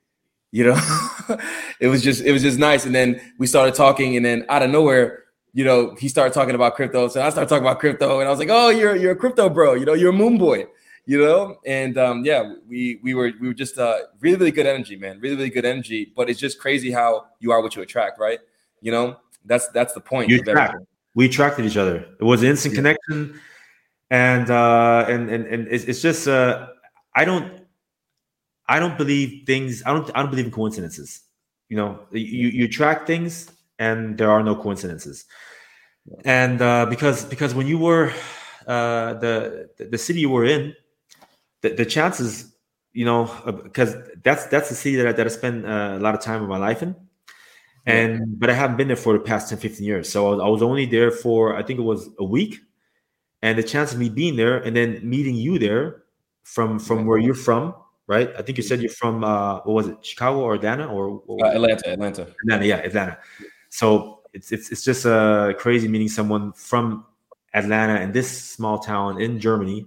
you 0.54 0.64
know? 0.64 0.80
It 1.80 1.88
was 1.88 2.02
just 2.02 2.22
it 2.22 2.32
was 2.32 2.40
just 2.40 2.58
nice. 2.58 2.86
And 2.86 2.94
then 2.94 3.20
we 3.38 3.46
started 3.46 3.74
talking 3.74 4.16
and 4.16 4.24
then 4.24 4.46
out 4.48 4.62
of 4.62 4.70
nowhere 4.70 5.24
you 5.52 5.64
know 5.64 5.94
he 5.98 6.08
started 6.08 6.32
talking 6.32 6.54
about 6.54 6.76
crypto. 6.76 7.08
So 7.08 7.20
i 7.20 7.28
started 7.28 7.48
talking 7.48 7.64
about 7.64 7.80
crypto 7.80 8.20
and 8.20 8.28
i 8.28 8.30
was 8.30 8.38
like 8.38 8.48
oh 8.50 8.68
you're 8.68 8.94
you're 8.94 9.12
a 9.12 9.16
crypto 9.16 9.48
bro 9.50 9.74
you 9.74 9.84
know 9.84 9.94
you're 9.94 10.10
a 10.10 10.20
moon 10.24 10.38
boy 10.38 10.66
you 11.06 11.18
know? 11.18 11.56
And 11.66 11.98
um, 11.98 12.24
yeah 12.24 12.54
we 12.68 13.00
we 13.02 13.12
were 13.12 13.32
we 13.40 13.48
were 13.48 13.54
just 13.54 13.78
uh 13.78 13.98
really 14.20 14.36
really 14.36 14.52
good 14.52 14.66
energy 14.66 14.96
man. 14.96 15.20
Really 15.20 15.36
really 15.36 15.50
good 15.50 15.64
energy. 15.64 16.12
But 16.16 16.30
it's 16.30 16.40
just 16.40 16.58
crazy 16.60 16.90
how 16.92 17.26
you 17.40 17.50
are 17.50 17.60
what 17.60 17.74
you 17.74 17.82
attract 17.82 18.20
right? 18.20 18.38
You 18.80 18.92
know? 18.92 19.16
That's 19.44 19.68
that's 19.68 19.92
the 19.92 20.00
point 20.00 20.30
you 20.30 20.38
attract. 20.38 20.76
we 21.14 21.26
attracted 21.26 21.66
each 21.66 21.76
other. 21.76 22.06
It 22.20 22.24
was 22.24 22.42
an 22.42 22.50
instant 22.50 22.74
yeah. 22.74 22.78
connection. 22.78 23.40
And 24.10 24.50
uh 24.50 25.06
and 25.08 25.28
and, 25.28 25.46
and 25.46 25.68
it's, 25.68 25.84
it's 25.84 26.00
just 26.00 26.28
uh 26.28 26.68
i 27.16 27.24
don't 27.24 27.63
I 28.66 28.78
don't 28.80 28.96
believe 28.96 29.46
things. 29.46 29.82
I 29.84 29.92
don't. 29.92 30.10
I 30.14 30.22
don't 30.22 30.30
believe 30.30 30.46
in 30.46 30.50
coincidences. 30.50 31.22
You 31.68 31.76
know, 31.76 32.00
you 32.12 32.48
you 32.48 32.68
track 32.68 33.06
things, 33.06 33.50
and 33.78 34.16
there 34.16 34.30
are 34.30 34.42
no 34.42 34.56
coincidences. 34.56 35.26
And 36.24 36.60
uh, 36.60 36.86
because 36.86 37.24
because 37.24 37.54
when 37.54 37.66
you 37.66 37.78
were 37.78 38.12
uh, 38.66 39.14
the 39.14 39.68
the 39.78 39.98
city 39.98 40.20
you 40.20 40.30
were 40.30 40.44
in, 40.44 40.74
the, 41.62 41.70
the 41.70 41.84
chances, 41.84 42.54
you 42.92 43.04
know, 43.04 43.30
because 43.64 43.96
that's 44.22 44.46
that's 44.46 44.68
the 44.68 44.74
city 44.74 44.96
that 44.96 45.08
I, 45.08 45.12
that 45.12 45.26
I 45.26 45.30
spent 45.30 45.66
uh, 45.66 45.96
a 45.98 46.00
lot 46.00 46.14
of 46.14 46.20
time 46.20 46.42
of 46.42 46.48
my 46.48 46.58
life 46.58 46.82
in, 46.82 46.94
and 47.86 48.38
but 48.38 48.50
I 48.50 48.54
haven't 48.54 48.76
been 48.76 48.88
there 48.88 48.96
for 48.96 49.12
the 49.12 49.20
past 49.20 49.50
10, 49.50 49.58
15 49.58 49.86
years. 49.86 50.08
So 50.08 50.26
I 50.26 50.30
was, 50.30 50.40
I 50.40 50.48
was 50.48 50.62
only 50.62 50.86
there 50.86 51.10
for 51.10 51.56
I 51.56 51.62
think 51.62 51.78
it 51.78 51.82
was 51.82 52.08
a 52.18 52.24
week, 52.24 52.60
and 53.42 53.58
the 53.58 53.62
chance 53.62 53.92
of 53.92 53.98
me 53.98 54.08
being 54.08 54.36
there 54.36 54.58
and 54.58 54.74
then 54.74 55.00
meeting 55.02 55.34
you 55.34 55.58
there 55.58 56.04
from 56.44 56.78
from 56.78 57.06
where 57.06 57.18
you're 57.18 57.34
from 57.34 57.74
right? 58.06 58.30
I 58.36 58.42
think 58.42 58.58
you 58.58 58.64
said 58.64 58.80
you're 58.80 58.90
from 58.90 59.24
uh, 59.24 59.60
what 59.60 59.74
was 59.74 59.88
it, 59.88 60.04
Chicago 60.04 60.40
or 60.40 60.54
Atlanta 60.54 60.86
or 60.86 61.22
uh, 61.28 61.48
Atlanta, 61.48 61.92
Atlanta, 61.92 62.26
Atlanta, 62.42 62.66
yeah, 62.66 62.76
Atlanta. 62.76 63.18
So 63.70 64.20
it's 64.32 64.52
it's 64.52 64.70
it's 64.70 64.84
just 64.84 65.06
uh, 65.06 65.52
crazy 65.58 65.88
meeting 65.88 66.08
someone 66.08 66.52
from 66.52 67.06
Atlanta 67.54 68.00
in 68.00 68.12
this 68.12 68.30
small 68.30 68.78
town 68.78 69.20
in 69.20 69.40
Germany. 69.40 69.86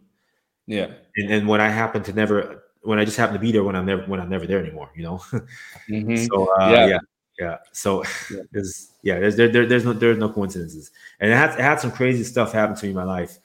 Yeah, 0.66 0.88
and, 1.16 1.32
and 1.32 1.48
when 1.48 1.62
I 1.62 1.70
happen 1.70 2.04
to 2.04 2.14
never, 2.14 2.64
when 2.82 3.00
I 3.00 3.06
just 3.06 3.18
happen 3.18 3.34
to 3.34 3.40
be 3.40 3.52
there 3.52 3.64
when 3.64 3.76
I'm 3.76 3.86
never 3.86 4.04
when 4.04 4.20
I'm 4.20 4.30
never 4.30 4.48
there 4.48 4.60
anymore, 4.60 4.92
you 4.96 5.04
know. 5.04 5.18
mm-hmm. 5.90 6.16
So 6.16 6.54
uh, 6.60 6.70
yeah. 6.72 6.88
yeah. 6.88 7.00
yeah, 7.40 7.58
So 7.72 8.04
yeah. 8.32 8.42
there's 8.52 8.92
yeah, 9.04 9.20
there's 9.20 9.36
there, 9.36 9.50
there, 9.50 9.66
there's 9.66 9.86
no 9.86 9.94
there's 9.94 10.18
no 10.18 10.30
coincidences, 10.30 10.92
and 11.20 11.32
it 11.32 11.36
had 11.36 11.52
it 11.52 11.62
had 11.62 11.80
some 11.80 11.92
crazy 11.92 12.24
stuff 12.24 12.52
happen 12.52 12.76
to 12.76 12.86
me 12.86 12.90
in 12.90 12.96
my 12.96 13.04
life, 13.04 13.38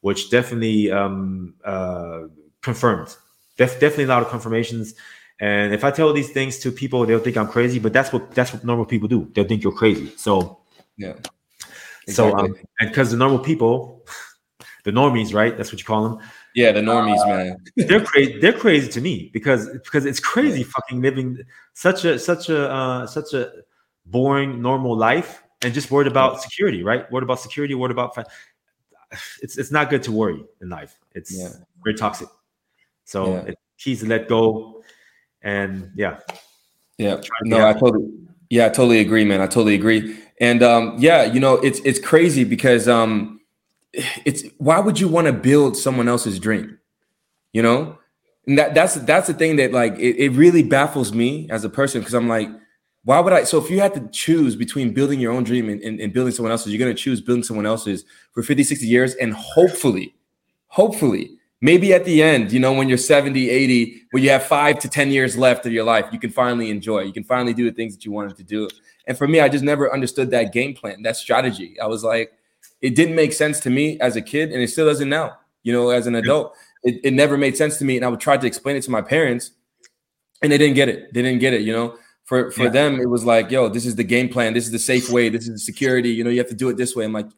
which 0.00 0.30
definitely 0.30 0.90
um, 0.90 1.54
uh, 1.64 2.22
confirmed 2.62 3.14
Def- 3.56 3.80
definitely 3.80 4.04
a 4.04 4.08
lot 4.08 4.22
of 4.22 4.28
confirmations. 4.28 4.94
And 5.40 5.74
if 5.74 5.84
I 5.84 5.90
tell 5.90 6.12
these 6.12 6.30
things 6.30 6.58
to 6.60 6.70
people, 6.70 7.04
they'll 7.06 7.18
think 7.18 7.36
I'm 7.36 7.48
crazy. 7.48 7.78
But 7.78 7.92
that's 7.92 8.12
what 8.12 8.32
that's 8.32 8.52
what 8.52 8.64
normal 8.64 8.84
people 8.84 9.08
do. 9.08 9.30
They'll 9.34 9.46
think 9.46 9.62
you're 9.62 9.72
crazy. 9.72 10.12
So 10.16 10.60
yeah. 10.96 11.14
Exactly. 12.06 12.14
So 12.14 12.36
um, 12.36 12.54
and 12.80 12.90
because 12.90 13.10
the 13.10 13.16
normal 13.16 13.38
people, 13.38 14.06
the 14.84 14.90
normies, 14.90 15.34
right? 15.34 15.56
That's 15.56 15.72
what 15.72 15.78
you 15.78 15.84
call 15.84 16.08
them. 16.08 16.18
Yeah, 16.54 16.70
the 16.70 16.80
normies, 16.80 17.20
uh, 17.24 17.26
man. 17.26 17.56
they're 17.76 18.04
crazy. 18.04 18.38
They're 18.38 18.52
crazy 18.52 18.88
to 18.90 19.00
me 19.00 19.30
because 19.32 19.68
because 19.70 20.04
it's 20.04 20.20
crazy 20.20 20.60
yeah. 20.60 20.66
fucking 20.66 21.00
living 21.02 21.38
such 21.72 22.04
a 22.04 22.18
such 22.18 22.48
a 22.48 22.70
uh, 22.70 23.06
such 23.06 23.32
a 23.34 23.50
boring 24.06 24.62
normal 24.62 24.96
life 24.96 25.42
and 25.64 25.74
just 25.74 25.90
worried 25.90 26.06
about 26.06 26.42
security, 26.42 26.82
right? 26.82 27.10
Worried 27.10 27.24
about 27.24 27.40
security. 27.40 27.74
Worried 27.74 27.92
about. 27.92 28.16
It's 29.42 29.58
it's 29.58 29.70
not 29.70 29.90
good 29.90 30.02
to 30.04 30.12
worry 30.12 30.44
in 30.60 30.68
life. 30.68 30.98
It's 31.14 31.36
yeah. 31.36 31.48
very 31.82 31.96
toxic. 31.96 32.28
So 33.04 33.34
yeah. 33.34 33.44
it's 33.48 33.60
key 33.78 34.06
let 34.06 34.28
go. 34.28 34.82
And 35.42 35.90
yeah. 35.94 36.20
Yeah. 36.98 37.20
No, 37.42 37.68
I 37.68 37.72
totally 37.72 38.08
yeah, 38.50 38.66
I 38.66 38.68
totally 38.68 39.00
agree, 39.00 39.24
man. 39.24 39.40
I 39.40 39.46
totally 39.46 39.74
agree. 39.74 40.16
And 40.40 40.62
um, 40.62 40.96
yeah, 40.98 41.24
you 41.24 41.40
know, 41.40 41.54
it's 41.54 41.80
it's 41.80 41.98
crazy 41.98 42.44
because 42.44 42.88
um 42.88 43.40
it's 44.24 44.44
why 44.58 44.80
would 44.80 45.00
you 45.00 45.08
want 45.08 45.26
to 45.26 45.32
build 45.32 45.76
someone 45.76 46.08
else's 46.08 46.38
dream? 46.38 46.78
You 47.52 47.62
know? 47.62 47.98
And 48.46 48.58
that 48.58 48.74
that's 48.74 48.94
that's 48.94 49.26
the 49.26 49.34
thing 49.34 49.56
that 49.56 49.72
like 49.72 49.94
it, 49.98 50.16
it 50.16 50.30
really 50.30 50.62
baffles 50.62 51.12
me 51.12 51.48
as 51.50 51.64
a 51.64 51.68
person 51.68 52.00
because 52.00 52.14
I'm 52.14 52.28
like, 52.28 52.48
why 53.04 53.20
would 53.20 53.32
I? 53.32 53.44
So 53.44 53.58
if 53.58 53.70
you 53.70 53.80
had 53.80 53.94
to 53.94 54.08
choose 54.12 54.54
between 54.54 54.92
building 54.92 55.18
your 55.18 55.32
own 55.32 55.44
dream 55.44 55.68
and, 55.68 55.80
and, 55.82 56.00
and 56.00 56.12
building 56.12 56.32
someone 56.32 56.52
else's, 56.52 56.72
you're 56.72 56.78
gonna 56.78 56.94
choose 56.94 57.20
building 57.20 57.42
someone 57.42 57.66
else's 57.66 58.04
for 58.32 58.42
50, 58.42 58.64
60 58.64 58.86
years, 58.86 59.14
and 59.14 59.32
hopefully, 59.32 60.14
hopefully 60.66 61.38
maybe 61.60 61.92
at 61.92 62.04
the 62.04 62.22
end, 62.22 62.52
you 62.52 62.60
know, 62.60 62.72
when 62.72 62.88
you're 62.88 62.98
70, 62.98 63.50
80, 63.50 64.02
when 64.10 64.22
you 64.22 64.30
have 64.30 64.44
five 64.44 64.78
to 64.80 64.88
10 64.88 65.10
years 65.10 65.36
left 65.36 65.66
of 65.66 65.72
your 65.72 65.84
life, 65.84 66.06
you 66.12 66.18
can 66.18 66.30
finally 66.30 66.70
enjoy. 66.70 67.00
You 67.00 67.12
can 67.12 67.24
finally 67.24 67.54
do 67.54 67.64
the 67.64 67.74
things 67.74 67.94
that 67.94 68.04
you 68.04 68.12
wanted 68.12 68.36
to 68.36 68.42
do. 68.42 68.68
And 69.06 69.16
for 69.16 69.28
me, 69.28 69.40
I 69.40 69.48
just 69.48 69.64
never 69.64 69.92
understood 69.92 70.30
that 70.30 70.52
game 70.52 70.74
plan, 70.74 71.02
that 71.02 71.16
strategy. 71.16 71.78
I 71.80 71.86
was 71.86 72.04
like, 72.04 72.32
it 72.80 72.94
didn't 72.94 73.14
make 73.14 73.32
sense 73.32 73.60
to 73.60 73.70
me 73.70 73.98
as 74.00 74.16
a 74.16 74.22
kid, 74.22 74.52
and 74.52 74.62
it 74.62 74.68
still 74.68 74.86
doesn't 74.86 75.08
now, 75.08 75.38
you 75.62 75.72
know, 75.72 75.90
as 75.90 76.06
an 76.06 76.14
adult. 76.14 76.54
It, 76.82 77.00
it 77.02 77.10
never 77.12 77.36
made 77.36 77.56
sense 77.56 77.78
to 77.78 77.84
me. 77.84 77.96
And 77.96 78.04
I 78.04 78.08
would 78.08 78.20
try 78.20 78.36
to 78.36 78.46
explain 78.46 78.76
it 78.76 78.82
to 78.82 78.90
my 78.90 79.00
parents, 79.00 79.52
and 80.42 80.52
they 80.52 80.58
didn't 80.58 80.74
get 80.74 80.88
it. 80.88 81.12
They 81.14 81.22
didn't 81.22 81.40
get 81.40 81.54
it, 81.54 81.62
you 81.62 81.72
know. 81.72 81.96
For 82.24 82.50
for 82.50 82.64
yeah. 82.64 82.70
them, 82.70 83.00
it 83.00 83.08
was 83.08 83.24
like, 83.24 83.50
yo, 83.50 83.68
this 83.68 83.86
is 83.86 83.96
the 83.96 84.04
game 84.04 84.28
plan. 84.28 84.54
This 84.54 84.64
is 84.64 84.72
the 84.72 84.78
safe 84.78 85.10
way. 85.10 85.28
This 85.28 85.44
is 85.44 85.50
the 85.50 85.58
security. 85.58 86.10
You 86.10 86.24
know, 86.24 86.30
you 86.30 86.38
have 86.38 86.48
to 86.48 86.54
do 86.54 86.68
it 86.70 86.76
this 86.76 86.94
way. 86.96 87.04
I'm 87.04 87.12
like, 87.12 87.28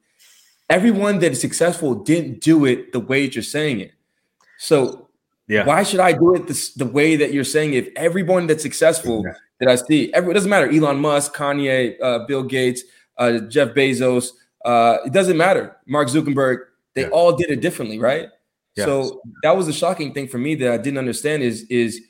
everyone 0.70 1.18
that 1.20 1.33
is 1.33 1.40
successful 1.40 1.94
didn't 1.94 2.40
do 2.40 2.64
it 2.64 2.92
the 2.92 3.00
way 3.00 3.29
you're 3.29 3.42
saying 3.42 3.81
it. 3.81 3.92
So 4.59 5.09
yeah. 5.49 5.64
why 5.64 5.83
should 5.83 6.01
I 6.01 6.12
do 6.12 6.35
it 6.35 6.47
this, 6.47 6.73
the 6.75 6.87
way 6.87 7.16
that 7.16 7.33
you're 7.33 7.45
saying? 7.45 7.75
If 7.75 7.88
everyone 7.97 8.47
that's 8.47 8.62
successful 8.62 9.23
yeah. 9.25 9.35
that 9.61 9.69
I 9.69 9.77
see, 9.77 10.12
every, 10.12 10.31
it 10.31 10.35
doesn't 10.35 10.51
matter. 10.51 10.71
Elon 10.71 10.99
Musk, 10.99 11.35
Kanye, 11.35 11.97
uh, 12.03 12.21
Bill 12.27 12.42
Gates, 12.42 12.83
uh, 13.19 13.38
Jeff 13.40 13.71
Bezos, 13.71 14.31
uh, 14.64 14.99
it 15.05 15.12
doesn't 15.12 15.37
matter. 15.37 15.77
Mark 15.87 16.09
Zuckerberg, 16.09 16.59
they 16.95 17.03
yeah. 17.03 17.09
all 17.09 17.33
did 17.33 17.51
it 17.51 17.61
differently, 17.61 17.99
right? 17.99 18.29
So 18.85 19.23
that 19.42 19.57
was 19.57 19.66
the 19.66 19.73
shocking 19.73 20.12
thing 20.12 20.29
for 20.29 20.38
me 20.38 20.55
that 20.57 20.71
I 20.71 20.77
didn't 20.77 20.99
understand 20.99 21.42
is 21.42 21.62
is 21.71 22.01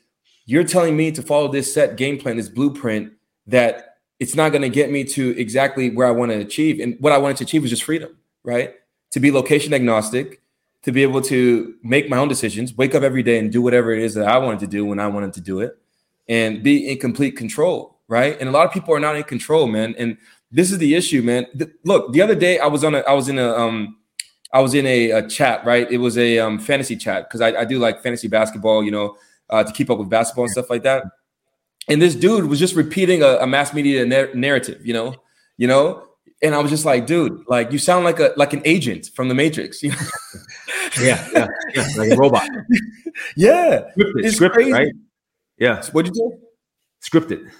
you're 0.45 0.65
telling 0.65 0.97
me 0.97 1.11
to 1.11 1.21
follow 1.21 1.49
this 1.49 1.73
set 1.73 1.95
game 1.95 2.17
plan, 2.17 2.35
this 2.35 2.49
blueprint 2.49 3.13
that 3.47 3.97
it's 4.19 4.35
not 4.35 4.49
going 4.51 4.63
to 4.63 4.69
get 4.69 4.91
me 4.91 5.03
to 5.05 5.37
exactly 5.39 5.89
where 5.89 6.07
I 6.07 6.11
want 6.11 6.31
to 6.31 6.39
achieve. 6.39 6.79
And 6.79 6.97
what 6.99 7.13
I 7.13 7.17
wanted 7.17 7.37
to 7.37 7.43
achieve 7.45 7.61
was 7.61 7.71
just 7.71 7.83
freedom, 7.83 8.17
right? 8.43 8.73
To 9.11 9.19
be 9.19 9.31
location 9.31 9.73
agnostic, 9.73 10.41
to 10.87 10.93
be 10.93 11.03
able 11.03 11.19
to 11.19 11.75
make 11.83 12.09
my 12.09 12.15
own 12.15 12.29
decisions, 12.29 12.73
wake 12.77 12.95
up 12.95 13.03
every 13.03 13.21
day 13.21 13.37
and 13.39 13.51
do 13.51 13.61
whatever 13.61 13.91
it 13.91 14.01
is 14.01 14.13
that 14.13 14.25
I 14.25 14.37
wanted 14.37 14.61
to 14.61 14.67
do 14.67 14.85
when 14.85 15.01
I 15.01 15.07
wanted 15.09 15.33
to 15.33 15.41
do 15.41 15.59
it, 15.59 15.77
and 16.29 16.63
be 16.63 16.89
in 16.89 16.97
complete 16.97 17.35
control, 17.35 17.99
right? 18.07 18.39
And 18.39 18.47
a 18.47 18.53
lot 18.53 18.65
of 18.65 18.71
people 18.71 18.95
are 18.95 18.99
not 19.01 19.17
in 19.17 19.23
control, 19.23 19.67
man. 19.67 19.95
And 19.97 20.15
this 20.49 20.71
is 20.71 20.77
the 20.77 20.95
issue, 20.95 21.21
man. 21.21 21.45
The, 21.53 21.69
look, 21.83 22.13
the 22.13 22.21
other 22.21 22.35
day 22.35 22.59
I 22.59 22.67
was 22.67 22.85
on 22.85 22.95
a, 22.95 22.99
I 22.99 23.11
was 23.11 23.27
in 23.27 23.37
a, 23.37 23.53
um, 23.53 23.97
I 24.53 24.61
was 24.61 24.73
in 24.73 24.85
a, 24.85 25.11
a 25.11 25.27
chat, 25.27 25.65
right? 25.65 25.91
It 25.91 25.97
was 25.97 26.17
a 26.17 26.39
um, 26.39 26.57
fantasy 26.57 26.95
chat 26.95 27.27
because 27.27 27.41
I, 27.41 27.49
I, 27.49 27.65
do 27.65 27.79
like 27.79 28.01
fantasy 28.01 28.29
basketball, 28.29 28.81
you 28.81 28.91
know, 28.91 29.17
uh, 29.49 29.65
to 29.65 29.73
keep 29.73 29.89
up 29.89 29.97
with 29.97 30.09
basketball 30.09 30.45
and 30.45 30.51
stuff 30.53 30.69
like 30.69 30.83
that. 30.83 31.03
And 31.89 32.01
this 32.01 32.15
dude 32.15 32.45
was 32.45 32.59
just 32.59 32.75
repeating 32.75 33.23
a, 33.23 33.39
a 33.39 33.45
mass 33.45 33.73
media 33.73 34.05
na- 34.05 34.33
narrative, 34.33 34.85
you 34.85 34.93
know, 34.93 35.15
you 35.57 35.67
know, 35.67 36.07
and 36.41 36.53
I 36.55 36.59
was 36.59 36.71
just 36.71 36.85
like, 36.85 37.07
dude, 37.07 37.43
like 37.47 37.71
you 37.71 37.77
sound 37.77 38.05
like 38.05 38.19
a 38.19 38.31
like 38.37 38.53
an 38.53 38.61
agent 38.63 39.09
from 39.13 39.27
the 39.27 39.35
Matrix, 39.35 39.83
you 39.83 39.89
know? 39.89 39.97
Yeah, 41.01 41.27
yeah, 41.33 41.47
yeah, 41.73 41.87
like 41.97 42.11
a 42.11 42.15
robot. 42.15 42.47
yeah, 43.35 43.89
scripted, 43.97 44.25
it's 44.25 44.39
scripted, 44.39 44.51
crazy. 44.51 44.71
right? 44.71 44.93
Yeah. 45.57 45.83
What'd 45.91 46.15
you 46.15 46.31
do? 46.31 46.37
Scripted. 47.01 47.51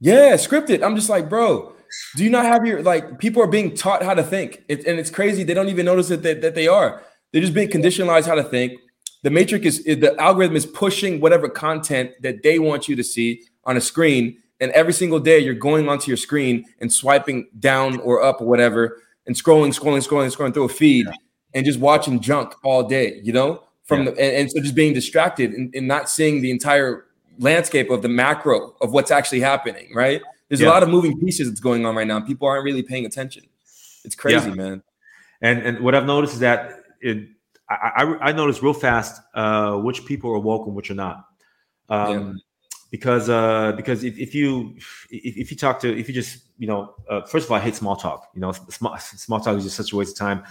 Yeah, 0.00 0.34
scripted. 0.34 0.82
I'm 0.82 0.96
just 0.96 1.08
like, 1.08 1.28
bro, 1.28 1.74
do 2.16 2.24
you 2.24 2.30
not 2.30 2.44
have 2.44 2.66
your 2.66 2.82
like 2.82 3.18
people 3.18 3.42
are 3.42 3.46
being 3.46 3.74
taught 3.74 4.02
how 4.02 4.14
to 4.14 4.22
think? 4.22 4.64
It, 4.68 4.86
and 4.86 4.98
it's 4.98 5.10
crazy. 5.10 5.42
They 5.44 5.54
don't 5.54 5.68
even 5.68 5.86
notice 5.86 6.08
that, 6.08 6.22
that, 6.22 6.42
that 6.42 6.54
they 6.54 6.68
are. 6.68 7.02
They're 7.32 7.42
just 7.42 7.54
being 7.54 7.68
conditionalized 7.68 8.26
how 8.26 8.34
to 8.34 8.44
think. 8.44 8.78
The 9.22 9.30
matrix 9.30 9.66
is, 9.66 9.78
is 9.80 9.98
the 9.98 10.18
algorithm 10.20 10.56
is 10.56 10.66
pushing 10.66 11.20
whatever 11.20 11.48
content 11.48 12.12
that 12.22 12.42
they 12.42 12.58
want 12.58 12.88
you 12.88 12.96
to 12.96 13.04
see 13.04 13.42
on 13.64 13.76
a 13.76 13.80
screen. 13.80 14.38
And 14.60 14.70
every 14.72 14.92
single 14.92 15.20
day 15.20 15.38
you're 15.38 15.54
going 15.54 15.88
onto 15.88 16.08
your 16.08 16.16
screen 16.16 16.64
and 16.80 16.92
swiping 16.92 17.48
down 17.58 18.00
or 18.00 18.22
up 18.22 18.40
or 18.40 18.46
whatever 18.46 19.00
and 19.26 19.36
scrolling, 19.36 19.78
scrolling, 19.78 20.06
scrolling, 20.06 20.34
scrolling 20.34 20.54
through 20.54 20.64
a 20.64 20.68
feed 20.68 21.06
yeah. 21.06 21.12
And 21.54 21.64
just 21.64 21.80
watching 21.80 22.20
junk 22.20 22.54
all 22.62 22.82
day, 22.82 23.20
you 23.22 23.32
know? 23.32 23.62
From 23.84 24.04
yeah. 24.04 24.10
the 24.12 24.20
and, 24.20 24.36
and, 24.36 24.50
so 24.52 24.60
just 24.60 24.76
being 24.76 24.94
distracted 24.94 25.52
and, 25.52 25.74
and 25.74 25.88
not 25.88 26.08
seeing 26.08 26.42
the 26.42 26.52
entire 26.52 27.06
landscape 27.40 27.90
of 27.90 28.02
the 28.02 28.08
macro 28.08 28.76
of 28.80 28.92
what's 28.92 29.10
actually 29.10 29.40
happening, 29.40 29.92
right? 29.94 30.22
There's 30.48 30.60
yeah. 30.60 30.68
a 30.68 30.70
lot 30.70 30.82
of 30.82 30.88
moving 30.88 31.18
pieces 31.18 31.48
that's 31.48 31.60
going 31.60 31.84
on 31.84 31.96
right 31.96 32.06
now. 32.06 32.20
People 32.20 32.46
aren't 32.46 32.64
really 32.64 32.82
paying 32.82 33.04
attention. 33.04 33.44
It's 34.04 34.14
crazy, 34.14 34.48
yeah. 34.48 34.54
man. 34.54 34.82
And 35.40 35.62
and 35.62 35.80
what 35.80 35.94
I've 35.94 36.06
noticed 36.06 36.34
is 36.34 36.40
that 36.40 36.82
it, 37.00 37.28
I, 37.68 37.74
I, 37.96 38.28
I 38.28 38.32
noticed 38.32 38.62
real 38.62 38.74
fast 38.74 39.20
uh, 39.34 39.76
which 39.76 40.04
people 40.06 40.30
are 40.30 40.38
woke 40.38 40.66
and 40.66 40.76
which 40.76 40.90
are 40.90 40.94
not. 40.94 41.24
Um. 41.88 42.40
Because 42.90 43.28
uh, 43.28 43.70
because 43.76 44.02
if, 44.02 44.18
if 44.18 44.34
you 44.34 44.74
if, 45.10 45.36
if, 45.36 45.50
you 45.52 45.56
talk 45.56 45.78
to 45.78 45.96
if 45.96 46.08
you 46.08 46.14
just 46.14 46.40
you 46.58 46.66
know 46.66 46.92
uh, 47.08 47.20
first 47.22 47.46
of 47.46 47.52
all 47.52 47.56
I 47.56 47.60
hate 47.60 47.76
small 47.76 47.94
talk 47.94 48.26
you 48.34 48.40
know 48.40 48.50
small 48.50 48.98
small 48.98 49.38
talk 49.38 49.56
is 49.58 49.62
just 49.62 49.76
such 49.76 49.92
a 49.92 49.96
waste 49.96 50.16
of 50.16 50.18
time 50.18 50.42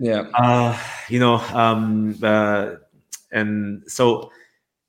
yeah 0.00 0.20
uh, 0.34 0.78
you 1.08 1.18
know 1.18 1.36
um, 1.54 2.16
uh, 2.22 2.74
and 3.30 3.82
so 3.86 4.30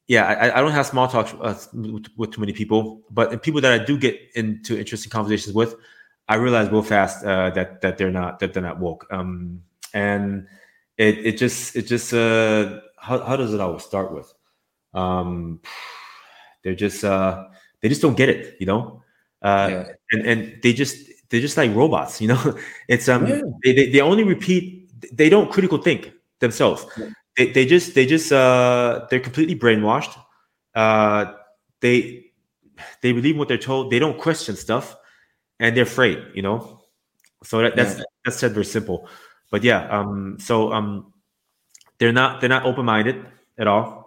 yeah, 0.09 0.25
I, 0.25 0.57
I 0.57 0.61
don't 0.61 0.71
have 0.71 0.87
small 0.87 1.07
talks 1.07 1.35
uh, 1.35 1.55
with, 1.71 2.07
with, 2.17 2.31
too 2.31 2.41
many 2.41 2.51
people, 2.51 3.03
but 3.11 3.43
people 3.43 3.61
that 3.61 3.79
I 3.79 3.85
do 3.85 3.95
get 3.95 4.19
into 4.33 4.77
interesting 4.77 5.11
conversations 5.11 5.53
with, 5.53 5.75
I 6.27 6.35
realize 6.35 6.71
real 6.71 6.81
fast 6.81 7.23
uh, 7.23 7.51
that 7.51 7.81
that 7.81 7.99
they're 7.99 8.09
not 8.09 8.39
that 8.39 8.53
they're 8.53 8.63
not 8.63 8.79
woke. 8.79 9.05
Um, 9.11 9.61
and 9.93 10.47
it 10.97 11.19
it 11.19 11.37
just 11.37 11.75
it 11.75 11.83
just 11.83 12.11
uh, 12.11 12.79
how 12.97 13.19
how 13.19 13.35
does 13.35 13.53
it 13.53 13.59
always 13.59 13.83
start 13.83 14.11
with? 14.11 14.33
Um, 14.95 15.61
they're 16.63 16.73
just 16.73 17.03
uh, 17.03 17.45
they 17.81 17.87
just 17.87 18.01
don't 18.01 18.17
get 18.17 18.29
it, 18.29 18.57
you 18.59 18.65
know, 18.65 19.03
uh, 19.43 19.67
yeah. 19.69 19.87
and 20.11 20.25
and 20.25 20.59
they 20.63 20.73
just 20.73 20.97
they're 21.29 21.39
just 21.39 21.55
like 21.55 21.75
robots, 21.75 22.19
you 22.19 22.29
know. 22.29 22.57
It's 22.87 23.07
um 23.07 23.27
yeah. 23.27 23.41
they, 23.63 23.73
they 23.73 23.89
they 23.91 24.01
only 24.01 24.23
repeat 24.23 24.78
they 25.11 25.29
don't 25.29 25.51
critical 25.51 25.77
think 25.77 26.13
themselves. 26.39 26.85
Yeah. 26.97 27.09
They, 27.37 27.51
they 27.51 27.65
just 27.65 27.95
they 27.95 28.05
just 28.05 28.31
uh 28.31 29.05
they're 29.09 29.19
completely 29.19 29.55
brainwashed. 29.55 30.17
Uh 30.75 31.33
they 31.81 32.31
they 33.01 33.11
believe 33.11 33.37
what 33.37 33.47
they're 33.47 33.57
told. 33.57 33.91
They 33.91 33.99
don't 33.99 34.17
question 34.17 34.55
stuff 34.55 34.95
and 35.59 35.75
they're 35.75 35.83
afraid 35.83 36.19
you 36.33 36.41
know? 36.41 36.81
So 37.43 37.61
that, 37.61 37.75
that's 37.75 37.97
yeah. 37.97 38.03
that's 38.25 38.37
said 38.37 38.53
very 38.53 38.65
simple. 38.65 39.07
But 39.51 39.63
yeah 39.63 39.87
um 39.89 40.37
so 40.39 40.71
um 40.73 41.13
they're 41.97 42.13
not 42.13 42.39
they're 42.41 42.49
not 42.49 42.65
open-minded 42.65 43.25
at 43.57 43.67
all 43.67 43.98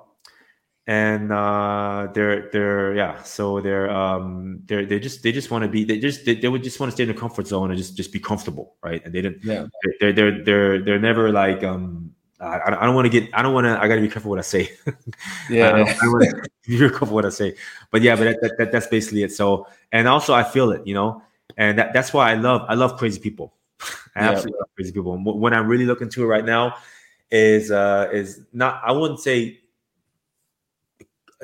and 0.89 1.31
uh 1.31 2.09
they're 2.13 2.51
they're 2.51 2.97
yeah 2.97 3.23
so 3.23 3.61
they're 3.61 3.89
um 3.89 4.61
they're 4.65 4.85
they 4.85 4.99
just 4.99 5.23
they 5.23 5.31
just 5.31 5.49
want 5.49 5.63
to 5.63 5.69
be 5.69 5.85
they 5.85 5.97
just 5.97 6.25
they, 6.25 6.35
they 6.35 6.49
would 6.49 6.63
just 6.63 6.81
want 6.81 6.91
to 6.91 6.95
stay 6.95 7.05
in 7.05 7.09
the 7.09 7.15
comfort 7.15 7.47
zone 7.47 7.71
and 7.71 7.79
just 7.79 7.97
just 7.97 8.13
be 8.13 8.19
comfortable 8.19 8.75
right 8.83 9.01
and 9.05 9.15
they 9.15 9.23
didn't 9.23 9.45
yeah 9.45 9.65
they're 10.01 10.13
they're 10.13 10.45
they're 10.45 10.85
they're 10.85 10.99
never 10.99 11.31
like 11.31 11.63
um 11.63 12.13
I, 12.43 12.77
I 12.81 12.87
don't 12.87 12.95
want 12.95 13.11
to 13.11 13.21
get. 13.21 13.31
I 13.33 13.43
don't 13.43 13.55
want 13.55 13.67
to. 13.67 13.81
I 13.81 13.87
got 13.87 13.95
to 13.95 14.01
be 14.01 14.09
careful 14.09 14.31
what 14.31 14.39
I 14.39 14.43
say. 14.43 14.71
yeah, 15.51 15.69
I, 15.69 15.79
I 15.79 16.09
want 16.09 16.25
to 16.25 16.51
be 16.67 16.77
careful 16.77 17.07
what 17.09 17.25
I 17.25 17.29
say. 17.29 17.55
But 17.91 18.03
yeah, 18.03 18.17
but 18.17 18.25
that, 18.25 18.41
that, 18.43 18.59
that, 18.59 18.73
that's 18.73 18.89
basically 18.89 19.23
it. 19.23 19.33
So, 19.33 19.69
and 19.93 20.09
also 20.09 20.35
I 20.35 20.43
feel 20.43 20.73
it, 20.73 20.85
you 20.85 20.95
know, 20.95 21.23
and 21.57 21.79
that, 21.79 21.93
that's 21.93 22.13
why 22.13 22.33
I 22.33 22.35
love. 22.35 22.63
I 22.69 22.75
love 22.75 22.99
crazy 22.99 23.21
people. 23.21 23.55
I 24.17 24.25
yeah. 24.25 24.31
absolutely 24.31 24.59
love 24.59 24.69
crazy 24.75 24.93
people. 24.93 25.17
When 25.23 25.55
I'm 25.55 25.69
really 25.69 25.87
looking 25.87 26.09
to 26.11 26.25
it 26.25 26.27
right 26.27 26.45
now, 26.45 26.75
is 27.31 27.71
uh 27.71 28.09
is 28.13 28.41
not. 28.53 28.83
I 28.85 28.93
wouldn't 28.93 29.21
say. 29.21 29.61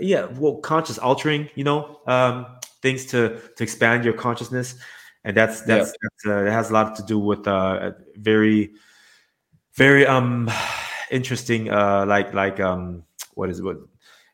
Yeah, 0.01 0.27
well, 0.27 0.57
conscious 0.57 0.99
altering, 0.99 1.49
you 1.55 1.65
know, 1.65 2.01
um, 2.07 2.47
things 2.83 3.07
to 3.07 3.41
to 3.57 3.63
expand 3.63 4.05
your 4.05 4.15
consciousness, 4.15 4.77
and 5.25 5.37
that's 5.37 5.63
that's, 5.63 5.89
yeah. 5.91 6.09
that's 6.25 6.27
uh, 6.27 6.45
it 6.47 6.53
has 6.53 6.71
a 6.71 6.73
lot 6.73 6.97
to 6.97 7.03
do 7.03 7.19
with 7.19 7.47
uh 7.47 7.93
very 8.17 8.73
very 9.75 10.07
um 10.07 10.51
interesting 11.11 11.71
uh 11.71 12.05
like 12.07 12.35
like 12.35 12.61
um 12.61 13.03
what 13.35 13.51
is 13.51 13.61
it 13.61 13.65
what 13.65 13.77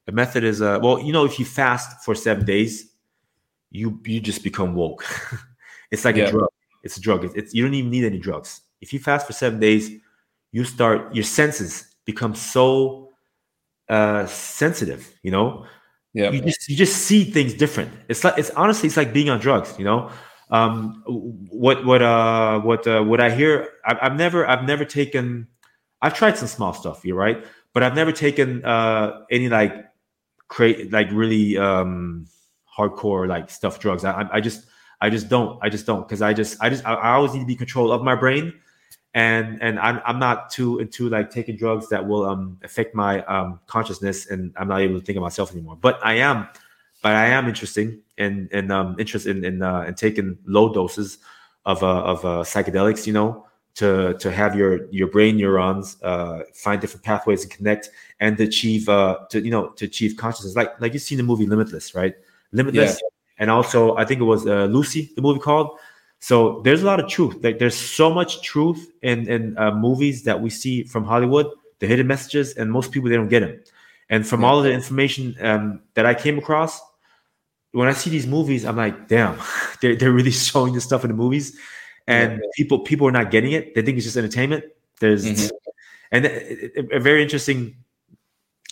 the 0.06 0.12
method 0.12 0.42
is 0.44 0.60
uh 0.60 0.78
well 0.82 1.00
you 1.00 1.12
know 1.12 1.24
if 1.24 1.38
you 1.38 1.44
fast 1.44 2.04
for 2.04 2.14
seven 2.14 2.44
days 2.44 2.94
you 3.70 4.00
you 4.04 4.20
just 4.20 4.42
become 4.42 4.74
woke. 4.74 5.04
It's 5.90 6.04
like 6.04 6.16
yeah. 6.16 6.24
a 6.24 6.30
drug. 6.30 6.48
It's 6.82 6.96
a 6.96 7.00
drug. 7.00 7.24
It's, 7.24 7.34
it's, 7.36 7.54
you 7.54 7.62
don't 7.62 7.74
even 7.74 7.88
need 7.88 8.04
any 8.04 8.18
drugs. 8.18 8.62
If 8.80 8.92
you 8.92 8.98
fast 8.98 9.28
for 9.28 9.32
seven 9.32 9.60
days 9.60 9.92
you 10.50 10.64
start 10.64 11.14
your 11.14 11.24
senses 11.24 11.94
become 12.04 12.34
so 12.34 13.10
uh 13.88 14.26
sensitive 14.26 15.14
you 15.22 15.30
know? 15.30 15.66
Yeah. 16.12 16.30
You 16.30 16.40
just 16.42 16.68
you 16.68 16.76
just 16.76 16.96
see 16.98 17.24
things 17.24 17.54
different. 17.54 17.90
It's 18.08 18.22
like 18.24 18.38
it's 18.38 18.50
honestly 18.50 18.86
it's 18.86 18.96
like 18.96 19.12
being 19.12 19.30
on 19.30 19.40
drugs 19.40 19.74
you 19.78 19.84
know? 19.84 20.10
Um 20.50 21.02
what 21.50 21.84
what 21.84 22.02
uh 22.02 22.60
what 22.60 22.86
uh 22.86 23.02
what 23.02 23.20
i 23.20 23.30
hear 23.30 23.68
I, 23.86 23.96
i've 24.02 24.14
never 24.14 24.46
i've 24.46 24.64
never 24.64 24.84
taken 24.84 25.48
I've 26.04 26.12
tried 26.12 26.36
some 26.36 26.48
small 26.48 26.74
stuff, 26.74 27.02
you're 27.02 27.16
right, 27.16 27.42
but 27.72 27.82
I've 27.82 27.94
never 27.94 28.12
taken 28.12 28.62
uh, 28.62 29.22
any 29.30 29.48
like 29.48 29.72
create 30.48 30.92
like 30.92 31.08
really 31.10 31.56
um, 31.56 32.26
hardcore 32.78 33.26
like 33.26 33.48
stuff 33.48 33.80
drugs. 33.80 34.04
I, 34.04 34.28
I 34.30 34.42
just 34.42 34.66
I 35.00 35.08
just 35.08 35.30
don't 35.30 35.58
I 35.62 35.70
just 35.70 35.86
don't 35.86 36.06
because 36.06 36.20
I 36.20 36.34
just 36.34 36.62
I 36.62 36.68
just 36.68 36.84
I, 36.84 36.92
I, 36.92 37.14
always 37.14 37.32
need 37.32 37.40
to 37.40 37.46
be 37.46 37.56
control 37.56 37.90
of 37.90 38.02
my 38.02 38.14
brain, 38.14 38.52
and 39.14 39.62
and 39.62 39.78
I'm 39.78 40.00
I'm 40.04 40.18
not 40.18 40.50
too 40.50 40.78
into 40.78 41.08
like 41.08 41.30
taking 41.30 41.56
drugs 41.56 41.88
that 41.88 42.06
will 42.06 42.24
um 42.26 42.58
affect 42.62 42.94
my 42.94 43.24
um 43.24 43.60
consciousness, 43.66 44.26
and 44.26 44.52
I'm 44.56 44.68
not 44.68 44.80
able 44.80 44.98
to 44.98 45.04
think 45.04 45.16
of 45.16 45.22
myself 45.22 45.52
anymore. 45.52 45.76
But 45.80 45.98
I 46.04 46.14
am, 46.14 46.48
but 47.02 47.12
I 47.12 47.26
am 47.26 47.48
interesting 47.48 48.00
and 48.18 48.48
and 48.52 48.72
um 48.72 48.96
interested 48.98 49.36
in 49.36 49.44
in, 49.44 49.62
uh, 49.62 49.82
in 49.82 49.94
taking 49.94 50.38
low 50.46 50.72
doses 50.72 51.18
of 51.64 51.82
uh, 51.82 52.02
of 52.02 52.24
uh, 52.24 52.28
psychedelics, 52.42 53.06
you 53.06 53.12
know, 53.12 53.46
to 53.74 54.14
to 54.18 54.30
have 54.30 54.56
your 54.56 54.86
your 54.90 55.08
brain 55.08 55.36
neurons 55.36 55.96
uh, 56.02 56.42
find 56.52 56.80
different 56.80 57.04
pathways 57.04 57.42
and 57.42 57.52
connect 57.52 57.90
and 58.20 58.38
achieve 58.40 58.88
uh, 58.88 59.18
to 59.30 59.40
you 59.40 59.50
know 59.50 59.68
to 59.70 59.84
achieve 59.84 60.16
consciousness 60.16 60.56
like 60.56 60.80
like 60.80 60.92
you 60.92 60.98
see 60.98 61.16
the 61.16 61.22
movie 61.22 61.46
limitless 61.46 61.94
right 61.94 62.14
limitless 62.52 63.00
yeah. 63.02 63.08
and 63.38 63.50
also 63.50 63.96
i 63.96 64.04
think 64.04 64.20
it 64.20 64.24
was 64.24 64.46
uh, 64.46 64.66
lucy 64.66 65.10
the 65.16 65.22
movie 65.22 65.40
called 65.40 65.76
so 66.28 66.60
there's 66.64 66.82
a 66.82 66.86
lot 66.86 66.98
of 67.02 67.06
truth 67.08 67.36
like 67.42 67.58
there's 67.58 67.76
so 67.76 68.06
much 68.18 68.42
truth 68.42 68.80
in 69.02 69.28
in 69.28 69.42
uh, 69.58 69.70
movies 69.86 70.24
that 70.24 70.40
we 70.40 70.50
see 70.50 70.82
from 70.92 71.04
hollywood 71.04 71.46
the 71.80 71.86
hidden 71.86 72.06
messages 72.06 72.54
and 72.58 72.70
most 72.70 72.92
people 72.92 73.08
they 73.08 73.16
don't 73.16 73.34
get 73.36 73.40
them 73.40 73.54
and 74.08 74.26
from 74.26 74.44
all 74.44 74.58
of 74.58 74.64
the 74.64 74.72
information 74.72 75.34
um, 75.40 75.80
that 75.94 76.06
i 76.06 76.14
came 76.14 76.38
across 76.38 76.80
when 77.72 77.88
i 77.88 77.92
see 77.92 78.10
these 78.10 78.26
movies 78.26 78.64
i'm 78.64 78.76
like 78.76 79.08
damn 79.08 79.36
they're, 79.80 79.96
they're 79.96 80.12
really 80.12 80.36
showing 80.48 80.72
this 80.72 80.84
stuff 80.84 81.04
in 81.04 81.10
the 81.10 81.16
movies 81.24 81.58
and 82.06 82.32
yeah. 82.32 82.48
people 82.54 82.78
people 82.80 83.06
are 83.06 83.12
not 83.12 83.30
getting 83.30 83.52
it. 83.52 83.74
They 83.74 83.82
think 83.82 83.96
it's 83.96 84.04
just 84.04 84.16
entertainment. 84.16 84.64
There's 85.00 85.24
mm-hmm. 85.24 85.54
and 86.12 86.26
a, 86.26 86.96
a 86.96 87.00
very 87.00 87.22
interesting, 87.22 87.76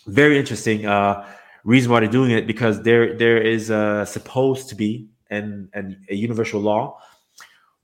very 0.06 0.38
interesting 0.38 0.86
uh, 0.86 1.26
reason 1.64 1.90
why 1.90 2.00
they're 2.00 2.10
doing 2.10 2.30
it 2.30 2.46
because 2.46 2.82
there 2.82 3.16
there 3.16 3.38
is 3.38 3.70
uh, 3.70 4.04
supposed 4.04 4.68
to 4.70 4.74
be 4.74 5.08
and 5.30 5.68
and 5.72 5.96
a 6.10 6.14
universal 6.14 6.60
law 6.60 6.98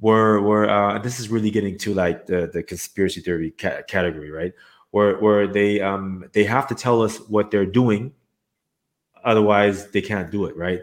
where 0.01 0.41
where 0.41 0.69
uh, 0.69 0.99
this 0.99 1.21
is 1.21 1.29
really 1.29 1.51
getting 1.51 1.79
to 1.79 1.95
like 1.95 2.27
the 2.27 2.51
the 2.53 2.63
conspiracy 2.63 3.21
theory 3.21 3.53
ca- 3.53 3.83
category, 3.83 4.31
right? 4.31 4.53
Where 4.91 5.19
where 5.19 5.47
they 5.47 5.81
um 5.81 6.25
they 6.33 6.45
have 6.45 6.67
to 6.69 6.75
tell 6.75 7.03
us 7.03 7.19
what 7.29 7.51
they're 7.51 7.67
doing, 7.67 8.13
otherwise 9.25 9.91
they 9.91 10.01
can't 10.01 10.31
do 10.31 10.47
it, 10.47 10.57
right? 10.57 10.81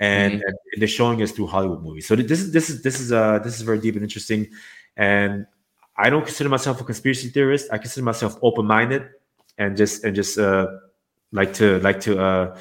and, 0.00 0.34
mm-hmm. 0.34 0.42
and, 0.46 0.56
they're 0.78 0.88
showing 0.88 1.22
us 1.22 1.32
through 1.32 1.46
Hollywood 1.46 1.82
movies. 1.82 2.06
So 2.06 2.16
this 2.16 2.40
is 2.40 2.52
this 2.52 2.68
is 2.68 2.82
this 2.82 3.00
is 3.00 3.12
uh 3.12 3.38
this 3.38 3.56
is 3.56 3.62
very 3.62 3.78
deep 3.78 3.94
and 3.94 4.02
interesting. 4.02 4.46
And 4.96 5.46
I 5.96 6.10
don't 6.10 6.24
consider 6.24 6.50
myself 6.50 6.80
a 6.82 6.84
conspiracy 6.84 7.28
theorist. 7.28 7.68
I 7.72 7.78
consider 7.78 8.04
myself 8.04 8.36
open 8.42 8.66
minded 8.66 9.08
and 9.56 9.74
just 9.74 10.04
and 10.04 10.14
just 10.14 10.38
uh 10.38 10.66
like 11.32 11.54
to 11.54 11.80
like 11.80 12.00
to 12.00 12.20
uh 12.20 12.58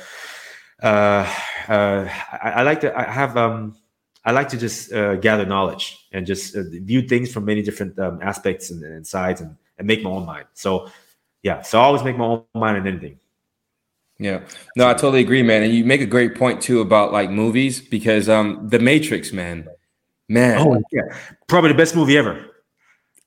uh, 0.82 1.36
uh 1.68 2.10
I, 2.42 2.52
I 2.52 2.64
like 2.64 2.80
to 2.82 2.98
I 2.98 3.04
have 3.04 3.36
um 3.36 3.76
I 4.26 4.32
like 4.32 4.50
to 4.50 4.58
just 4.58 4.92
uh, 4.92 5.16
gather 5.16 5.46
knowledge 5.46 6.08
and 6.12 6.26
just 6.26 6.56
uh, 6.56 6.64
view 6.68 7.08
things 7.08 7.32
from 7.32 7.46
many 7.46 7.62
different 7.62 7.98
um, 8.00 8.20
aspects 8.24 8.72
and, 8.72 8.84
and 8.84 9.06
sides 9.06 9.40
and, 9.42 9.56
and 9.78 9.88
make 9.88 10.04
my 10.04 10.10
own 10.10 10.26
mind. 10.26 10.48
So 10.54 10.90
yeah, 11.44 11.62
so 11.62 11.80
I 11.80 11.84
always 11.84 12.04
make 12.04 12.18
my 12.18 12.26
own 12.26 12.44
mind 12.56 12.78
on 12.78 12.88
anything. 12.88 13.20
Yeah. 14.18 14.46
No, 14.76 14.90
I 14.90 14.94
totally 14.94 15.22
agree, 15.22 15.44
man. 15.44 15.62
And 15.62 15.74
you 15.74 15.86
make 15.86 16.02
a 16.02 16.06
great 16.08 16.36
point 16.36 16.62
too 16.62 16.82
about 16.82 17.12
like 17.12 17.30
movies 17.30 17.80
because 17.82 18.28
um 18.30 18.68
The 18.70 18.80
Matrix, 18.80 19.32
man. 19.32 19.68
Man. 20.28 20.58
Oh, 20.60 20.82
yeah. 20.92 21.02
Probably 21.48 21.72
the 21.72 21.78
best 21.78 21.96
movie 21.96 22.18
ever. 22.18 22.46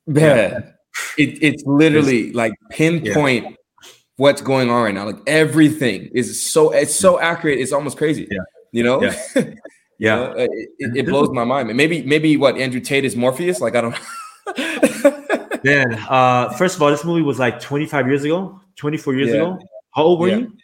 Man. 0.06 0.50
Yeah. 0.52 0.60
It, 1.16 1.42
it's 1.42 1.62
literally 1.64 2.32
like 2.32 2.54
pinpoint 2.70 3.44
yeah. 3.44 3.56
what's 4.16 4.42
going 4.42 4.68
on 4.68 4.82
right 4.82 4.94
now. 4.94 5.06
Like 5.06 5.20
everything 5.28 6.10
is 6.12 6.42
so 6.50 6.72
it's 6.72 6.94
so 6.94 7.20
accurate, 7.20 7.60
it's 7.60 7.72
almost 7.72 7.98
crazy. 7.98 8.26
Yeah. 8.28 8.38
You 8.72 8.82
know? 8.82 9.02
Yeah. 9.02 9.14
Yeah, 9.98 10.32
it, 10.36 10.50
it, 10.78 10.96
it, 10.98 11.06
blows 11.06 11.30
my 11.30 11.44
mind. 11.44 11.74
Maybe 11.76 12.02
maybe 12.02 12.36
what 12.36 12.56
Andrew 12.56 12.80
Tate 12.80 13.04
is 13.04 13.16
Morpheus. 13.16 13.60
Like 13.60 13.74
I 13.74 13.80
don't. 13.80 13.96
Man, 15.64 15.94
uh, 16.08 16.50
first 16.50 16.76
of 16.76 16.82
all, 16.82 16.90
this 16.90 17.04
movie 17.04 17.22
was 17.22 17.40
like 17.40 17.58
25 17.60 18.06
years 18.06 18.22
ago, 18.22 18.60
24 18.76 19.14
years 19.16 19.28
yeah. 19.28 19.34
ago. 19.34 19.58
How 19.90 20.04
old 20.04 20.20
were 20.20 20.28
yeah. 20.28 20.36
you? 20.36 20.56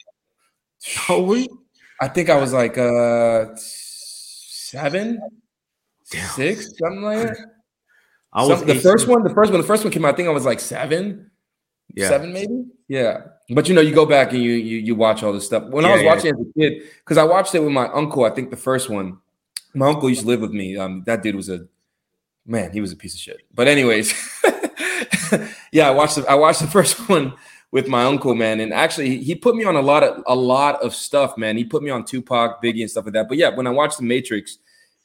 How 0.95 1.17
old 1.17 1.29
were 1.29 1.37
you? 1.37 1.65
I 2.01 2.09
think 2.09 2.31
I 2.31 2.37
was 2.37 2.53
like 2.53 2.79
uh 2.79 3.47
seven, 3.57 5.19
Damn. 6.11 6.29
six, 6.31 6.79
something 6.79 7.03
like 7.03 7.23
that. 7.23 7.37
I 8.33 8.47
was 8.47 8.59
Some, 8.59 8.69
the 8.69 8.75
first 8.77 9.09
one. 9.09 9.23
The 9.23 9.31
first 9.31 9.53
one. 9.53 9.61
The 9.61 9.67
first 9.67 9.85
one 9.85 9.93
came 9.93 10.05
out. 10.05 10.15
I 10.15 10.17
think 10.17 10.29
I 10.29 10.33
was 10.33 10.45
like 10.45 10.61
seven, 10.61 11.31
yeah. 11.95 12.09
seven 12.09 12.33
maybe. 12.33 12.65
Yeah, 12.89 13.21
but 13.51 13.69
you 13.69 13.75
know, 13.75 13.81
you 13.81 13.95
go 13.95 14.07
back 14.07 14.33
and 14.33 14.43
you 14.43 14.53
you, 14.53 14.79
you 14.79 14.95
watch 14.95 15.23
all 15.23 15.33
this 15.33 15.47
stuff. 15.47 15.65
When 15.71 15.85
yeah, 15.85 15.91
I 15.91 15.93
was 15.95 16.03
yeah. 16.03 16.15
watching 16.15 16.31
as 16.33 16.41
a 16.41 16.61
kid, 16.61 16.83
because 16.99 17.17
I 17.17 17.25
watched 17.25 17.55
it 17.55 17.61
with 17.61 17.73
my 17.73 17.89
uncle. 17.89 18.25
I 18.25 18.31
think 18.31 18.51
the 18.51 18.57
first 18.57 18.91
one. 18.91 19.19
My 19.75 19.89
uncle 19.89 20.09
used 20.09 20.23
to 20.23 20.27
live 20.27 20.41
with 20.41 20.53
me. 20.53 20.77
Um, 20.77 21.03
that 21.07 21.23
dude 21.23 21.35
was 21.35 21.49
a 21.49 21.67
man. 22.47 22.73
He 22.73 22.81
was 22.81 22.93
a 22.93 22.97
piece 22.97 23.15
of 23.15 23.21
shit. 23.21 23.41
But 23.53 23.69
anyways, 23.69 24.13
yeah, 25.73 25.89
I 25.89 25.91
watched. 25.91 26.17
The, 26.17 26.27
I 26.29 26.35
watched 26.35 26.61
the 26.61 26.67
first 26.79 27.09
one 27.09 27.35
with 27.75 27.89
my 27.89 28.05
uncle, 28.05 28.37
man. 28.37 28.61
And 28.61 28.73
actually, 28.73 29.19
he 29.19 29.35
put 29.35 29.57
me 29.57 29.65
on 29.65 29.75
a 29.75 29.81
lot 29.81 30.05
of 30.05 30.23
a 30.27 30.35
lot 30.35 30.81
of 30.83 30.95
stuff, 30.95 31.37
man. 31.37 31.57
He 31.57 31.65
put 31.65 31.83
me 31.83 31.91
on 31.91 32.05
Tupac, 32.05 32.63
Biggie, 32.63 32.83
and 32.83 32.91
stuff 32.91 33.05
like 33.05 33.15
that. 33.15 33.29
But 33.29 33.37
yeah, 33.37 33.55
when 33.55 33.67
I 33.67 33.71
watched 33.71 33.99
The 33.99 34.05
Matrix, 34.05 34.59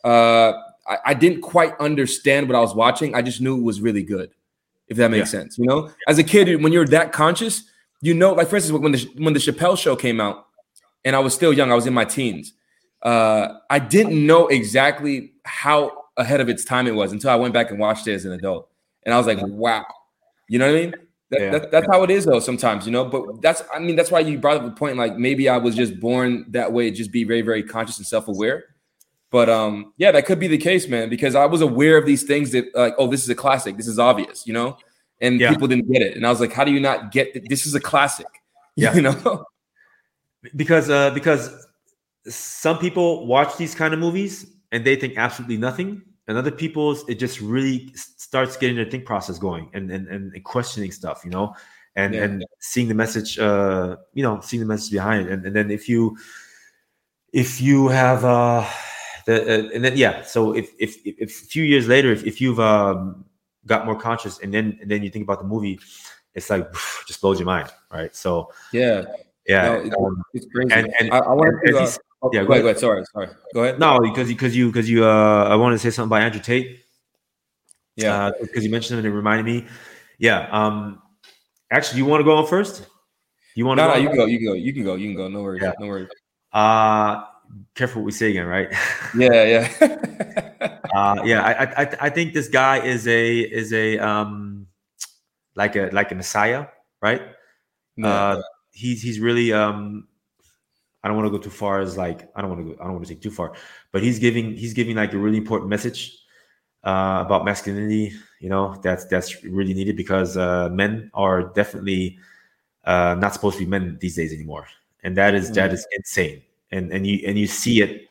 uh, 0.03 0.53
I, 0.87 0.97
I, 1.07 1.13
didn't 1.13 1.41
quite 1.41 1.77
understand 1.79 2.47
what 2.47 2.55
I 2.55 2.59
was 2.59 2.75
watching. 2.75 3.15
I 3.15 3.21
just 3.21 3.41
knew 3.41 3.57
it 3.57 3.63
was 3.63 3.81
really 3.81 4.03
good, 4.03 4.31
if 4.87 4.97
that 4.97 5.09
makes 5.09 5.33
yeah. 5.33 5.39
sense. 5.39 5.57
You 5.57 5.65
know, 5.65 5.91
as 6.07 6.19
a 6.19 6.23
kid, 6.23 6.61
when 6.63 6.71
you're 6.71 6.85
that 6.85 7.11
conscious, 7.11 7.63
you 8.01 8.13
know, 8.13 8.33
like 8.33 8.47
for 8.47 8.57
instance, 8.57 8.79
when 8.79 8.91
the 8.91 9.09
when 9.17 9.33
the 9.33 9.39
Chappelle 9.39 9.77
Show 9.77 9.95
came 9.95 10.21
out, 10.21 10.45
and 11.03 11.15
I 11.15 11.19
was 11.19 11.33
still 11.33 11.51
young, 11.51 11.71
I 11.71 11.75
was 11.75 11.87
in 11.87 11.93
my 11.93 12.05
teens. 12.05 12.53
Uh, 13.01 13.59
I 13.69 13.79
didn't 13.79 14.25
know 14.25 14.47
exactly 14.47 15.33
how 15.45 15.91
ahead 16.17 16.41
of 16.41 16.49
its 16.49 16.65
time 16.65 16.87
it 16.87 16.95
was 16.95 17.11
until 17.11 17.29
I 17.29 17.35
went 17.35 17.53
back 17.53 17.71
and 17.71 17.79
watched 17.79 18.07
it 18.07 18.13
as 18.13 18.25
an 18.25 18.33
adult, 18.33 18.69
and 19.03 19.13
I 19.13 19.17
was 19.17 19.27
like, 19.27 19.39
wow. 19.41 19.85
You 20.47 20.59
know 20.59 20.65
what 20.65 20.79
I 20.79 20.81
mean? 20.81 20.93
That, 21.29 21.41
yeah. 21.41 21.51
that, 21.51 21.71
that's 21.71 21.87
how 21.91 22.01
it 22.01 22.09
is 22.09 22.25
though 22.25 22.39
sometimes 22.39 22.87
you 22.87 22.91
know 22.91 23.05
but 23.05 23.39
that's 23.39 23.61
i 23.71 23.77
mean 23.77 23.95
that's 23.95 24.09
why 24.09 24.19
you 24.19 24.39
brought 24.39 24.57
up 24.57 24.63
the 24.63 24.71
point 24.71 24.97
like 24.97 25.15
maybe 25.15 25.47
i 25.47 25.57
was 25.57 25.75
just 25.75 25.99
born 25.99 26.43
that 26.49 26.73
way 26.73 26.89
just 26.89 27.11
be 27.11 27.23
very 27.23 27.43
very 27.43 27.61
conscious 27.61 27.99
and 27.99 28.07
self-aware 28.07 28.63
but 29.29 29.47
um 29.47 29.93
yeah 29.97 30.11
that 30.11 30.25
could 30.25 30.39
be 30.39 30.47
the 30.47 30.57
case 30.57 30.87
man 30.87 31.07
because 31.07 31.35
i 31.35 31.45
was 31.45 31.61
aware 31.61 31.99
of 31.99 32.07
these 32.07 32.23
things 32.23 32.51
that 32.51 32.65
like 32.73 32.95
oh 32.97 33.05
this 33.05 33.21
is 33.21 33.29
a 33.29 33.35
classic 33.35 33.77
this 33.77 33.87
is 33.87 33.99
obvious 33.99 34.47
you 34.47 34.53
know 34.53 34.75
and 35.21 35.39
yeah. 35.39 35.51
people 35.51 35.67
didn't 35.67 35.87
get 35.91 36.01
it 36.01 36.17
and 36.17 36.25
i 36.25 36.31
was 36.31 36.39
like 36.39 36.51
how 36.51 36.63
do 36.63 36.71
you 36.71 36.79
not 36.79 37.11
get 37.11 37.27
it? 37.35 37.47
this 37.47 37.67
is 37.67 37.75
a 37.75 37.79
classic 37.79 38.25
yeah 38.75 38.95
you 38.95 39.01
know 39.03 39.45
because 40.55 40.89
uh 40.89 41.11
because 41.11 41.67
some 42.29 42.77
people 42.77 43.25
watch 43.25 43.57
these 43.57 43.75
kind 43.75 43.93
of 43.93 43.99
movies 43.99 44.45
and 44.71 44.85
they 44.85 44.95
think 44.95 45.17
absolutely 45.17 45.57
nothing 45.57 46.01
and 46.27 46.37
other 46.37 46.51
people's 46.51 47.03
it 47.09 47.15
just 47.15 47.41
really 47.41 47.91
starts 47.95 48.55
getting 48.55 48.75
their 48.75 48.89
think 48.89 49.05
process 49.05 49.37
going 49.37 49.69
and 49.73 49.91
and, 49.91 50.07
and 50.07 50.43
questioning 50.43 50.91
stuff 50.91 51.21
you 51.25 51.31
know 51.31 51.53
and 51.95 52.13
yeah. 52.13 52.23
and 52.23 52.45
seeing 52.59 52.87
the 52.87 52.93
message 52.93 53.39
uh 53.39 53.97
you 54.13 54.23
know 54.23 54.39
seeing 54.41 54.61
the 54.61 54.65
message 54.65 54.91
behind 54.91 55.27
it. 55.27 55.31
And, 55.31 55.45
and 55.45 55.55
then 55.55 55.71
if 55.71 55.89
you 55.89 56.17
if 57.33 57.59
you 57.59 57.87
have 57.87 58.23
uh 58.23 58.65
the 59.25 59.41
uh, 59.41 59.69
and 59.73 59.83
then 59.83 59.97
yeah 59.97 60.21
so 60.21 60.53
if, 60.53 60.71
if 60.79 60.97
if 61.03 61.41
a 61.41 61.45
few 61.45 61.63
years 61.63 61.87
later 61.87 62.11
if, 62.11 62.23
if 62.25 62.39
you've 62.39 62.59
um 62.59 63.25
got 63.65 63.85
more 63.85 63.99
conscious 63.99 64.39
and 64.39 64.53
then 64.53 64.77
and 64.81 64.89
then 64.89 65.03
you 65.03 65.09
think 65.09 65.23
about 65.23 65.39
the 65.39 65.47
movie 65.47 65.79
it's 66.35 66.49
like 66.49 66.71
just 67.07 67.21
blows 67.21 67.39
your 67.39 67.45
mind 67.47 67.69
right? 67.91 68.15
So 68.15 68.51
yeah. 68.71 69.05
yeah 69.47 69.81
no, 69.83 70.05
um, 70.05 70.23
it's, 70.33 70.45
crazy. 70.53 70.71
and, 70.73 70.93
and 70.99 71.11
i, 71.11 71.17
I 71.17 71.33
want 71.33 71.55
to 71.65 71.99
Oh, 72.21 72.29
yeah, 72.33 72.43
go, 72.43 72.51
ahead, 72.51 72.63
go 72.63 72.67
ahead. 72.67 72.79
Sorry, 72.79 73.03
sorry. 73.13 73.29
Go 73.53 73.63
ahead. 73.63 73.79
No, 73.79 73.99
because 73.99 74.27
because 74.27 74.55
you 74.55 74.67
because 74.67 74.89
you 74.89 75.05
uh 75.05 75.47
I 75.49 75.55
want 75.55 75.73
to 75.73 75.79
say 75.79 75.89
something 75.89 76.09
about 76.09 76.23
Andrew 76.23 76.41
Tate. 76.41 76.81
Yeah, 77.95 78.31
because 78.39 78.57
uh, 78.57 78.61
you 78.61 78.69
mentioned 78.69 78.99
it 78.99 79.05
and 79.05 79.13
it 79.13 79.15
reminded 79.15 79.45
me. 79.45 79.65
Yeah. 80.17 80.47
Um. 80.51 81.01
Actually, 81.71 81.99
you 81.99 82.05
want 82.05 82.19
to 82.19 82.25
go 82.25 82.35
on 82.35 82.47
first? 82.47 82.85
You 83.55 83.65
want 83.65 83.79
to? 83.79 83.85
No, 83.85 83.93
go 83.93 83.95
no. 83.95 84.01
You 84.01 84.07
can 84.09 84.17
go. 84.17 84.25
You 84.25 84.37
can 84.37 84.47
go. 84.47 84.53
You 84.53 84.73
can 84.73 84.83
go. 84.83 84.95
You 84.95 85.07
can 85.07 85.15
go. 85.15 85.27
No 85.29 85.41
worries. 85.43 85.61
Yeah. 85.63 85.71
No 85.79 85.87
worries. 85.87 86.09
Uh 86.51 87.23
careful 87.73 88.01
what 88.01 88.07
we 88.07 88.11
say 88.11 88.29
again, 88.29 88.45
right? 88.45 88.69
Yeah, 89.15 89.43
yeah. 89.79 90.79
uh, 90.93 91.21
yeah. 91.23 91.41
I, 91.41 91.83
I 91.83 91.97
I 92.01 92.09
think 92.09 92.33
this 92.33 92.47
guy 92.47 92.79
is 92.83 93.07
a 93.07 93.39
is 93.39 93.73
a 93.73 93.97
um 93.99 94.67
like 95.55 95.75
a 95.75 95.89
like 95.93 96.11
a 96.11 96.15
messiah, 96.15 96.67
right? 97.01 97.21
Yeah. 97.95 98.07
Uh, 98.07 98.41
he's 98.71 99.01
he's 99.01 99.19
really 99.19 99.53
um 99.53 100.08
I 101.03 101.07
don't 101.07 101.15
want 101.15 101.31
to 101.31 101.37
go 101.37 101.41
too 101.41 101.49
far 101.49 101.79
as 101.79 101.97
like 101.97 102.29
I 102.35 102.41
don't 102.41 102.49
want 102.49 102.67
to 102.67 102.73
go 102.73 102.81
I 102.81 102.85
don't 102.85 102.93
want 102.93 103.07
to 103.07 103.13
take 103.13 103.21
too 103.21 103.31
far, 103.31 103.53
but 103.91 104.03
he's 104.03 104.19
giving 104.19 104.55
he's 104.55 104.73
giving 104.73 104.95
like 104.95 105.13
a 105.13 105.17
really 105.17 105.37
important 105.37 105.69
message 105.69 106.17
uh, 106.83 107.23
about 107.25 107.45
masculinity. 107.45 108.13
You 108.39 108.49
know 108.49 108.75
that's 108.81 109.05
that's 109.05 109.43
really 109.43 109.73
needed 109.73 109.95
because 109.95 110.35
uh, 110.35 110.69
men 110.69 111.09
are 111.13 111.43
definitely 111.53 112.19
uh, 112.85 113.15
not 113.17 113.33
supposed 113.33 113.57
to 113.57 113.65
be 113.65 113.69
men 113.69 113.97
these 114.01 114.15
days 114.15 114.33
anymore, 114.33 114.67
and 115.03 115.15
that 115.15 115.33
is 115.35 115.51
mm. 115.51 115.55
that 115.55 115.71
is 115.71 115.87
insane. 115.93 116.41
And 116.71 116.91
and 116.91 117.07
you 117.07 117.23
and 117.25 117.37
you 117.37 117.47
see 117.47 117.81
it. 117.81 118.07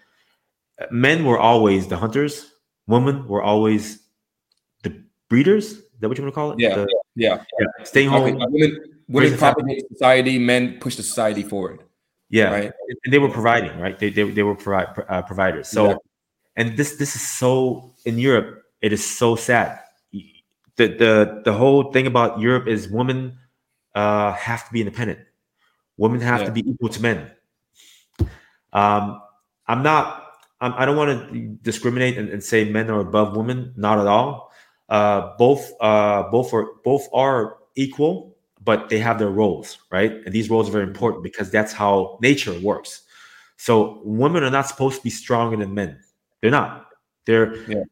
Men 0.91 1.24
were 1.24 1.39
always 1.39 1.89
the 1.89 1.97
hunters. 1.97 2.53
Women 2.86 3.26
were 3.26 3.43
always 3.43 4.01
the 4.82 5.03
breeders. 5.28 5.72
Is 5.72 5.82
that 6.01 6.09
what 6.09 6.16
you 6.16 6.24
want 6.24 6.32
to 6.32 6.34
call 6.34 6.53
it? 6.53 6.61
Yeah, 6.61 6.74
the, 6.74 6.89
yeah, 7.16 7.43
yeah. 7.59 7.84
Staying 7.84 8.09
home. 8.09 8.22
Okay. 8.22 8.47
Women, 8.49 8.80
women 9.09 9.36
propagate 9.36 9.89
society. 9.89 10.39
Men 10.39 10.78
push 10.78 10.97
the 10.97 11.03
society 11.03 11.43
forward. 11.43 11.82
Yeah, 12.31 12.51
right. 12.51 12.72
And 13.05 13.12
they 13.12 13.18
were 13.18 13.31
providing, 13.31 13.79
right? 13.81 13.99
They 13.99 14.11
they, 14.11 14.29
they 14.31 14.43
were 14.43 14.55
provi- 14.55 15.03
uh, 15.09 15.22
providers. 15.22 15.68
So, 15.68 15.89
yeah. 15.89 15.97
and 16.57 16.76
this 16.76 16.97
this 16.97 17.16
is 17.16 17.22
so 17.22 17.95
in 18.05 18.18
Europe. 18.18 18.64
It 18.83 18.93
is 18.93 19.05
so 19.05 19.35
sad. 19.35 19.81
The 20.12 20.87
the 20.87 21.43
the 21.45 21.53
whole 21.53 21.91
thing 21.93 22.07
about 22.07 22.39
Europe 22.39 22.68
is 22.68 22.89
women 22.89 23.39
uh, 23.95 24.33
have 24.33 24.66
to 24.66 24.72
be 24.72 24.81
independent. 24.81 25.20
Women 25.97 26.20
have 26.20 26.41
yeah. 26.41 26.47
to 26.47 26.53
be 26.53 26.68
equal 26.68 26.89
to 26.91 27.03
men. 27.03 27.31
Um, 28.72 29.20
I'm 29.66 29.83
not. 29.83 30.24
I'm, 30.61 30.74
I 30.74 30.85
do 30.87 30.95
not 30.95 30.99
want 30.99 31.33
to 31.33 31.59
discriminate 31.62 32.18
and, 32.18 32.29
and, 32.29 32.43
say 32.43 32.68
men 32.68 32.91
are 32.91 33.01
above 33.01 33.37
women. 33.37 33.72
Not 33.76 33.99
at 33.99 34.07
all. 34.07 34.53
Uh, 34.89 35.37
both 35.39 35.72
uh, 35.81 36.24
both 36.31 36.53
are 36.53 36.66
both 36.85 37.09
are 37.12 37.59
equal 37.74 38.37
but 38.69 38.91
they 38.91 38.99
have 38.99 39.19
their 39.19 39.31
roles, 39.31 39.79
right? 39.91 40.12
And 40.27 40.31
these 40.31 40.51
roles 40.51 40.69
are 40.69 40.73
very 40.73 40.85
important 40.85 41.25
because 41.25 41.51
that's 41.51 41.73
how 41.73 42.19
nature 42.21 42.53
works. 42.61 43.05
So 43.57 44.03
women 44.05 44.45
are 44.45 44.51
not 44.51 44.66
supposed 44.66 44.99
to 44.99 45.03
be 45.03 45.09
stronger 45.09 45.57
than 45.57 45.73
men. 45.73 45.99
They're 46.43 46.51
not. 46.51 46.87
They're 47.25 47.57
yeah. 47.66 47.83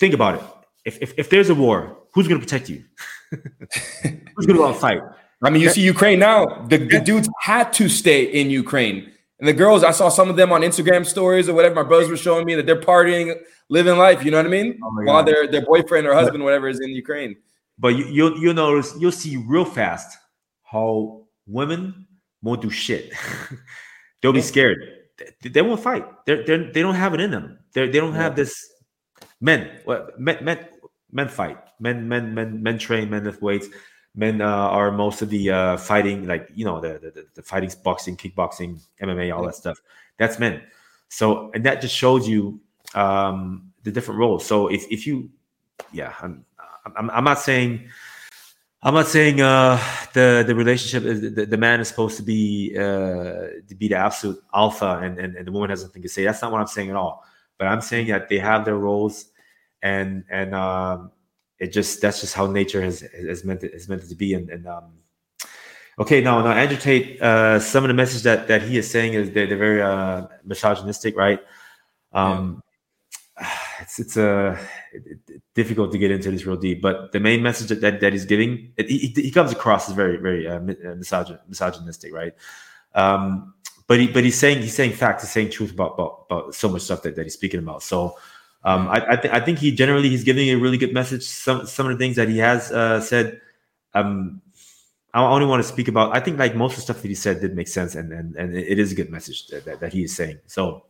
think 0.00 0.14
about 0.14 0.34
it. 0.34 0.42
If, 0.84 1.00
if, 1.00 1.14
if 1.16 1.30
there's 1.30 1.48
a 1.48 1.54
war, 1.54 1.96
who's 2.12 2.26
going 2.26 2.40
to 2.40 2.44
protect 2.44 2.68
you? 2.68 2.82
who's 3.30 4.46
going 4.46 4.56
to 4.58 4.62
go 4.64 4.66
out 4.66 4.80
fight? 4.80 5.00
I 5.44 5.50
mean, 5.50 5.62
you 5.62 5.70
see 5.70 5.82
Ukraine 5.82 6.18
now. 6.18 6.66
The, 6.70 6.78
the 6.78 6.98
dudes 6.98 7.28
had 7.40 7.72
to 7.74 7.88
stay 7.88 8.24
in 8.24 8.50
Ukraine, 8.50 9.12
and 9.38 9.46
the 9.46 9.52
girls. 9.52 9.84
I 9.84 9.92
saw 9.92 10.08
some 10.08 10.28
of 10.28 10.34
them 10.34 10.50
on 10.50 10.62
Instagram 10.62 11.06
stories 11.06 11.48
or 11.48 11.54
whatever. 11.54 11.76
My 11.76 11.84
brothers 11.84 12.08
were 12.08 12.16
showing 12.16 12.46
me 12.46 12.56
that 12.56 12.66
they're 12.66 12.80
partying, 12.80 13.32
living 13.68 13.96
life. 13.96 14.24
You 14.24 14.32
know 14.32 14.38
what 14.38 14.46
I 14.46 14.48
mean? 14.48 14.80
Oh 14.82 15.04
While 15.04 15.22
their 15.22 15.46
their 15.46 15.64
boyfriend 15.64 16.04
or 16.08 16.14
husband, 16.14 16.42
whatever, 16.42 16.66
is 16.66 16.80
in 16.80 16.90
Ukraine. 16.90 17.36
But 17.78 17.88
you, 17.88 18.04
you'll 18.06 18.38
you'll 18.38 18.54
notice 18.54 18.94
you'll 18.98 19.12
see 19.12 19.36
real 19.36 19.64
fast 19.64 20.18
how 20.62 21.26
women 21.46 22.06
won't 22.42 22.62
do 22.62 22.70
shit. 22.70 23.12
They'll 24.22 24.32
be 24.32 24.42
scared. 24.42 24.78
They, 25.42 25.48
they 25.50 25.62
won't 25.62 25.80
fight. 25.80 26.06
They're, 26.24 26.44
they're 26.44 26.72
they 26.72 26.82
don't 26.82 26.94
have 26.94 27.14
it 27.14 27.20
in 27.20 27.30
them. 27.30 27.58
They 27.72 27.86
they 27.86 28.00
don't 28.00 28.14
have 28.14 28.36
this. 28.36 28.54
Men, 29.40 29.70
men 30.18 30.38
men 30.42 30.66
men 31.12 31.28
fight. 31.28 31.58
Men 31.78 32.08
men 32.08 32.34
men 32.34 32.62
men 32.62 32.78
train. 32.78 33.10
Men 33.10 33.24
lift 33.24 33.42
weights. 33.42 33.68
Men 34.14 34.40
uh, 34.40 34.46
are 34.46 34.90
most 34.90 35.20
of 35.20 35.28
the 35.28 35.50
uh, 35.50 35.76
fighting, 35.76 36.26
like 36.26 36.48
you 36.54 36.64
know 36.64 36.80
the, 36.80 36.98
the 36.98 37.26
the 37.34 37.42
fighting, 37.42 37.70
boxing, 37.84 38.16
kickboxing, 38.16 38.80
MMA, 39.02 39.36
all 39.36 39.44
that 39.44 39.54
stuff. 39.54 39.78
That's 40.16 40.38
men. 40.38 40.62
So 41.08 41.50
and 41.54 41.64
that 41.66 41.82
just 41.82 41.94
shows 41.94 42.26
you 42.26 42.60
um, 42.94 43.72
the 43.82 43.92
different 43.92 44.18
roles. 44.18 44.46
So 44.46 44.68
if 44.68 44.90
if 44.90 45.06
you, 45.06 45.28
yeah, 45.92 46.14
I'm 46.22 46.45
I'm, 46.96 47.10
I'm 47.10 47.24
not 47.24 47.40
saying 47.40 47.88
I'm 48.82 48.94
not 48.94 49.08
saying 49.08 49.40
uh, 49.40 49.82
the 50.12 50.44
the 50.46 50.54
relationship 50.54 51.04
is 51.04 51.34
the, 51.34 51.44
the 51.46 51.56
man 51.56 51.80
is 51.80 51.88
supposed 51.88 52.16
to 52.18 52.22
be 52.22 52.72
uh, 52.78 53.58
to 53.66 53.74
be 53.76 53.88
the 53.88 53.96
absolute 53.96 54.40
alpha 54.54 55.00
and, 55.02 55.18
and, 55.18 55.34
and 55.34 55.46
the 55.46 55.50
woman 55.50 55.70
has 55.70 55.82
nothing 55.82 56.02
to 56.02 56.08
say. 56.08 56.24
That's 56.24 56.40
not 56.40 56.52
what 56.52 56.60
I'm 56.60 56.68
saying 56.68 56.90
at 56.90 56.96
all. 56.96 57.24
But 57.58 57.68
I'm 57.68 57.80
saying 57.80 58.08
that 58.08 58.28
they 58.28 58.38
have 58.38 58.64
their 58.64 58.76
roles, 58.76 59.24
and 59.82 60.24
and 60.30 60.54
um, 60.54 61.10
it 61.58 61.72
just 61.72 62.00
that's 62.00 62.20
just 62.20 62.34
how 62.34 62.46
nature 62.46 62.80
has 62.82 63.00
has 63.00 63.44
meant 63.44 63.62
to, 63.62 63.72
is 63.72 63.88
meant 63.88 64.08
to 64.08 64.14
be. 64.14 64.34
And, 64.34 64.50
and 64.50 64.66
um, 64.68 64.92
okay, 65.98 66.20
now 66.20 66.42
now 66.42 66.52
Andrew 66.52 66.76
Tate, 66.76 67.20
uh, 67.20 67.58
some 67.58 67.82
of 67.82 67.88
the 67.88 67.94
message 67.94 68.22
that 68.22 68.46
that 68.46 68.62
he 68.62 68.76
is 68.76 68.88
saying 68.88 69.14
is 69.14 69.32
they're, 69.32 69.48
they're 69.48 69.56
very 69.56 69.82
uh, 69.82 70.26
misogynistic, 70.44 71.16
right? 71.16 71.40
Um. 72.12 72.62
It's 73.80 73.98
it's 73.98 74.16
a 74.16 74.58
difficult 75.54 75.92
to 75.92 75.98
get 75.98 76.10
into 76.10 76.30
this 76.30 76.46
real 76.46 76.56
deep. 76.56 76.82
But 76.82 77.12
the 77.12 77.20
main 77.20 77.42
message 77.42 77.68
that, 77.68 77.80
that, 77.80 78.00
that 78.00 78.12
he's 78.12 78.24
giving, 78.24 78.72
it, 78.76 78.88
he, 78.88 79.12
he, 79.14 79.30
comes 79.30 79.52
across 79.52 79.88
as 79.88 79.94
very, 79.94 80.16
very 80.16 80.46
uh, 80.46 80.58
uh 80.58 80.94
misogynistic, 81.48 82.12
right? 82.12 82.34
Um, 82.94 83.54
but 83.86 84.00
he 84.00 84.06
but 84.08 84.24
he's 84.24 84.38
saying 84.38 84.62
he's 84.62 84.74
saying 84.74 84.92
facts, 84.92 85.22
he's 85.22 85.32
saying 85.32 85.50
truth 85.50 85.72
about 85.72 85.94
about, 85.94 86.26
about 86.28 86.54
so 86.54 86.68
much 86.68 86.82
stuff 86.82 87.02
that, 87.02 87.16
that 87.16 87.22
he's 87.22 87.34
speaking 87.34 87.60
about. 87.60 87.82
So 87.82 88.16
um, 88.64 88.88
I 88.88 89.12
I, 89.12 89.16
th- 89.16 89.32
I 89.32 89.40
think 89.40 89.58
he 89.58 89.70
generally 89.70 90.08
he's 90.08 90.24
giving 90.24 90.48
a 90.48 90.56
really 90.56 90.78
good 90.78 90.92
message. 90.92 91.22
Some 91.24 91.66
some 91.66 91.86
of 91.86 91.92
the 91.92 91.98
things 91.98 92.16
that 92.16 92.28
he 92.28 92.38
has 92.38 92.72
uh, 92.72 93.00
said, 93.00 93.40
um, 93.94 94.42
I 95.14 95.22
only 95.22 95.46
want 95.46 95.62
to 95.62 95.68
speak 95.68 95.88
about. 95.88 96.16
I 96.16 96.20
think 96.20 96.38
like 96.38 96.56
most 96.56 96.72
of 96.72 96.76
the 96.76 96.82
stuff 96.82 97.02
that 97.02 97.08
he 97.08 97.14
said 97.14 97.40
did 97.40 97.54
make 97.54 97.68
sense, 97.68 97.94
and 97.94 98.12
and, 98.12 98.34
and 98.34 98.56
it 98.56 98.78
is 98.78 98.90
a 98.90 98.94
good 98.96 99.10
message 99.10 99.46
that, 99.48 99.64
that, 99.66 99.80
that 99.80 99.92
he 99.92 100.02
is 100.02 100.16
saying. 100.16 100.38
So 100.46 100.86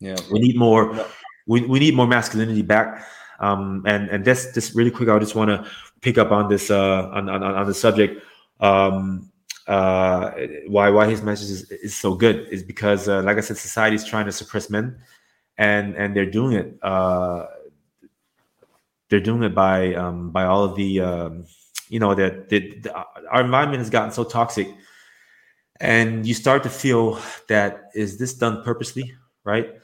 yeah, 0.00 0.16
we 0.32 0.40
need 0.40 0.56
more. 0.56 1.06
We, 1.46 1.62
we 1.62 1.78
need 1.78 1.94
more 1.94 2.06
masculinity 2.06 2.62
back. 2.62 3.06
Um, 3.40 3.82
and 3.86 4.08
and 4.08 4.24
this 4.24 4.52
just 4.54 4.74
really 4.74 4.90
quick, 4.90 5.08
I 5.08 5.18
just 5.18 5.34
want 5.34 5.50
to 5.50 5.68
pick 6.00 6.16
up 6.16 6.30
on 6.30 6.48
this 6.48 6.70
uh, 6.70 7.08
on, 7.12 7.28
on 7.28 7.42
on 7.42 7.66
the 7.66 7.74
subject. 7.74 8.22
Um, 8.60 9.30
uh, 9.66 10.30
why 10.68 10.90
why 10.90 11.08
his 11.08 11.22
message 11.22 11.50
is, 11.50 11.70
is 11.70 11.96
so 11.96 12.14
good 12.14 12.48
is 12.50 12.62
because, 12.62 13.08
uh, 13.08 13.22
like 13.22 13.38
I 13.38 13.40
said, 13.40 13.56
society 13.56 13.96
is 13.96 14.04
trying 14.04 14.26
to 14.26 14.32
suppress 14.32 14.70
men, 14.70 14.98
and 15.58 15.96
and 15.96 16.14
they're 16.16 16.30
doing 16.30 16.52
it. 16.52 16.78
Uh, 16.82 17.46
they're 19.08 19.20
doing 19.20 19.42
it 19.42 19.54
by 19.54 19.94
um, 19.94 20.30
by 20.30 20.44
all 20.44 20.64
of 20.64 20.76
the 20.76 21.00
um, 21.00 21.44
you 21.88 21.98
know 21.98 22.14
that 22.14 22.90
our 23.30 23.42
environment 23.42 23.78
has 23.78 23.90
gotten 23.90 24.10
so 24.10 24.24
toxic, 24.24 24.68
and 25.80 26.26
you 26.26 26.34
start 26.34 26.62
to 26.62 26.70
feel 26.70 27.20
that 27.48 27.90
is 27.94 28.18
this 28.18 28.34
done 28.34 28.62
purposely, 28.62 29.14
right? 29.44 29.81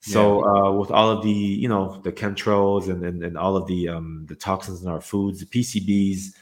So 0.00 0.44
yeah. 0.44 0.62
uh, 0.62 0.72
with 0.72 0.90
all 0.90 1.10
of 1.10 1.22
the 1.22 1.30
you 1.30 1.68
know 1.68 2.00
the 2.02 2.12
chemtrails 2.12 2.88
and, 2.88 3.04
and, 3.04 3.22
and 3.22 3.36
all 3.36 3.56
of 3.56 3.66
the 3.66 3.88
um, 3.88 4.24
the 4.28 4.34
toxins 4.34 4.82
in 4.82 4.88
our 4.88 5.00
foods, 5.00 5.40
the 5.40 5.46
PCBs, 5.46 6.34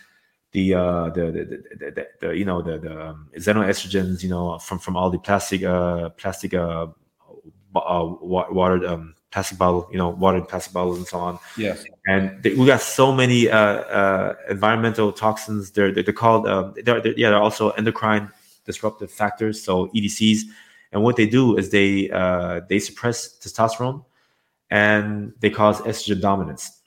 the 0.52 0.74
uh, 0.74 1.10
the, 1.10 1.32
the, 1.32 1.90
the, 1.90 2.08
the, 2.20 2.36
you 2.36 2.44
know 2.44 2.62
the 2.62 2.78
the 2.78 3.08
um, 3.08 3.28
xenoestrogens, 3.36 4.22
you 4.22 4.28
know 4.28 4.58
from 4.58 4.78
from 4.78 4.96
all 4.96 5.10
the 5.10 5.18
plastic 5.18 5.64
uh, 5.64 6.10
plastic 6.10 6.54
uh, 6.54 6.86
uh 7.74 8.04
watered 8.20 8.84
um, 8.84 9.16
plastic 9.32 9.58
bottle, 9.58 9.88
you 9.90 9.98
know 9.98 10.10
watered 10.10 10.46
plastic 10.46 10.72
bottles 10.72 10.98
and 10.98 11.06
so 11.08 11.18
on. 11.18 11.36
Yes, 11.56 11.84
and 12.06 12.40
they, 12.44 12.54
we 12.54 12.64
got 12.64 12.80
so 12.80 13.10
many 13.12 13.50
uh, 13.50 13.58
uh, 13.58 14.34
environmental 14.48 15.10
toxins. 15.10 15.72
They're 15.72 15.90
they're, 15.90 16.04
called 16.12 16.46
uh, 16.46 16.72
they're, 16.84 17.00
they're, 17.00 17.18
yeah 17.18 17.30
they're 17.30 17.42
also 17.42 17.70
endocrine 17.70 18.30
disruptive 18.64 19.10
factors, 19.10 19.60
so 19.60 19.88
EDCs 19.88 20.42
and 20.92 21.02
what 21.02 21.16
they 21.16 21.26
do 21.26 21.56
is 21.56 21.70
they 21.70 22.10
uh, 22.10 22.60
they 22.68 22.78
suppress 22.78 23.38
testosterone 23.38 24.04
and 24.70 25.32
they 25.40 25.50
cause 25.50 25.80
estrogen 25.82 26.20
dominance. 26.20 26.80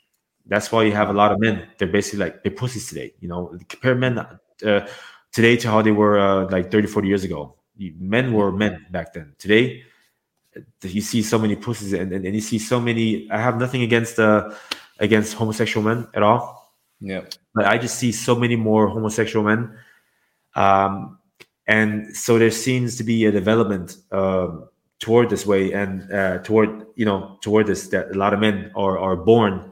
That's 0.45 0.71
why 0.71 0.83
you 0.83 0.91
have 0.91 1.09
a 1.09 1.13
lot 1.13 1.31
of 1.31 1.39
men. 1.39 1.67
They're 1.77 1.87
basically 1.87 2.19
like 2.19 2.43
they're 2.43 2.51
pussies 2.51 2.89
today. 2.89 3.13
You 3.19 3.27
know, 3.27 3.57
compare 3.69 3.95
men 3.95 4.17
uh, 4.17 4.87
today 5.31 5.55
to 5.57 5.67
how 5.67 5.81
they 5.81 5.91
were 5.91 6.19
uh, 6.19 6.49
like 6.49 6.71
30, 6.71 6.87
40 6.87 7.07
years 7.07 7.23
ago. 7.23 7.55
Men 7.77 8.33
were 8.33 8.51
men 8.51 8.85
back 8.91 9.13
then. 9.13 9.33
Today, 9.37 9.83
you 10.83 11.01
see 11.01 11.21
so 11.21 11.39
many 11.39 11.55
pussies 11.55 11.93
and, 11.93 12.11
and, 12.11 12.25
and 12.25 12.35
you 12.35 12.41
see 12.41 12.59
so 12.59 12.79
many. 12.79 13.29
I 13.31 13.39
have 13.39 13.57
nothing 13.57 13.81
against 13.83 14.19
uh, 14.19 14.53
against 14.99 15.33
homosexual 15.33 15.85
men 15.85 16.07
at 16.13 16.23
all. 16.23 16.73
Yeah, 16.99 17.21
but 17.55 17.65
I 17.65 17.77
just 17.77 17.97
see 17.97 18.11
so 18.11 18.35
many 18.35 18.55
more 18.55 18.87
homosexual 18.87 19.45
men. 19.45 19.77
Um, 20.55 21.17
and 21.67 22.15
so 22.15 22.39
there 22.39 22.51
seems 22.51 22.97
to 22.97 23.03
be 23.03 23.25
a 23.25 23.31
development 23.31 23.97
um, 24.11 24.67
toward 24.99 25.29
this 25.29 25.45
way 25.45 25.71
and 25.73 26.11
uh, 26.11 26.39
toward 26.39 26.85
you 26.95 27.05
know 27.05 27.37
toward 27.41 27.67
this 27.67 27.87
that 27.89 28.11
a 28.11 28.17
lot 28.17 28.33
of 28.33 28.39
men 28.39 28.71
are 28.75 28.97
are 28.97 29.15
born 29.15 29.71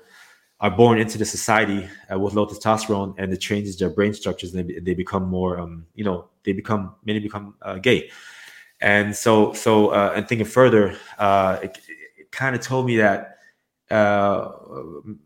are 0.61 0.71
born 0.71 0.99
into 0.99 1.17
the 1.17 1.25
society 1.25 1.87
uh, 2.11 2.19
with 2.19 2.33
low 2.33 2.45
testosterone 2.45 3.15
and 3.17 3.31
it 3.33 3.37
changes 3.37 3.77
their 3.77 3.89
brain 3.89 4.13
structures 4.13 4.53
and 4.53 4.69
they, 4.69 4.79
they 4.79 4.93
become 4.93 5.23
more 5.27 5.59
um, 5.59 5.85
you 5.95 6.03
know 6.03 6.27
they 6.43 6.51
become 6.53 6.95
many 7.05 7.19
become 7.19 7.55
uh, 7.61 7.75
gay. 7.75 8.09
And 8.81 9.15
so 9.15 9.53
so 9.53 9.89
uh, 9.89 10.13
and 10.15 10.27
thinking 10.27 10.47
further 10.47 10.97
uh, 11.17 11.59
it, 11.63 11.77
it 12.17 12.31
kind 12.31 12.55
of 12.55 12.61
told 12.61 12.85
me 12.85 12.97
that 12.97 13.37
uh, 13.91 14.51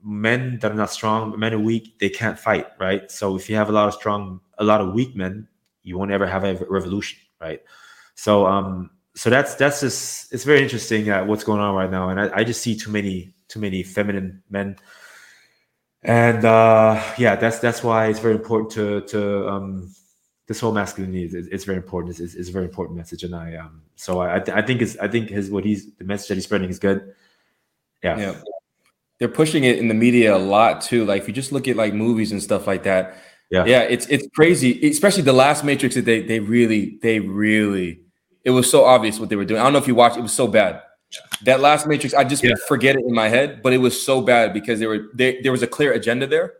men 0.03 0.59
that 0.59 0.71
are 0.71 0.75
not 0.75 0.91
strong 0.91 1.37
men 1.39 1.53
are 1.53 1.59
weak 1.59 1.99
they 1.99 2.09
can't 2.09 2.39
fight 2.39 2.67
right? 2.79 3.11
So 3.11 3.35
if 3.35 3.49
you 3.49 3.55
have 3.55 3.69
a 3.69 3.73
lot 3.73 3.87
of 3.87 3.93
strong 3.93 4.41
a 4.57 4.63
lot 4.63 4.81
of 4.81 4.93
weak 4.93 5.15
men 5.15 5.47
you 5.83 5.97
won't 5.97 6.11
ever 6.11 6.25
have 6.25 6.43
a 6.43 6.55
revolution, 6.69 7.19
right? 7.39 7.61
So 8.15 8.45
um, 8.45 8.89
so 9.15 9.29
that's 9.29 9.55
that's 9.55 9.81
just 9.81 10.33
it's 10.33 10.43
very 10.43 10.61
interesting 10.61 11.09
uh, 11.09 11.25
what's 11.25 11.43
going 11.43 11.59
on 11.59 11.75
right 11.75 11.91
now, 11.91 12.09
and 12.09 12.19
I, 12.19 12.39
I 12.39 12.43
just 12.43 12.61
see 12.61 12.75
too 12.75 12.91
many 12.91 13.33
too 13.47 13.59
many 13.59 13.83
feminine 13.83 14.41
men, 14.49 14.77
and 16.01 16.43
uh, 16.45 17.01
yeah, 17.17 17.35
that's 17.35 17.59
that's 17.59 17.83
why 17.83 18.07
it's 18.07 18.19
very 18.19 18.35
important 18.35 18.71
to 18.71 19.01
to 19.01 19.47
um, 19.47 19.93
this 20.47 20.59
whole 20.59 20.71
masculinity 20.71 21.23
is, 21.23 21.33
it's 21.33 21.63
very 21.63 21.77
important. 21.77 22.19
It's, 22.19 22.35
it's, 22.35 22.49
a 22.49 22.51
very 22.51 22.65
important 22.65 22.97
message, 22.97 23.23
and 23.23 23.35
I 23.35 23.55
um 23.55 23.81
so 23.95 24.21
I 24.21 24.37
I 24.37 24.61
think 24.61 24.81
it's 24.81 24.97
I 24.97 25.07
think 25.07 25.29
his 25.29 25.49
what 25.49 25.63
he's 25.63 25.93
the 25.95 26.05
message 26.05 26.29
that 26.29 26.35
he's 26.35 26.45
spreading 26.45 26.69
is 26.69 26.79
good. 26.79 27.13
Yeah. 28.03 28.17
Yeah. 28.17 28.35
They're 29.19 29.29
pushing 29.29 29.63
it 29.63 29.77
in 29.77 29.87
the 29.87 29.93
media 29.93 30.35
a 30.35 30.37
lot 30.37 30.81
too. 30.81 31.05
Like 31.05 31.21
if 31.21 31.27
you 31.27 31.33
just 31.33 31.51
look 31.51 31.67
at 31.67 31.77
like 31.77 31.93
movies 31.93 32.31
and 32.31 32.43
stuff 32.43 32.67
like 32.67 32.83
that, 32.83 33.15
yeah. 33.53 33.65
Yeah, 33.65 33.81
it's 33.81 34.07
it's 34.07 34.27
crazy, 34.33 34.89
especially 34.89 35.21
the 35.21 35.33
last 35.33 35.63
Matrix 35.63 35.93
that 35.93 36.05
they 36.05 36.23
they 36.23 36.39
really 36.39 36.97
they 37.03 37.19
really 37.19 38.01
it 38.43 38.49
was 38.49 38.69
so 38.69 38.83
obvious 38.83 39.19
what 39.19 39.29
they 39.29 39.35
were 39.35 39.45
doing. 39.45 39.61
I 39.61 39.63
don't 39.63 39.73
know 39.73 39.79
if 39.79 39.87
you 39.87 39.93
watched, 39.93 40.17
it 40.17 40.21
was 40.21 40.33
so 40.33 40.47
bad. 40.47 40.81
That 41.43 41.59
last 41.59 41.85
Matrix, 41.85 42.15
I 42.15 42.23
just 42.23 42.43
yeah. 42.43 42.55
forget 42.67 42.95
it 42.95 43.03
in 43.05 43.13
my 43.13 43.29
head, 43.29 43.61
but 43.61 43.71
it 43.71 43.77
was 43.77 44.03
so 44.03 44.21
bad 44.21 44.53
because 44.53 44.79
there 44.79 44.89
were 44.89 45.05
they, 45.13 45.39
there 45.41 45.51
was 45.51 45.61
a 45.61 45.67
clear 45.67 45.93
agenda 45.93 46.25
there. 46.25 46.53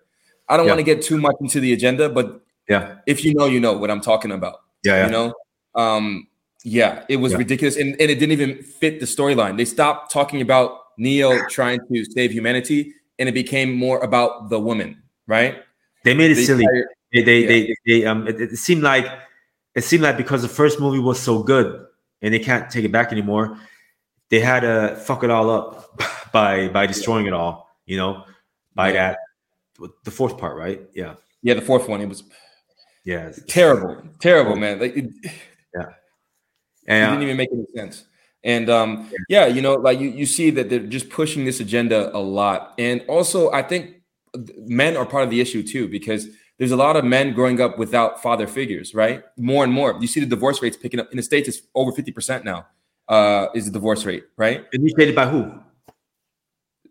I 0.48 0.56
don't 0.56 0.68
yeah. 0.68 0.74
want 0.74 0.80
to 0.80 0.84
get 0.84 1.02
too 1.02 1.18
much 1.18 1.36
into 1.42 1.60
the 1.60 1.74
agenda, 1.74 2.10
but 2.10 2.42
yeah, 2.70 2.98
if 3.08 3.26
you 3.26 3.34
know, 3.34 3.48
you 3.48 3.60
know 3.60 3.74
what 3.74 3.90
I'm 3.90 4.02
talking 4.02 4.32
about. 4.32 4.58
Yeah, 4.84 4.98
yeah. 4.98 5.06
you 5.06 5.12
know, 5.12 5.34
um, 5.74 6.28
yeah, 6.64 7.06
it 7.10 7.18
was 7.18 7.32
yeah. 7.32 7.40
ridiculous, 7.40 7.76
and, 7.76 8.00
and 8.00 8.12
it 8.12 8.20
didn't 8.20 8.34
even 8.34 8.62
fit 8.62 9.00
the 9.00 9.08
storyline. 9.08 9.58
They 9.58 9.66
stopped 9.66 10.12
talking 10.12 10.42
about 10.42 10.78
Neo 11.00 11.48
trying 11.48 11.80
to 11.92 12.06
save 12.06 12.32
humanity, 12.32 12.94
and 13.18 13.28
it 13.28 13.32
became 13.32 13.74
more 13.74 14.00
about 14.02 14.50
the 14.50 14.60
woman, 14.60 15.02
right? 15.26 15.56
They 16.04 16.14
made 16.14 16.32
it 16.32 16.36
the 16.36 16.46
silly. 16.46 16.66
They 17.14 17.24
they, 17.24 17.40
yeah. 17.42 17.48
they, 17.48 17.76
they 17.86 18.06
um 18.06 18.28
it, 18.28 18.42
it, 18.42 18.58
seemed 18.58 18.84
like 18.84 19.06
it 19.76 19.84
seemed 19.84 20.04
like 20.04 20.18
because 20.18 20.42
the 20.42 20.48
first 20.48 20.80
movie 20.80 21.00
was 21.00 21.20
so 21.20 21.44
good 21.44 21.86
and 22.22 22.34
they 22.34 22.40
can't 22.40 22.70
take 22.70 22.86
it 22.86 22.92
back 22.92 23.12
anymore, 23.12 23.58
they 24.30 24.40
had 24.40 24.62
to 24.62 24.96
fuck 24.96 25.24
it 25.24 25.30
all 25.30 25.50
up 25.50 26.02
by 26.32 26.68
by 26.70 26.86
destroying 26.86 27.26
it 27.26 27.34
all. 27.34 27.70
You 27.86 27.98
know, 27.98 28.24
by 28.74 28.94
yeah. 28.94 29.16
that 29.80 29.90
the 30.04 30.12
fourth 30.12 30.38
part, 30.38 30.58
right? 30.58 30.82
Yeah. 30.94 31.16
Yeah, 31.42 31.56
the 31.56 31.62
fourth 31.62 31.88
one. 31.90 32.02
It 32.02 32.08
was 32.08 32.24
yeah 33.04 33.32
terrible, 33.48 34.02
terrible, 34.20 34.56
man. 34.56 34.80
Like 34.80 34.96
it, 34.96 35.10
yeah, 35.76 35.86
and, 36.88 37.04
it 37.04 37.08
didn't 37.08 37.24
even 37.24 37.38
make 37.38 37.52
any 37.52 37.66
sense. 37.76 38.06
And 38.46 38.70
um, 38.70 39.12
yeah, 39.30 39.46
you 39.46 39.62
know, 39.62 39.76
like 39.76 40.00
you, 40.00 40.10
you 40.10 40.26
see 40.26 40.50
that 40.52 40.70
they're 40.70 40.80
just 40.80 41.10
pushing 41.10 41.46
this 41.46 41.60
agenda 41.60 42.16
a 42.16 42.20
lot. 42.20 42.74
And 42.78 43.04
also, 43.08 43.52
I 43.52 43.62
think 43.62 44.03
men 44.58 44.98
are 44.98 45.06
part 45.06 45.24
of 45.24 45.30
the 45.30 45.42
issue 45.42 45.64
too, 45.64 45.88
because 45.88 46.28
there's 46.58 46.72
a 46.72 46.76
lot 46.76 46.96
of 46.96 47.04
men 47.04 47.34
growing 47.34 47.60
up 47.60 47.78
without 47.78 48.22
father 48.22 48.48
figures, 48.48 48.94
right? 48.94 49.24
More 49.38 49.64
and 49.64 49.74
more. 49.74 49.98
You 50.00 50.08
see 50.08 50.20
the 50.20 50.26
divorce 50.26 50.62
rates 50.62 50.78
picking 50.78 51.00
up 51.00 51.12
in 51.12 51.18
the 51.18 51.24
States, 51.24 51.48
it's 51.48 51.62
over 51.76 51.92
50% 51.92 52.44
now, 52.44 52.68
uh, 53.10 53.48
is 53.56 53.66
the 53.66 53.72
divorce 53.72 54.06
rate, 54.06 54.24
right? 54.38 54.66
Initiated 54.74 55.16
by 55.16 55.28
who? 55.28 55.52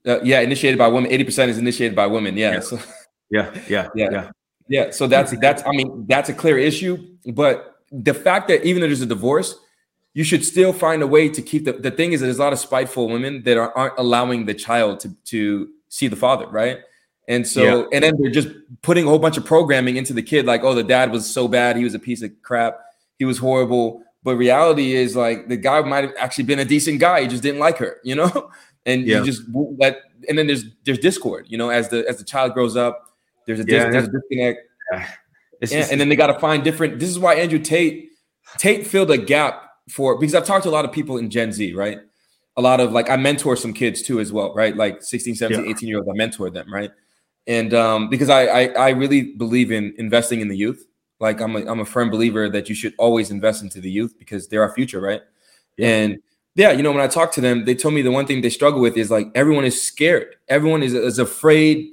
Uh, 0.05 0.21
yeah, 0.23 0.41
initiated 0.41 0.79
by 0.79 0.89
women. 0.89 1.11
80% 1.11 1.49
is 1.49 1.59
initiated 1.59 1.95
by 1.95 2.07
women. 2.07 2.37
Yeah. 2.37 2.55
Yeah. 2.55 2.61
So, 2.61 2.79
yeah, 3.31 3.55
yeah, 3.69 3.89
yeah. 3.95 4.09
Yeah. 4.11 4.31
Yeah. 4.69 4.91
So 4.91 5.07
that's 5.07 5.37
that's 5.39 5.63
I 5.67 5.71
mean, 5.71 6.07
that's 6.07 6.29
a 6.29 6.35
clear 6.35 6.59
issue. 6.59 6.97
But 7.27 7.77
the 7.91 8.15
fact 8.15 8.49
that 8.49 8.65
even 8.65 8.83
if 8.83 8.89
there's 8.89 9.03
a 9.03 9.07
divorce, 9.07 9.55
you 10.15 10.25
should 10.25 10.45
still 10.45 10.73
find 10.73 11.03
a 11.03 11.07
way 11.07 11.29
to 11.29 11.43
keep 11.43 11.65
the 11.65 11.73
the 11.73 11.91
thing 11.91 12.13
is 12.13 12.21
that 12.21 12.27
there's 12.27 12.39
a 12.39 12.43
lot 12.43 12.53
of 12.53 12.59
spiteful 12.59 13.09
women 13.09 13.43
that 13.45 13.57
are, 13.57 13.77
aren't 13.77 13.99
allowing 13.99 14.47
the 14.47 14.55
child 14.55 15.01
to 15.01 15.15
to 15.27 15.69
see 15.89 16.09
the 16.09 16.17
father, 16.17 16.47
right? 16.47 16.79
And 17.29 17.47
so, 17.47 17.63
yeah. 17.63 17.85
and 17.93 18.05
then 18.05 18.15
they're 18.21 18.33
just 18.33 18.49
putting 18.83 19.05
a 19.07 19.09
whole 19.09 19.19
bunch 19.19 19.37
of 19.37 19.45
programming 19.45 19.97
into 19.97 20.13
the 20.13 20.23
kid, 20.23 20.45
like, 20.45 20.65
oh, 20.65 20.75
the 20.75 20.83
dad 20.83 21.13
was 21.13 21.29
so 21.29 21.47
bad, 21.47 21.77
he 21.77 21.85
was 21.85 21.95
a 21.95 21.99
piece 21.99 22.23
of 22.23 22.31
crap, 22.43 22.81
he 23.19 23.25
was 23.25 23.39
horrible. 23.39 24.03
But 24.25 24.37
reality 24.37 24.95
is 24.95 25.17
like 25.17 25.49
the 25.49 25.57
guy 25.57 25.81
might 25.83 26.05
have 26.05 26.15
actually 26.19 26.45
been 26.45 26.59
a 26.59 26.65
decent 26.65 27.01
guy, 27.01 27.23
he 27.23 27.29
just 27.29 27.43
didn't 27.43 27.61
like 27.61 27.79
her, 27.79 27.99
you 28.05 28.15
know. 28.15 28.51
And 28.85 29.07
yeah. 29.07 29.21
you 29.21 29.25
just 29.25 29.43
let, 29.79 30.01
and 30.29 30.37
then 30.37 30.49
there's 30.49 30.65
there's 30.85 30.99
discord, 30.99 31.47
you 31.49 31.57
know, 31.57 31.71
as 31.71 31.89
the 31.89 32.05
as 32.09 32.19
the 32.19 32.25
child 32.25 32.53
grows 32.53 32.77
up, 32.77 33.15
there's 33.47 33.61
a, 33.61 33.65
yeah, 33.65 33.85
dis, 33.85 33.93
there's 33.93 34.09
a 34.09 34.11
disconnect. 34.11 34.61
Yeah. 34.93 35.09
Just, 35.63 35.93
and 35.93 36.01
then 36.01 36.09
they 36.09 36.17
got 36.17 36.27
to 36.27 36.39
find 36.41 36.65
different. 36.65 36.99
This 36.99 37.09
is 37.09 37.21
why 37.21 37.35
Andrew 37.35 37.61
Tate 37.61 38.11
Tate 38.59 38.85
filled 38.87 39.13
a 39.13 39.19
gap 39.19 39.71
for 39.89 40.19
because 40.19 40.35
I've 40.35 40.45
talked 40.45 40.65
to 40.65 40.69
a 40.69 40.73
lot 40.73 40.85
of 40.85 40.93
people 40.93 41.19
in 41.19 41.31
Gen 41.31 41.53
Z, 41.53 41.73
right? 41.75 42.01
A 42.57 42.63
lot 42.63 42.81
of 42.81 42.93
like 42.93 43.09
I 43.09 43.17
mentor 43.17 43.57
some 43.57 43.73
kids 43.73 44.03
too 44.03 44.21
as 44.21 44.33
well, 44.33 44.53
right? 44.55 44.77
Like 44.77 45.03
16, 45.03 45.37
17, 45.37 45.71
18 45.71 45.89
year 45.89 45.99
olds, 45.99 46.09
I 46.09 46.15
mentor 46.15 46.51
them, 46.51 46.73
right? 46.73 46.91
And 47.47 47.75
um, 47.75 48.09
because 48.09 48.29
I, 48.29 48.47
I, 48.47 48.65
I 48.69 48.89
really 48.91 49.33
believe 49.35 49.73
in 49.73 49.95
investing 49.99 50.41
in 50.41 50.49
the 50.49 50.57
youth. 50.57 50.87
Like 51.21 51.41
I'm 51.41 51.55
a, 51.57 51.61
I'm 51.71 51.81
a 51.81 51.85
firm 51.85 52.11
believer 52.11 52.49
that 52.49 52.69
you 52.69 52.75
should 52.75 52.95
always 52.99 53.31
invest 53.31 53.63
into 53.63 53.81
the 53.81 53.91
youth 53.91 54.19
because 54.19 54.49
they're 54.49 54.63
our 54.63 54.75
future, 54.75 55.01
right? 55.01 55.21
Yeah. 55.77 55.89
And 55.89 56.23
yeah, 56.55 56.73
you 56.73 56.83
know, 56.83 56.93
when 56.93 57.01
I 57.01 57.07
talk 57.07 57.33
to 57.33 57.41
them, 57.41 57.65
they 57.65 57.75
told 57.75 57.95
me 57.95 58.03
the 58.03 58.11
one 58.11 58.27
thing 58.27 58.43
they 58.43 58.51
struggle 58.51 58.81
with 58.81 58.97
is 58.97 59.11
like 59.11 59.29
everyone 59.35 59.65
is 59.65 59.81
scared. 59.81 60.35
Everyone 60.49 60.83
is, 60.83 60.95
is 60.95 61.19
afraid 61.19 61.89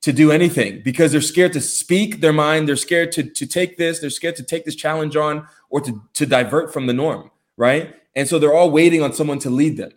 to 0.00 0.12
do 0.12 0.30
anything 0.30 0.80
because 0.84 1.12
they're 1.12 1.20
scared 1.20 1.52
to 1.54 1.60
speak 1.60 2.20
their 2.20 2.32
mind. 2.32 2.68
They're 2.68 2.76
scared 2.76 3.12
to 3.12 3.24
to 3.24 3.46
take 3.46 3.76
this. 3.76 3.98
They're 3.98 4.10
scared 4.10 4.36
to 4.36 4.44
take 4.44 4.64
this 4.64 4.76
challenge 4.76 5.16
on 5.16 5.46
or 5.70 5.80
to 5.80 6.02
to 6.14 6.26
divert 6.26 6.72
from 6.72 6.86
the 6.86 6.92
norm, 6.92 7.30
right? 7.56 7.94
And 8.14 8.28
so 8.28 8.38
they're 8.38 8.54
all 8.54 8.70
waiting 8.70 9.02
on 9.02 9.12
someone 9.12 9.38
to 9.40 9.50
lead 9.50 9.76
them. 9.76 9.92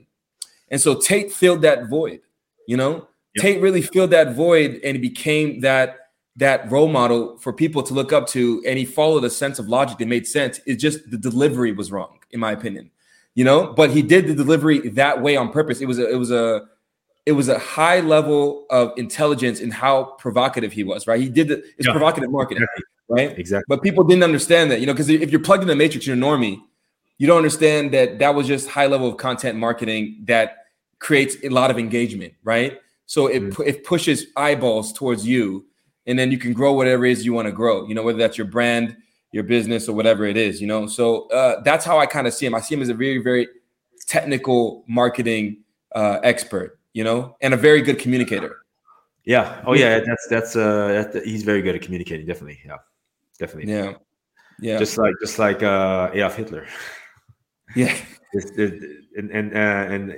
And 0.69 0.79
so 0.79 0.95
Tate 0.95 1.31
filled 1.31 1.61
that 1.63 1.89
void, 1.89 2.21
you 2.67 2.77
know? 2.77 3.07
Yep. 3.35 3.41
Tate 3.43 3.61
really 3.61 3.81
filled 3.81 4.11
that 4.11 4.35
void 4.35 4.79
and 4.83 4.97
he 4.97 5.01
became 5.01 5.61
that 5.61 5.97
that 6.37 6.71
role 6.71 6.87
model 6.87 7.37
for 7.37 7.51
people 7.51 7.83
to 7.83 7.93
look 7.93 8.13
up 8.13 8.25
to 8.27 8.63
and 8.65 8.79
he 8.79 8.85
followed 8.85 9.23
a 9.23 9.29
sense 9.29 9.59
of 9.59 9.67
logic 9.67 9.97
that 9.97 10.07
made 10.07 10.25
sense. 10.25 10.59
It's 10.65 10.81
just 10.81 11.09
the 11.11 11.17
delivery 11.17 11.71
was 11.71 11.91
wrong 11.91 12.19
in 12.31 12.39
my 12.39 12.51
opinion. 12.51 12.91
You 13.35 13.45
know, 13.45 13.73
but 13.73 13.91
he 13.91 14.01
did 14.01 14.27
the 14.27 14.33
delivery 14.33 14.89
that 14.89 15.21
way 15.21 15.37
on 15.37 15.51
purpose. 15.51 15.79
It 15.79 15.85
was 15.85 15.99
a, 15.99 16.09
it 16.09 16.15
was 16.15 16.31
a 16.31 16.67
it 17.25 17.33
was 17.33 17.47
a 17.47 17.59
high 17.59 17.99
level 17.99 18.65
of 18.69 18.91
intelligence 18.97 19.59
in 19.59 19.71
how 19.71 20.15
provocative 20.17 20.71
he 20.71 20.83
was, 20.83 21.07
right? 21.07 21.21
He 21.21 21.29
did 21.29 21.47
the, 21.47 21.59
it's 21.77 21.87
yeah. 21.87 21.91
provocative 21.91 22.31
marketing, 22.31 22.65
right? 23.09 23.37
Exactly. 23.37 23.65
But 23.67 23.83
people 23.83 24.03
didn't 24.03 24.23
understand 24.23 24.71
that, 24.71 24.79
you 24.79 24.87
know, 24.87 24.93
because 24.93 25.09
if 25.09 25.31
you're 25.31 25.41
plugged 25.41 25.61
in 25.61 25.67
the 25.67 25.75
matrix, 25.75 26.07
you're 26.07 26.15
a 26.15 26.19
normie, 26.19 26.59
you 27.19 27.27
don't 27.27 27.37
understand 27.37 27.93
that 27.93 28.19
that 28.19 28.33
was 28.33 28.47
just 28.47 28.67
high 28.67 28.87
level 28.87 29.07
of 29.07 29.17
content 29.17 29.57
marketing 29.57 30.23
that 30.25 30.65
creates 30.99 31.35
a 31.43 31.49
lot 31.49 31.69
of 31.69 31.77
engagement, 31.77 32.33
right? 32.43 32.79
So 33.11 33.27
it, 33.27 33.41
mm-hmm. 33.41 33.63
it 33.65 33.83
pushes 33.83 34.27
eyeballs 34.37 34.93
towards 34.93 35.27
you, 35.27 35.65
and 36.05 36.17
then 36.17 36.31
you 36.31 36.37
can 36.37 36.53
grow 36.53 36.73
whatever 36.73 37.05
it 37.05 37.11
is 37.11 37.25
you 37.25 37.33
want 37.33 37.47
to 37.47 37.51
grow, 37.51 37.85
you 37.87 37.95
know, 37.95 38.03
whether 38.03 38.17
that's 38.17 38.37
your 38.37 38.47
brand, 38.47 38.95
your 39.31 39.43
business, 39.43 39.89
or 39.89 39.95
whatever 39.95 40.25
it 40.25 40.37
is, 40.37 40.61
you 40.61 40.67
know. 40.67 40.87
So 40.87 41.27
uh, 41.29 41.61
that's 41.63 41.83
how 41.83 41.99
I 41.99 42.05
kind 42.05 42.25
of 42.25 42.33
see 42.33 42.45
him. 42.45 42.55
I 42.55 42.61
see 42.61 42.75
him 42.75 42.81
as 42.81 42.89
a 42.89 42.93
very, 42.93 43.17
very 43.17 43.47
technical 44.07 44.85
marketing 44.87 45.63
uh, 45.93 46.19
expert 46.23 46.79
you 46.93 47.03
know, 47.03 47.35
and 47.41 47.53
a 47.53 47.57
very 47.57 47.81
good 47.81 47.99
communicator. 47.99 48.57
Yeah. 49.25 49.61
Oh 49.65 49.73
yeah. 49.73 49.99
That's 49.99 50.27
that's 50.29 50.55
uh 50.55 51.07
that, 51.13 51.23
he's 51.25 51.43
very 51.43 51.61
good 51.61 51.75
at 51.75 51.81
communicating. 51.81 52.25
Definitely. 52.25 52.59
Yeah. 52.65 52.77
Definitely. 53.39 53.71
Yeah. 53.71 53.93
Yeah. 54.59 54.77
Just 54.77 54.97
like 54.97 55.13
just 55.21 55.39
like 55.39 55.63
uh 55.63 56.09
Adolf 56.13 56.35
Hitler. 56.35 56.65
Yeah. 57.75 57.95
and 58.33 59.31
and 59.31 59.53
uh, 59.53 59.93
and 59.93 60.11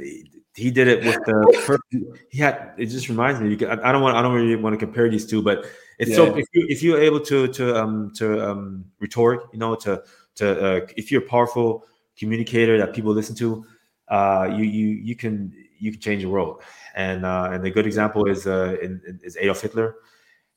he 0.55 0.69
did 0.71 0.87
it 0.87 1.03
with 1.03 1.17
the 1.25 2.17
he 2.29 2.39
had 2.39 2.73
it 2.77 2.85
just 2.87 3.09
reminds 3.09 3.41
me 3.41 3.49
you 3.49 3.57
can, 3.57 3.79
I 3.79 3.91
don't 3.91 4.01
want 4.01 4.15
I 4.15 4.21
don't 4.21 4.33
really 4.33 4.55
want 4.55 4.73
to 4.73 4.85
compare 4.85 5.09
these 5.09 5.25
two 5.25 5.41
but 5.41 5.65
it's 5.97 6.11
yeah. 6.11 6.17
so 6.17 6.35
if 6.35 6.45
you 6.53 6.65
if 6.69 6.83
you're 6.83 7.01
able 7.01 7.19
to 7.21 7.47
to 7.47 7.75
um 7.75 8.11
to 8.15 8.47
um 8.47 8.85
retort 8.99 9.49
you 9.51 9.59
know 9.59 9.75
to 9.75 10.03
to 10.35 10.45
uh, 10.65 10.87
if 10.95 11.11
you're 11.11 11.23
a 11.23 11.25
powerful 11.25 11.85
communicator 12.17 12.77
that 12.77 12.93
people 12.93 13.11
listen 13.11 13.35
to 13.35 13.65
uh 14.09 14.47
you 14.51 14.63
you 14.63 14.89
you 14.89 15.15
can 15.15 15.51
you 15.83 15.91
can 15.91 15.99
change 15.99 16.23
the 16.23 16.29
world. 16.29 16.61
And 16.95 17.25
uh, 17.25 17.49
and 17.51 17.65
a 17.65 17.69
good 17.69 17.85
example 17.85 18.25
is 18.25 18.47
uh, 18.47 18.77
in, 18.81 19.19
is 19.23 19.37
Adolf 19.37 19.61
Hitler. 19.61 19.95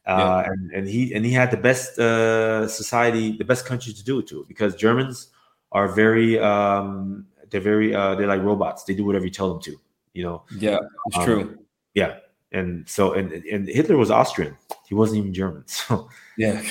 Uh, 0.06 0.44
yeah. 0.44 0.52
and, 0.52 0.70
and 0.70 0.88
he 0.88 1.12
and 1.14 1.24
he 1.24 1.32
had 1.32 1.50
the 1.50 1.56
best 1.56 1.98
uh, 1.98 2.68
society, 2.68 3.36
the 3.36 3.44
best 3.44 3.66
country 3.66 3.92
to 3.92 4.04
do 4.04 4.20
it 4.20 4.28
to, 4.28 4.44
because 4.46 4.76
Germans 4.76 5.28
are 5.72 5.88
very 5.88 6.38
um, 6.38 7.26
they're 7.50 7.60
very 7.60 7.94
uh, 7.94 8.14
they're 8.14 8.28
like 8.28 8.42
robots. 8.42 8.84
They 8.84 8.94
do 8.94 9.04
whatever 9.04 9.24
you 9.24 9.32
tell 9.32 9.50
them 9.52 9.60
to. 9.62 9.80
You 10.16 10.24
know. 10.24 10.42
Yeah, 10.58 10.78
it's 11.06 11.18
um, 11.18 11.24
true. 11.24 11.58
Yeah, 11.94 12.16
and 12.52 12.88
so 12.88 13.12
and 13.12 13.32
and 13.32 13.68
Hitler 13.68 13.96
was 13.96 14.10
Austrian. 14.10 14.56
He 14.88 14.94
wasn't 14.94 15.18
even 15.18 15.34
German. 15.34 15.64
So 15.68 16.08
yeah. 16.36 16.62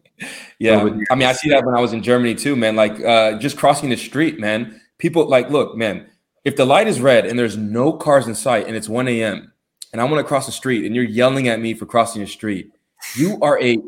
yeah, 0.58 0.88
I 1.10 1.14
mean, 1.16 1.28
I 1.28 1.32
see 1.32 1.50
that 1.50 1.64
when 1.64 1.74
I 1.74 1.80
was 1.80 1.92
in 1.92 2.02
Germany 2.02 2.34
too, 2.36 2.54
man. 2.54 2.76
Like, 2.76 3.00
uh, 3.04 3.38
just 3.38 3.56
crossing 3.56 3.90
the 3.90 3.96
street, 3.96 4.38
man. 4.38 4.80
People 4.98 5.26
like, 5.26 5.50
look, 5.50 5.76
man 5.76 6.06
if 6.44 6.56
the 6.56 6.64
light 6.64 6.88
is 6.88 7.00
red 7.00 7.26
and 7.26 7.38
there's 7.38 7.56
no 7.56 7.92
cars 7.92 8.26
in 8.26 8.34
sight 8.34 8.66
and 8.66 8.76
it's 8.76 8.88
1 8.88 9.08
a.m. 9.08 9.52
and 9.92 10.00
I 10.00 10.04
want 10.04 10.18
to 10.18 10.24
cross 10.24 10.46
the 10.46 10.52
street 10.52 10.84
and 10.84 10.94
you're 10.94 11.04
yelling 11.04 11.48
at 11.48 11.60
me 11.60 11.74
for 11.74 11.86
crossing 11.86 12.22
the 12.22 12.28
street, 12.28 12.72
you 13.14 13.38
are 13.42 13.60
a 13.62 13.78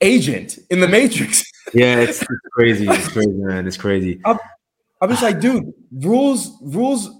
agent 0.00 0.58
in 0.70 0.80
the 0.80 0.88
matrix. 0.88 1.44
yeah, 1.74 2.00
it's, 2.00 2.22
it's, 2.22 2.30
crazy. 2.52 2.86
It's 2.88 3.08
crazy, 3.08 3.30
man. 3.30 3.66
It's 3.66 3.76
crazy. 3.76 4.20
I'm, 4.24 4.38
I'm 5.00 5.10
just 5.10 5.22
like, 5.22 5.40
dude, 5.40 5.72
rules, 5.92 6.50
rules. 6.62 7.10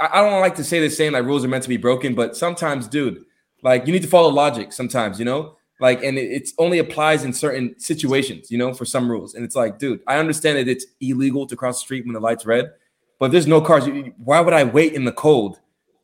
I 0.00 0.20
don't 0.20 0.40
like 0.40 0.56
to 0.56 0.64
say 0.64 0.80
the 0.80 0.90
same 0.90 1.12
like 1.12 1.24
rules 1.24 1.44
are 1.44 1.48
meant 1.48 1.62
to 1.62 1.68
be 1.68 1.76
broken, 1.76 2.14
but 2.14 2.36
sometimes, 2.36 2.86
dude, 2.86 3.24
like 3.62 3.86
you 3.86 3.92
need 3.92 4.02
to 4.02 4.08
follow 4.08 4.28
logic 4.28 4.72
sometimes, 4.72 5.18
you 5.18 5.24
know? 5.24 5.56
Like, 5.80 6.04
and 6.04 6.16
it 6.18 6.30
it's 6.30 6.52
only 6.58 6.78
applies 6.78 7.24
in 7.24 7.32
certain 7.32 7.78
situations, 7.78 8.50
you 8.50 8.58
know, 8.58 8.72
for 8.72 8.84
some 8.84 9.10
rules. 9.10 9.34
And 9.34 9.44
it's 9.44 9.56
like, 9.56 9.78
dude, 9.78 10.00
I 10.06 10.18
understand 10.18 10.58
that 10.58 10.68
it's 10.68 10.86
illegal 11.00 11.46
to 11.46 11.56
cross 11.56 11.80
the 11.80 11.84
street 11.84 12.04
when 12.04 12.14
the 12.14 12.20
light's 12.20 12.46
red, 12.46 12.72
but 13.18 13.32
there's 13.32 13.46
no 13.46 13.60
cars. 13.60 13.84
Why 14.18 14.40
would 14.40 14.54
I 14.54 14.64
wait 14.64 14.92
in 14.92 15.04
the 15.04 15.12
cold? 15.12 15.60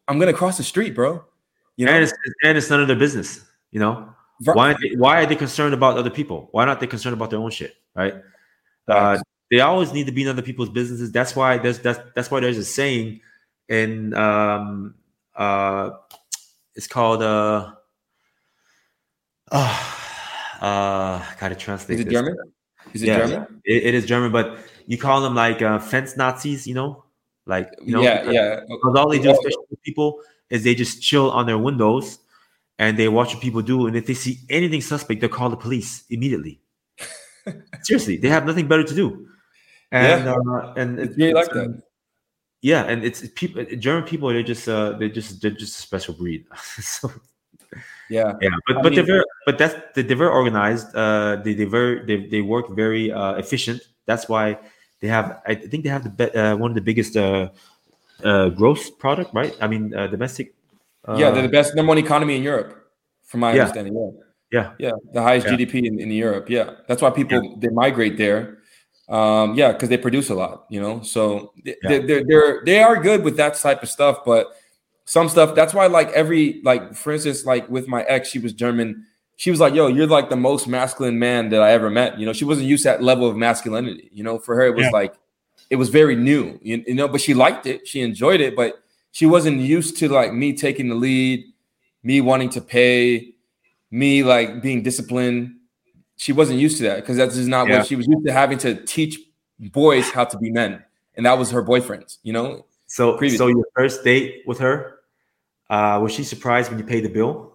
I'm 0.08 0.18
gonna 0.18 0.32
cross 0.32 0.56
the 0.56 0.64
street, 0.64 0.94
bro. 0.94 1.24
You 1.76 1.86
know, 1.86 1.92
and 1.92 2.02
it's, 2.02 2.12
and 2.42 2.58
it's 2.58 2.68
none 2.68 2.80
of 2.80 2.88
their 2.88 2.98
business. 2.98 3.44
You 3.70 3.80
know, 3.80 4.12
why? 4.44 4.74
They, 4.80 4.96
why 4.96 5.22
are 5.22 5.26
they 5.26 5.36
concerned 5.36 5.72
about 5.72 5.96
other 5.96 6.10
people? 6.10 6.48
Why 6.50 6.64
not 6.64 6.80
they 6.80 6.86
concerned 6.86 7.14
about 7.14 7.30
their 7.30 7.38
own 7.38 7.50
shit? 7.50 7.76
Right? 7.94 8.14
Uh, 8.88 9.18
they 9.50 9.60
always 9.60 9.92
need 9.92 10.06
to 10.06 10.12
be 10.12 10.22
in 10.22 10.28
other 10.28 10.42
people's 10.42 10.68
businesses. 10.68 11.12
That's 11.12 11.36
why 11.36 11.58
there's 11.58 11.78
that's 11.78 12.00
that's 12.14 12.30
why 12.30 12.40
there's 12.40 12.58
a 12.58 12.64
saying 12.64 13.20
in 13.70 14.12
um 14.14 14.94
uh 15.34 15.90
it's 16.74 16.86
called 16.86 17.22
uh 17.22 17.72
uh, 19.50 19.94
uh 20.60 21.24
gotta 21.40 21.54
translate. 21.54 22.00
Is 22.00 22.04
it 22.04 22.08
this. 22.08 22.12
German? 22.12 22.36
Is 22.92 23.02
it 23.02 23.06
yeah, 23.06 23.18
German? 23.26 23.62
It, 23.64 23.82
it 23.84 23.94
is 23.94 24.04
German, 24.04 24.32
but 24.32 24.58
you 24.86 24.98
call 24.98 25.22
them 25.22 25.34
like 25.34 25.62
uh, 25.62 25.78
fence 25.78 26.16
Nazis, 26.16 26.66
you 26.66 26.74
know, 26.74 27.04
like 27.46 27.70
you 27.82 27.94
know, 27.94 28.02
yeah, 28.02 28.30
yeah. 28.30 28.60
Because 28.68 28.94
all 28.96 29.08
they 29.08 29.18
do, 29.18 29.30
especially 29.30 29.64
people, 29.82 30.20
is 30.50 30.64
they 30.64 30.74
just 30.74 31.00
chill 31.00 31.30
on 31.30 31.46
their 31.46 31.58
windows 31.58 32.18
and 32.78 32.98
they 32.98 33.08
watch 33.08 33.34
what 33.34 33.42
people 33.42 33.62
do, 33.62 33.86
and 33.86 33.96
if 33.96 34.06
they 34.06 34.14
see 34.14 34.38
anything 34.48 34.80
suspect, 34.80 35.20
they 35.20 35.28
call 35.28 35.50
the 35.50 35.56
police 35.56 36.04
immediately. 36.10 36.60
Seriously, 37.82 38.16
they 38.16 38.28
have 38.28 38.46
nothing 38.46 38.66
better 38.66 38.84
to 38.84 38.94
do, 38.94 39.28
and 39.92 40.24
yeah. 40.24 40.34
uh, 40.34 40.74
and 40.76 40.98
it's 40.98 41.16
really 41.16 41.34
like 41.34 41.48
that. 41.50 41.82
Yeah, 42.62 42.84
and 42.84 43.04
it's 43.04 43.26
people. 43.34 43.64
German 43.78 44.04
people, 44.04 44.28
they're 44.28 44.42
just 44.42 44.68
uh, 44.68 44.92
they're 44.92 45.08
just 45.08 45.40
they're 45.40 45.50
just 45.50 45.78
a 45.78 45.82
special 45.82 46.14
breed. 46.14 46.44
so 46.80 47.10
yeah, 48.10 48.34
yeah, 48.42 48.50
but 48.66 48.76
I 48.78 48.82
but 48.82 48.92
mean, 48.92 48.94
they're 48.96 49.06
very, 49.06 49.24
but 49.46 49.56
that's 49.56 49.74
they're 49.94 50.16
very 50.16 50.30
organized. 50.30 50.94
Uh, 50.94 51.36
they 51.36 51.54
they 51.54 51.64
very 51.64 52.04
they, 52.04 52.26
they 52.26 52.40
work 52.42 52.68
very 52.70 53.12
uh, 53.12 53.34
efficient. 53.34 53.80
That's 54.04 54.28
why 54.28 54.58
they 55.00 55.08
have. 55.08 55.40
I 55.46 55.54
think 55.54 55.84
they 55.84 55.90
have 55.90 56.04
the 56.04 56.10
be, 56.10 56.30
uh, 56.34 56.56
one 56.56 56.72
of 56.72 56.74
the 56.74 56.82
biggest 56.82 57.16
uh, 57.16 57.48
uh, 58.24 58.48
gross 58.50 58.90
product, 58.90 59.32
right? 59.32 59.56
I 59.60 59.66
mean, 59.66 59.94
uh, 59.94 60.08
domestic. 60.08 60.54
Uh, 61.06 61.16
yeah, 61.18 61.30
they're 61.30 61.42
the 61.42 61.48
best 61.48 61.74
number 61.74 61.88
one 61.88 61.98
economy 61.98 62.36
in 62.36 62.42
Europe, 62.42 62.90
from 63.24 63.40
my 63.40 63.54
yeah. 63.54 63.62
understanding. 63.62 63.94
Yeah, 64.52 64.72
yeah, 64.78 64.90
yeah, 64.90 64.92
the 65.14 65.22
highest 65.22 65.46
yeah. 65.46 65.54
GDP 65.54 65.86
in, 65.86 66.00
in 66.00 66.10
Europe. 66.10 66.50
Yeah, 66.50 66.72
that's 66.88 67.00
why 67.00 67.10
people 67.10 67.56
they 67.56 67.68
migrate 67.68 68.18
there. 68.18 68.58
Um, 69.10 69.54
yeah, 69.56 69.72
because 69.72 69.88
they 69.88 69.98
produce 69.98 70.30
a 70.30 70.34
lot, 70.34 70.66
you 70.70 70.80
know. 70.80 71.02
So 71.02 71.52
they, 71.64 71.76
they're 71.82 72.24
they're 72.24 72.62
they 72.64 72.80
are 72.80 73.02
good 73.02 73.24
with 73.24 73.36
that 73.38 73.54
type 73.54 73.82
of 73.82 73.88
stuff, 73.88 74.20
but 74.24 74.56
some 75.04 75.28
stuff. 75.28 75.56
That's 75.56 75.74
why, 75.74 75.86
like 75.88 76.10
every 76.10 76.60
like, 76.62 76.94
for 76.94 77.12
instance, 77.12 77.44
like 77.44 77.68
with 77.68 77.88
my 77.88 78.04
ex, 78.04 78.28
she 78.28 78.38
was 78.38 78.52
German. 78.52 79.04
She 79.34 79.50
was 79.50 79.58
like, 79.58 79.74
"Yo, 79.74 79.88
you're 79.88 80.06
like 80.06 80.30
the 80.30 80.36
most 80.36 80.68
masculine 80.68 81.18
man 81.18 81.48
that 81.48 81.60
I 81.60 81.72
ever 81.72 81.90
met." 81.90 82.20
You 82.20 82.26
know, 82.26 82.32
she 82.32 82.44
wasn't 82.44 82.68
used 82.68 82.84
to 82.84 82.90
that 82.90 83.02
level 83.02 83.28
of 83.28 83.36
masculinity. 83.36 84.10
You 84.12 84.22
know, 84.22 84.38
for 84.38 84.54
her, 84.54 84.66
it 84.66 84.76
was 84.76 84.84
yeah. 84.84 84.90
like 84.90 85.14
it 85.70 85.76
was 85.76 85.88
very 85.88 86.14
new. 86.14 86.60
You, 86.62 86.84
you 86.86 86.94
know, 86.94 87.08
but 87.08 87.20
she 87.20 87.34
liked 87.34 87.66
it. 87.66 87.88
She 87.88 88.02
enjoyed 88.02 88.40
it, 88.40 88.54
but 88.54 88.80
she 89.10 89.26
wasn't 89.26 89.58
used 89.58 89.96
to 89.98 90.08
like 90.08 90.32
me 90.32 90.56
taking 90.56 90.88
the 90.88 90.94
lead, 90.94 91.44
me 92.04 92.20
wanting 92.20 92.50
to 92.50 92.60
pay, 92.60 93.34
me 93.90 94.22
like 94.22 94.62
being 94.62 94.84
disciplined. 94.84 95.56
She 96.20 96.32
wasn't 96.32 96.60
used 96.60 96.76
to 96.76 96.82
that 96.82 96.96
because 96.96 97.16
that's 97.16 97.34
just 97.34 97.48
not 97.48 97.66
yeah. 97.66 97.78
what 97.78 97.86
she 97.86 97.96
was 97.96 98.06
used 98.06 98.26
to 98.26 98.32
having 98.34 98.58
to 98.58 98.74
teach 98.84 99.18
boys 99.58 100.10
how 100.10 100.26
to 100.26 100.36
be 100.36 100.50
men, 100.50 100.84
and 101.14 101.24
that 101.24 101.38
was 101.38 101.50
her 101.50 101.62
boyfriend. 101.62 102.14
You 102.22 102.34
know. 102.34 102.66
So, 102.88 103.16
previously. 103.16 103.38
so 103.38 103.46
your 103.46 103.64
first 103.74 104.04
date 104.04 104.42
with 104.46 104.58
her, 104.58 104.98
uh, 105.70 105.98
was 106.02 106.12
she 106.12 106.24
surprised 106.24 106.68
when 106.68 106.78
you 106.78 106.84
paid 106.84 107.04
the 107.04 107.08
bill? 107.08 107.54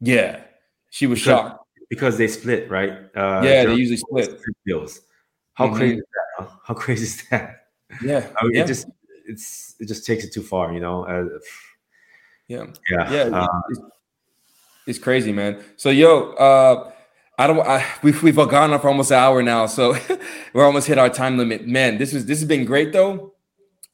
Yeah, 0.00 0.42
she 0.90 1.08
was 1.08 1.18
because, 1.18 1.24
shocked 1.24 1.64
because 1.88 2.16
they 2.16 2.28
split, 2.28 2.70
right? 2.70 2.92
Uh, 3.16 3.42
yeah, 3.42 3.64
they 3.64 3.74
usually 3.74 3.96
split 3.96 4.40
bills. 4.64 5.00
How 5.54 5.66
mm-hmm. 5.66 5.76
crazy 5.76 5.96
is 5.96 6.04
that? 6.14 6.48
How 6.62 6.74
crazy 6.74 7.02
is 7.02 7.28
that? 7.30 7.66
Yeah, 8.04 8.28
I 8.36 8.44
mean, 8.44 8.54
yeah. 8.54 8.62
it 8.62 8.66
just 8.68 8.86
it's 9.26 9.74
it 9.80 9.88
just 9.88 10.06
takes 10.06 10.22
it 10.22 10.32
too 10.32 10.44
far, 10.44 10.72
you 10.72 10.78
know. 10.78 11.06
Uh, 11.06 11.38
yeah, 12.46 12.66
yeah, 12.88 13.12
yeah. 13.12 13.36
Uh, 13.36 13.60
it's, 13.70 13.80
it's, 14.86 14.98
crazy, 15.00 15.32
man. 15.32 15.60
So, 15.76 15.90
yo, 15.90 16.34
uh, 16.34 16.92
I 17.40 17.46
don't. 17.46 17.66
I, 17.66 17.86
we've 18.02 18.22
we've 18.22 18.36
gone 18.36 18.72
on 18.72 18.80
for 18.80 18.88
almost 18.88 19.10
an 19.10 19.18
hour 19.18 19.42
now, 19.42 19.66
so 19.66 19.96
we're 20.52 20.64
almost 20.64 20.86
hit 20.86 20.98
our 20.98 21.08
time 21.08 21.38
limit. 21.38 21.66
Man, 21.66 21.98
this 21.98 22.12
is 22.12 22.26
this 22.26 22.38
has 22.38 22.46
been 22.46 22.64
great 22.64 22.92
though, 22.92 23.34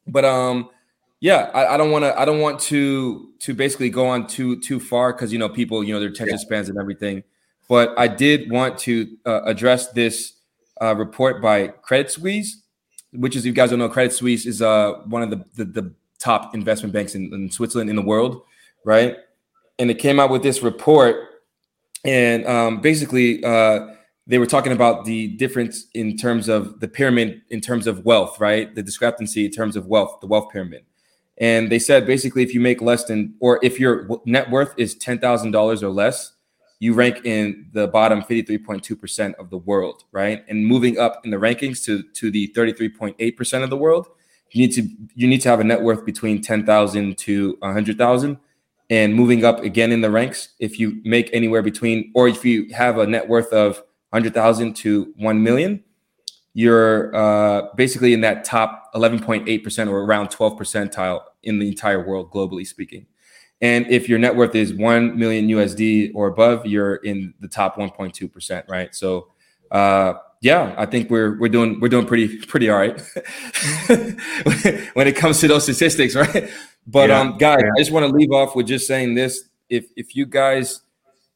but 0.06 0.24
um 0.24 0.68
yeah, 1.20 1.50
I, 1.54 1.74
I 1.74 1.76
don't 1.76 1.90
want 1.90 2.04
to. 2.04 2.18
I 2.18 2.24
don't 2.24 2.40
want 2.40 2.60
to 2.60 3.32
to 3.40 3.54
basically 3.54 3.88
go 3.88 4.06
on 4.06 4.26
too 4.26 4.60
too 4.60 4.78
far 4.78 5.12
because 5.12 5.32
you 5.32 5.38
know 5.38 5.48
people, 5.48 5.82
you 5.82 5.94
know, 5.94 6.00
their 6.00 6.10
attention 6.10 6.38
spans 6.38 6.68
and 6.68 6.78
everything. 6.78 7.22
But 7.68 7.94
I 7.98 8.08
did 8.08 8.50
want 8.50 8.78
to 8.80 9.16
uh, 9.24 9.42
address 9.44 9.90
this 9.92 10.34
uh, 10.80 10.94
report 10.94 11.42
by 11.42 11.68
Credit 11.68 12.10
Suisse, 12.10 12.62
which 13.12 13.34
is, 13.34 13.44
you 13.44 13.52
guys 13.52 13.70
don't 13.70 13.78
know, 13.78 13.88
Credit 13.88 14.12
Suisse 14.12 14.46
is 14.46 14.62
uh, 14.62 14.92
one 15.06 15.22
of 15.22 15.30
the, 15.30 15.44
the, 15.56 15.64
the 15.64 15.94
top 16.20 16.54
investment 16.54 16.92
banks 16.92 17.16
in, 17.16 17.32
in, 17.34 17.50
Switzerland 17.50 17.90
in 17.90 17.96
the 17.96 18.02
world, 18.02 18.42
right? 18.84 19.16
And 19.80 19.90
it 19.90 19.98
came 19.98 20.20
out 20.20 20.30
with 20.30 20.44
this 20.44 20.62
report, 20.62 21.16
and 22.06 22.46
um, 22.46 22.80
basically 22.80 23.42
uh, 23.44 23.88
they 24.26 24.38
were 24.38 24.46
talking 24.46 24.72
about 24.72 25.04
the 25.04 25.28
difference 25.36 25.86
in 25.94 26.16
terms 26.16 26.48
of 26.48 26.80
the 26.80 26.88
pyramid 26.88 27.42
in 27.50 27.60
terms 27.60 27.86
of 27.86 28.04
wealth, 28.04 28.40
right? 28.40 28.74
The 28.74 28.82
discrepancy 28.82 29.46
in 29.46 29.50
terms 29.50 29.76
of 29.76 29.86
wealth, 29.86 30.18
the 30.20 30.26
wealth 30.26 30.50
pyramid. 30.52 30.84
And 31.38 31.70
they 31.70 31.78
said 31.78 32.06
basically, 32.06 32.42
if 32.42 32.54
you 32.54 32.60
make 32.60 32.80
less 32.80 33.04
than, 33.04 33.34
or 33.40 33.60
if 33.62 33.78
your 33.78 34.08
net 34.24 34.50
worth 34.50 34.72
is 34.78 34.94
ten 34.94 35.18
thousand 35.18 35.50
dollars 35.50 35.82
or 35.82 35.90
less, 35.90 36.32
you 36.78 36.92
rank 36.92 37.24
in 37.24 37.68
the 37.72 37.88
bottom 37.88 38.22
53.2% 38.22 39.34
of 39.36 39.50
the 39.50 39.58
world, 39.58 40.04
right? 40.12 40.44
And 40.48 40.66
moving 40.66 40.98
up 40.98 41.22
in 41.24 41.30
the 41.30 41.38
rankings 41.38 41.82
to, 41.84 42.02
to 42.02 42.30
the 42.30 42.52
33.8% 42.54 43.62
of 43.62 43.70
the 43.70 43.76
world, 43.76 44.08
you 44.50 44.66
need 44.66 44.74
to 44.74 44.88
you 45.14 45.26
need 45.26 45.40
to 45.40 45.48
have 45.48 45.60
a 45.60 45.64
net 45.64 45.82
worth 45.82 46.04
between 46.04 46.40
10,000 46.40 47.18
to 47.18 47.56
100,000 47.60 48.38
and 48.88 49.14
moving 49.14 49.44
up 49.44 49.60
again 49.62 49.92
in 49.92 50.00
the 50.00 50.10
ranks 50.10 50.50
if 50.60 50.78
you 50.78 51.00
make 51.04 51.28
anywhere 51.32 51.62
between 51.62 52.12
or 52.14 52.28
if 52.28 52.44
you 52.44 52.72
have 52.74 52.98
a 52.98 53.06
net 53.06 53.28
worth 53.28 53.52
of 53.52 53.82
100,000 54.10 54.74
to 54.74 55.12
1 55.16 55.42
million, 55.42 55.82
you're 56.54 57.14
uh, 57.14 57.68
basically 57.76 58.14
in 58.14 58.20
that 58.22 58.44
top 58.44 58.90
11.8% 58.94 59.90
or 59.90 60.00
around 60.04 60.30
12 60.30 60.58
percentile 60.58 61.22
in 61.42 61.58
the 61.58 61.68
entire 61.68 62.06
world 62.06 62.30
globally 62.30 62.66
speaking. 62.66 63.06
And 63.60 63.86
if 63.88 64.08
your 64.08 64.18
net 64.18 64.36
worth 64.36 64.54
is 64.54 64.72
1 64.72 65.18
million 65.18 65.48
USD 65.48 66.12
or 66.14 66.28
above, 66.28 66.66
you're 66.66 66.96
in 66.96 67.34
the 67.40 67.48
top 67.48 67.76
1.2%, 67.76 68.68
right? 68.68 68.94
So 68.94 69.32
uh, 69.70 70.14
yeah, 70.40 70.74
I 70.76 70.86
think 70.86 71.10
we're 71.10 71.38
we're 71.38 71.48
doing 71.48 71.80
we're 71.80 71.88
doing 71.88 72.06
pretty 72.06 72.38
pretty 72.38 72.68
all 72.70 72.78
right 72.78 73.00
when 74.94 75.08
it 75.08 75.16
comes 75.16 75.40
to 75.40 75.48
those 75.48 75.64
statistics, 75.64 76.14
right? 76.14 76.48
But 76.86 77.10
yeah, 77.10 77.20
um 77.20 77.38
guys, 77.38 77.60
yeah. 77.62 77.70
I 77.74 77.78
just 77.78 77.90
want 77.90 78.06
to 78.06 78.16
leave 78.16 78.30
off 78.30 78.54
with 78.54 78.66
just 78.66 78.86
saying 78.86 79.14
this. 79.14 79.48
If 79.68 79.86
if 79.96 80.14
you 80.14 80.26
guys 80.26 80.82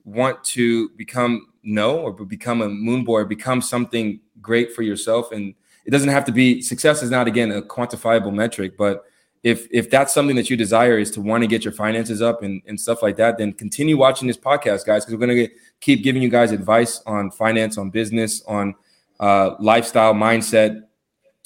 want 0.04 0.42
to 0.44 0.88
become 0.90 1.48
no 1.62 1.98
or 1.98 2.12
become 2.12 2.62
a 2.62 2.68
moon 2.68 3.04
boy, 3.04 3.24
become 3.24 3.60
something 3.60 4.20
great 4.40 4.72
for 4.72 4.82
yourself 4.82 5.32
and 5.32 5.54
it 5.84 5.90
doesn't 5.90 6.08
have 6.08 6.24
to 6.24 6.32
be 6.32 6.62
success 6.62 7.02
is 7.02 7.10
not 7.10 7.26
again 7.26 7.50
a 7.50 7.62
quantifiable 7.62 8.32
metric, 8.32 8.76
but 8.78 9.04
if 9.42 9.66
if 9.70 9.90
that's 9.90 10.12
something 10.12 10.36
that 10.36 10.50
you 10.50 10.56
desire 10.56 10.98
is 10.98 11.10
to 11.10 11.20
want 11.20 11.42
to 11.42 11.46
get 11.46 11.64
your 11.64 11.72
finances 11.72 12.20
up 12.20 12.42
and, 12.42 12.62
and 12.66 12.78
stuff 12.78 13.02
like 13.02 13.16
that 13.16 13.38
then 13.38 13.52
continue 13.52 13.96
watching 13.96 14.28
this 14.28 14.36
podcast 14.36 14.84
guys 14.84 15.04
because 15.04 15.18
we're 15.18 15.26
going 15.26 15.34
to 15.36 15.48
keep 15.80 16.02
giving 16.02 16.22
you 16.22 16.28
guys 16.28 16.52
advice 16.52 17.02
on 17.06 17.30
finance 17.30 17.78
on 17.78 17.90
business 17.90 18.42
on 18.46 18.74
uh, 19.18 19.54
lifestyle 19.58 20.14
mindset 20.14 20.82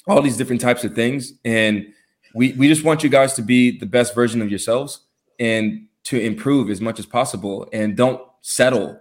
all 0.07 0.21
these 0.21 0.37
different 0.37 0.61
types 0.61 0.83
of 0.83 0.93
things 0.93 1.33
and 1.45 1.93
we 2.35 2.51
we 2.53 2.67
just 2.67 2.83
want 2.83 3.01
you 3.01 3.09
guys 3.09 3.33
to 3.33 3.41
be 3.41 3.79
the 3.79 3.85
best 3.85 4.13
version 4.13 4.41
of 4.41 4.49
yourselves 4.49 4.99
and 5.39 5.87
to 6.03 6.19
improve 6.19 6.69
as 6.69 6.81
much 6.81 6.99
as 6.99 7.05
possible 7.05 7.67
and 7.73 7.97
don't 7.97 8.21
settle. 8.41 8.99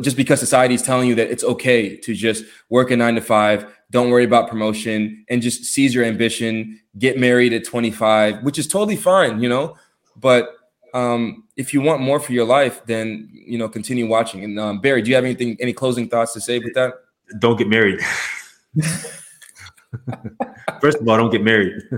Just 0.00 0.16
because 0.16 0.38
society 0.38 0.74
is 0.74 0.82
telling 0.82 1.08
you 1.08 1.14
that 1.16 1.30
it's 1.30 1.44
okay 1.44 1.96
to 1.96 2.14
just 2.14 2.44
work 2.68 2.90
a 2.90 2.96
nine 2.96 3.14
to 3.16 3.20
five 3.20 3.74
don't 3.90 4.10
worry 4.10 4.24
about 4.24 4.48
promotion 4.48 5.24
and 5.30 5.40
just 5.40 5.64
seize 5.64 5.94
your 5.94 6.04
ambition 6.04 6.78
get 6.98 7.18
married 7.18 7.54
at 7.54 7.64
25 7.64 8.42
which 8.42 8.58
is 8.58 8.66
totally 8.66 8.96
fine 8.96 9.42
you 9.42 9.48
know? 9.48 9.76
But 10.16 10.50
um, 10.94 11.44
if 11.56 11.72
you 11.72 11.80
want 11.80 12.02
more 12.02 12.20
for 12.20 12.32
your 12.32 12.44
life 12.44 12.84
then 12.84 13.30
you 13.32 13.56
know 13.56 13.68
continue 13.68 14.06
watching. 14.06 14.44
And 14.44 14.60
um, 14.60 14.80
barry 14.80 15.00
do 15.00 15.08
you 15.08 15.14
have 15.14 15.24
anything 15.24 15.56
any 15.58 15.72
closing 15.72 16.06
thoughts 16.06 16.34
to 16.34 16.40
say 16.40 16.58
with 16.58 16.74
that? 16.74 16.92
Don't 17.38 17.56
get 17.56 17.68
married 17.68 18.00
first 20.80 20.98
of 20.98 21.08
all 21.08 21.16
don't 21.16 21.30
get 21.30 21.42
married 21.42 21.74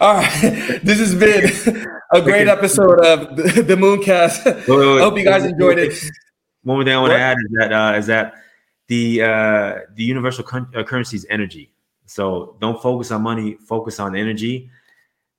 all 0.00 0.14
right 0.14 0.80
this 0.82 0.98
has 0.98 1.14
been 1.14 1.86
a 2.12 2.20
great 2.20 2.48
episode 2.48 2.98
of 3.04 3.36
the, 3.36 3.76
mooncast 3.76 4.44
wait, 4.44 4.68
wait, 4.68 4.78
wait. 4.78 5.00
i 5.00 5.02
hope 5.02 5.16
you 5.16 5.24
guys 5.24 5.44
enjoyed 5.44 5.78
it 5.78 5.92
one 6.64 6.78
more 6.78 6.84
thing 6.84 6.94
i 6.94 7.00
want 7.00 7.12
to 7.12 7.18
add 7.18 7.36
is 7.38 7.52
that 7.58 7.72
uh, 7.72 7.96
is 7.96 8.06
that 8.06 8.34
the 8.88 9.22
uh, 9.22 9.74
the 9.94 10.04
universal 10.04 10.44
con- 10.44 10.72
uh, 10.74 10.82
currency 10.84 11.16
is 11.16 11.26
energy. 11.28 11.72
So 12.06 12.56
don't 12.60 12.80
focus 12.80 13.10
on 13.10 13.22
money, 13.22 13.54
focus 13.54 13.98
on 13.98 14.14
energy, 14.14 14.70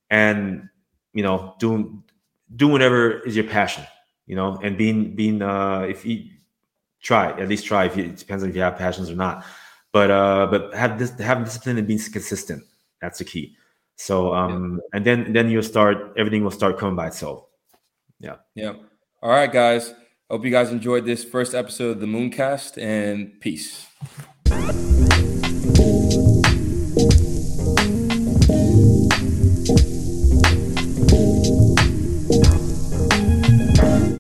and 0.10 0.70
you 1.14 1.24
know, 1.24 1.56
doing 1.60 2.04
do 2.56 2.68
whatever 2.68 3.20
is 3.22 3.36
your 3.36 3.46
passion. 3.46 3.86
You 4.26 4.36
know, 4.36 4.60
and 4.62 4.78
being 4.78 5.16
being 5.16 5.42
uh, 5.42 5.82
if 5.82 6.06
you 6.06 6.26
try 7.02 7.32
at 7.40 7.48
least 7.48 7.66
try 7.66 7.86
if 7.86 7.96
you, 7.96 8.04
it 8.04 8.18
depends 8.18 8.44
on 8.44 8.50
if 8.50 8.56
you 8.56 8.62
have 8.62 8.78
passions 8.78 9.10
or 9.10 9.16
not. 9.16 9.46
But 9.94 10.12
uh, 10.12 10.48
but 10.52 10.74
have 10.74 11.00
this 11.00 11.12
have 11.20 11.44
discipline 11.44 11.78
and 11.78 11.88
being 11.88 12.00
consistent. 12.00 12.64
That's 13.02 13.20
the 13.20 13.26
key. 13.26 13.56
So 13.96 14.34
um, 14.34 14.74
yeah. 14.76 14.98
and 14.98 15.06
then 15.06 15.34
then 15.34 15.50
you'll 15.50 15.64
start 15.64 16.14
everything 16.18 16.44
will 16.44 16.52
start 16.52 16.78
coming 16.78 16.96
by 16.96 17.08
itself. 17.08 17.46
Yeah. 18.20 18.36
Yeah. 18.56 18.74
All 19.22 19.32
right, 19.32 19.52
guys. 19.52 19.94
Hope 20.30 20.44
you 20.44 20.52
guys 20.52 20.72
enjoyed 20.72 21.06
this 21.06 21.24
first 21.24 21.56
episode 21.56 21.92
of 21.92 22.00
the 22.02 22.06
Mooncast 22.06 22.82
and 22.82 23.40
peace. 23.40 23.88